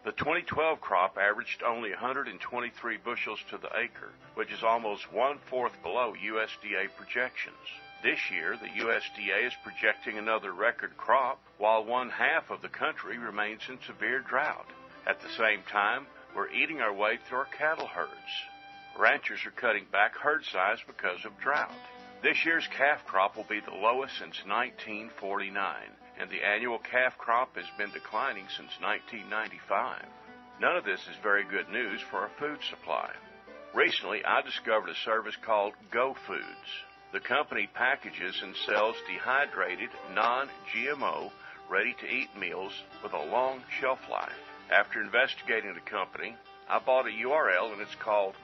The 0.06 0.12
2012 0.12 0.80
crop 0.80 1.18
averaged 1.18 1.64
only 1.64 1.90
123 1.90 2.98
bushels 2.98 3.40
to 3.50 3.58
the 3.58 3.76
acre, 3.76 4.12
which 4.36 4.52
is 4.52 4.64
almost 4.64 5.12
one 5.12 5.40
fourth 5.50 5.74
below 5.82 6.14
USDA 6.14 6.90
projections. 6.96 7.58
This 8.04 8.20
year, 8.30 8.58
the 8.58 8.70
USDA 8.84 9.48
is 9.48 9.54
projecting 9.64 10.20
another 10.20 10.54
record 10.54 10.96
crop, 10.98 11.40
while 11.58 11.84
one 11.84 12.12
half 12.12 12.52
of 12.52 12.62
the 12.62 12.70
country 12.70 13.18
remains 13.18 13.64
in 13.70 13.80
severe 13.88 14.20
drought. 14.20 14.68
At 15.08 15.20
the 15.20 15.30
same 15.30 15.64
time, 15.64 16.06
we're 16.36 16.52
eating 16.52 16.80
our 16.80 16.94
way 16.94 17.18
through 17.18 17.40
our 17.40 17.46
cattle 17.46 17.88
herds. 17.88 18.44
Ranchers 19.00 19.44
are 19.48 19.52
cutting 19.52 19.86
back 19.92 20.16
herd 20.16 20.46
size 20.46 20.78
because 20.86 21.26
of 21.26 21.40
drought. 21.40 21.72
This 22.22 22.44
year's 22.44 22.68
calf 22.76 23.06
crop 23.06 23.38
will 23.38 23.46
be 23.46 23.62
the 23.62 23.72
lowest 23.72 24.18
since 24.18 24.44
1949, 24.46 25.56
and 26.20 26.30
the 26.30 26.44
annual 26.44 26.78
calf 26.78 27.18
crop 27.18 27.56
has 27.56 27.70
been 27.78 27.92
declining 27.92 28.44
since 28.58 28.76
1995. 28.82 30.04
None 30.60 30.76
of 30.76 30.84
this 30.84 31.00
is 31.08 31.16
very 31.24 31.46
good 31.46 31.70
news 31.70 32.02
for 32.02 32.18
our 32.20 32.32
food 32.38 32.60
supply. 32.70 33.10
Recently, 33.74 34.26
I 34.26 34.42
discovered 34.42 34.90
a 34.90 34.96
service 34.96 35.38
called 35.46 35.76
Go 35.92 36.14
Foods. 36.28 36.70
The 37.14 37.22
company 37.22 37.70
packages 37.74 38.42
and 38.44 38.54
sells 38.66 38.98
dehydrated, 39.08 39.90
non 40.14 40.50
GMO, 40.76 41.32
ready 41.70 41.96
to 42.02 42.06
eat 42.06 42.36
meals 42.38 42.74
with 43.02 43.14
a 43.14 43.32
long 43.32 43.64
shelf 43.80 44.00
life. 44.12 44.44
After 44.70 45.00
investigating 45.00 45.74
the 45.74 45.90
company, 45.90 46.36
I 46.68 46.80
bought 46.80 47.08
a 47.08 47.12
URL 47.12 47.72
and 47.72 47.82
it's 47.82 47.96
called 47.96 48.36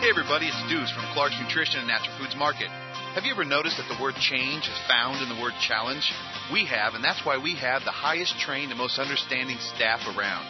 Hey 0.01 0.09
everybody, 0.09 0.49
it's 0.49 0.57
Deuce 0.71 0.89
from 0.95 1.03
Clark's 1.13 1.37
Nutrition 1.37 1.85
and 1.85 1.91
Natural 1.91 2.17
Foods 2.17 2.33
Market. 2.33 2.73
Have 3.19 3.27
you 3.27 3.35
ever 3.35 3.43
noticed 3.43 3.75
that 3.75 3.91
the 3.91 4.01
word 4.01 4.15
change 4.15 4.63
is 4.63 4.87
found 4.87 5.19
in 5.19 5.27
the 5.27 5.43
word 5.43 5.51
challenge? 5.59 6.07
We 6.55 6.63
have, 6.71 6.93
and 6.95 7.03
that's 7.03 7.19
why 7.27 7.35
we 7.35 7.53
have 7.55 7.83
the 7.83 7.91
highest 7.91 8.39
trained 8.39 8.71
and 8.71 8.79
most 8.79 8.97
understanding 8.97 9.57
staff 9.75 9.99
around. 10.07 10.47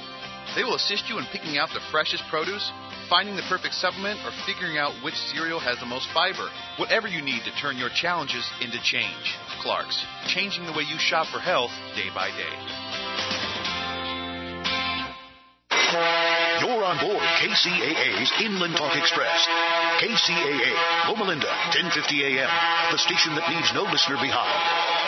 They 0.54 0.62
will 0.62 0.76
assist 0.76 1.10
you 1.10 1.18
in 1.18 1.26
picking 1.34 1.58
out 1.58 1.74
the 1.74 1.82
freshest 1.90 2.22
produce, 2.30 2.62
finding 3.10 3.36
the 3.36 3.50
perfect 3.50 3.74
supplement, 3.74 4.22
or 4.22 4.30
figuring 4.46 4.78
out 4.78 4.94
which 5.04 5.18
cereal 5.34 5.60
has 5.60 5.80
the 5.80 5.90
most 5.90 6.14
fiber. 6.14 6.46
Whatever 6.78 7.08
you 7.08 7.26
need 7.26 7.42
to 7.50 7.58
turn 7.58 7.76
your 7.76 7.90
challenges 7.90 8.46
into 8.62 8.78
change. 8.86 9.34
Clark's, 9.66 10.06
changing 10.28 10.68
the 10.70 10.74
way 10.78 10.86
you 10.86 11.02
shop 11.02 11.26
for 11.34 11.42
health 11.42 11.74
day 11.98 12.14
by 12.14 12.30
day. 12.38 12.54
You're 16.60 16.84
on 16.84 17.00
board 17.00 17.24
KCAA's 17.40 18.32
Inland 18.44 18.76
Talk 18.76 18.96
Express. 18.98 19.48
KCAA, 20.02 21.08
Loma 21.08 21.24
Linda, 21.24 21.48
1050 21.72 22.24
AM, 22.26 22.50
the 22.92 22.98
station 22.98 23.34
that 23.36 23.48
leaves 23.50 23.72
no 23.74 23.84
listener 23.84 24.18
behind. 24.18 25.00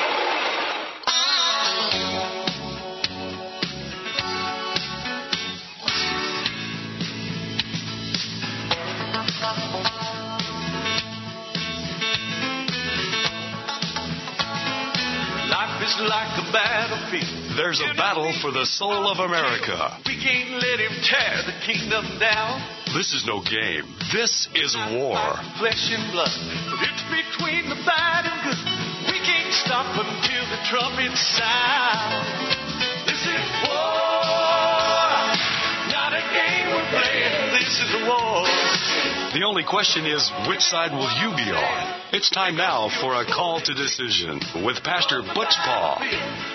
Like 16.00 16.56
a. 16.56 16.61
There's 17.56 17.82
a 17.82 17.94
battle 17.98 18.32
for 18.42 18.52
the 18.52 18.66
soul 18.66 19.12
of 19.12 19.20
America. 19.20 20.00
We 20.08 20.16
can't 20.16 20.56
let 20.56 20.80
him 20.80 20.96
tear 21.04 21.44
the 21.44 21.58
kingdom 21.68 22.06
down. 22.18 22.64
This 22.96 23.12
is 23.12 23.26
no 23.28 23.44
game. 23.44 23.84
This 24.14 24.48
is 24.56 24.72
war. 24.96 25.20
Flesh 25.60 25.92
and 25.92 26.12
blood. 26.12 26.32
It's 26.80 27.04
between 27.12 27.68
the 27.68 27.76
bad 27.84 28.24
and 28.24 28.40
good. 28.48 28.62
We 29.12 29.20
can't 29.20 29.54
stop 29.54 29.88
until 30.00 30.44
the 30.48 30.64
trumpet 30.70 31.12
sound. 31.18 32.61
Playing. 37.82 37.90
This 37.90 37.90
is 37.90 37.96
a 37.96 38.10
war. 38.10 39.32
The 39.34 39.44
only 39.46 39.64
question 39.64 40.06
is, 40.06 40.30
which 40.48 40.62
side 40.62 40.92
will 40.92 41.12
you 41.22 41.36
be 41.36 41.50
on? 41.52 42.02
It's 42.14 42.30
time 42.30 42.58
now 42.58 42.90
for 43.02 43.14
a 43.16 43.26
call 43.26 43.62
to 43.62 43.74
decision 43.74 44.40
with 44.66 44.84
Pastor 44.84 45.22
Butch 45.22 45.56
Paul. 45.64 46.00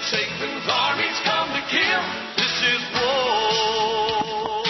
Satan's 0.02 0.66
armies 0.68 1.18
come 1.24 1.48
to 1.48 1.62
kill. 1.70 2.02
This 2.36 2.52
is 2.62 2.82
war. 2.92 4.62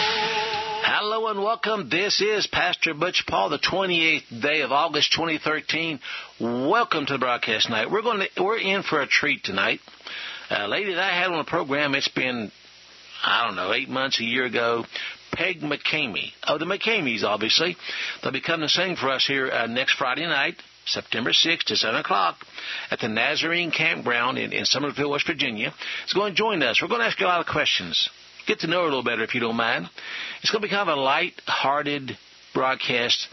Hello 0.83 1.27
and 1.27 1.39
welcome. 1.43 1.89
This 1.89 2.21
is 2.21 2.47
Pastor 2.47 2.93
Butch 2.93 3.25
Paul, 3.27 3.49
the 3.49 3.59
28th 3.59 4.41
day 4.41 4.61
of 4.61 4.71
August 4.71 5.11
2013. 5.13 5.99
Welcome 6.39 7.05
to 7.07 7.13
the 7.13 7.19
broadcast 7.19 7.65
tonight. 7.65 7.91
We're 7.91 8.01
going 8.01 8.19
to, 8.19 8.43
we're 8.43 8.57
in 8.57 8.83
for 8.83 9.01
a 9.01 9.07
treat 9.07 9.43
tonight. 9.43 9.79
A 10.49 10.67
lady 10.67 10.93
that 10.93 11.03
I 11.03 11.19
had 11.19 11.29
on 11.29 11.39
the 11.39 11.43
program, 11.43 11.93
it's 11.93 12.07
been, 12.07 12.51
I 13.25 13.45
don't 13.45 13.57
know, 13.57 13.73
eight 13.73 13.89
months, 13.89 14.21
a 14.21 14.23
year 14.23 14.45
ago. 14.45 14.85
Peg 15.37 15.61
McKamey 15.61 16.31
of 16.43 16.59
the 16.59 16.65
McKameys, 16.65 17.23
obviously. 17.23 17.77
They'll 18.21 18.31
be 18.31 18.41
coming 18.41 18.67
to 18.67 18.73
sing 18.73 18.95
for 18.95 19.09
us 19.09 19.23
here 19.27 19.51
uh, 19.51 19.67
next 19.67 19.93
Friday 19.93 20.25
night, 20.25 20.55
September 20.87 21.29
6th 21.29 21.65
to 21.65 21.75
7 21.75 21.99
o'clock 21.99 22.37
at 22.89 22.99
the 22.99 23.07
Nazarene 23.07 23.69
Campground 23.69 24.39
in, 24.39 24.51
in 24.51 24.65
Summersville, 24.65 25.11
West 25.11 25.27
Virginia. 25.27 25.71
It's 26.03 26.13
going 26.13 26.33
to 26.33 26.35
join 26.35 26.63
us. 26.63 26.81
We're 26.81 26.87
going 26.87 27.01
to 27.01 27.05
ask 27.05 27.19
you 27.19 27.27
a 27.27 27.29
lot 27.29 27.39
of 27.39 27.45
questions. 27.45 28.09
Get 28.47 28.61
to 28.61 28.67
know 28.67 28.77
her 28.79 28.85
a 28.85 28.85
little 28.85 29.03
better 29.03 29.21
if 29.21 29.35
you 29.35 29.41
don't 29.41 29.55
mind. 29.55 29.87
It's 30.41 30.49
going 30.49 30.63
to 30.63 30.67
be 30.67 30.73
kind 30.73 30.89
of 30.89 30.97
a 30.97 31.01
light-hearted 31.01 32.17
broadcast. 32.55 33.27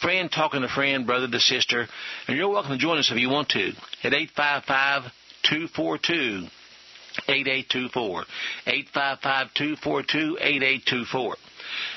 Friend 0.00 0.32
talking 0.32 0.62
to 0.62 0.68
friend, 0.68 1.06
brother 1.06 1.28
to 1.28 1.40
sister. 1.40 1.86
And 2.26 2.38
you're 2.38 2.48
welcome 2.48 2.72
to 2.72 2.78
join 2.78 2.96
us 2.96 3.10
if 3.12 3.18
you 3.18 3.28
want 3.28 3.50
to 3.50 3.68
at 4.02 4.14
855 4.14 5.12
242 5.42 6.46
8824. 7.28 8.24
855-242-8824. 8.66 11.34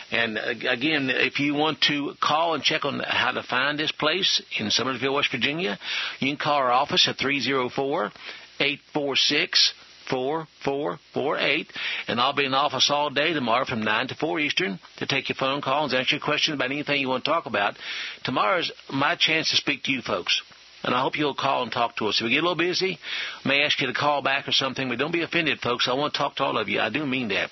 And 0.10 0.38
again, 0.38 1.10
if 1.10 1.40
you 1.40 1.54
want 1.54 1.82
to 1.90 2.14
call 2.22 2.54
and 2.54 2.64
check 2.64 2.86
on 2.86 3.02
how 3.06 3.32
to 3.32 3.44
find 3.44 3.78
this 3.78 3.92
place 3.92 4.42
in 4.58 4.68
Summersville, 4.68 5.14
West 5.14 5.32
Virginia, 5.32 5.78
you 6.20 6.30
can 6.30 6.38
call 6.38 6.56
our 6.56 6.72
office 6.72 7.10
at 7.10 7.18
304 7.18 8.12
846 8.60 9.74
4448. 10.10 11.68
And 12.08 12.20
I'll 12.20 12.34
be 12.34 12.46
in 12.46 12.52
the 12.52 12.58
office 12.58 12.90
all 12.90 13.10
day 13.10 13.34
tomorrow 13.34 13.66
from 13.66 13.84
9 13.84 14.08
to 14.10 14.16
4 14.16 14.40
Eastern 14.40 14.80
to 14.98 15.06
take 15.06 15.30
your 15.30 15.36
phone 15.36 15.62
calls, 15.62 15.94
answer 15.94 16.16
your 16.16 16.24
questions 16.24 16.56
about 16.56 16.72
anything 16.72 17.02
you 17.02 17.10
want 17.10 17.26
to 17.26 17.32
talk 17.32 17.46
about. 17.46 17.76
Tomorrow's 18.24 18.72
my 18.90 19.16
chance 19.16 19.50
to 19.52 19.58
speak 19.58 19.84
to 19.84 19.92
you 19.92 20.02
folks. 20.02 20.42
And 20.88 20.96
I 20.96 21.02
hope 21.02 21.18
you'll 21.18 21.36
call 21.36 21.64
and 21.64 21.72
talk 21.72 21.98
to 21.98 22.08
us. 22.08 22.22
If 22.22 22.24
we 22.24 22.30
get 22.30 22.38
a 22.38 22.48
little 22.48 22.56
busy, 22.56 22.98
may 23.44 23.64
ask 23.64 23.82
you 23.82 23.88
to 23.88 23.94
call 23.94 24.22
back 24.22 24.48
or 24.48 24.54
something, 24.54 24.88
but 24.88 24.98
don't 24.98 25.12
be 25.12 25.22
offended, 25.22 25.60
folks. 25.60 25.86
I 25.90 25.94
want 25.94 26.14
to 26.14 26.18
talk 26.18 26.38
to 26.38 26.46
all 26.46 26.58
of 26.58 26.70
you. 26.70 26.80
I 26.80 26.90
do 26.90 27.06
mean 27.06 27.28
that. 27.28 27.50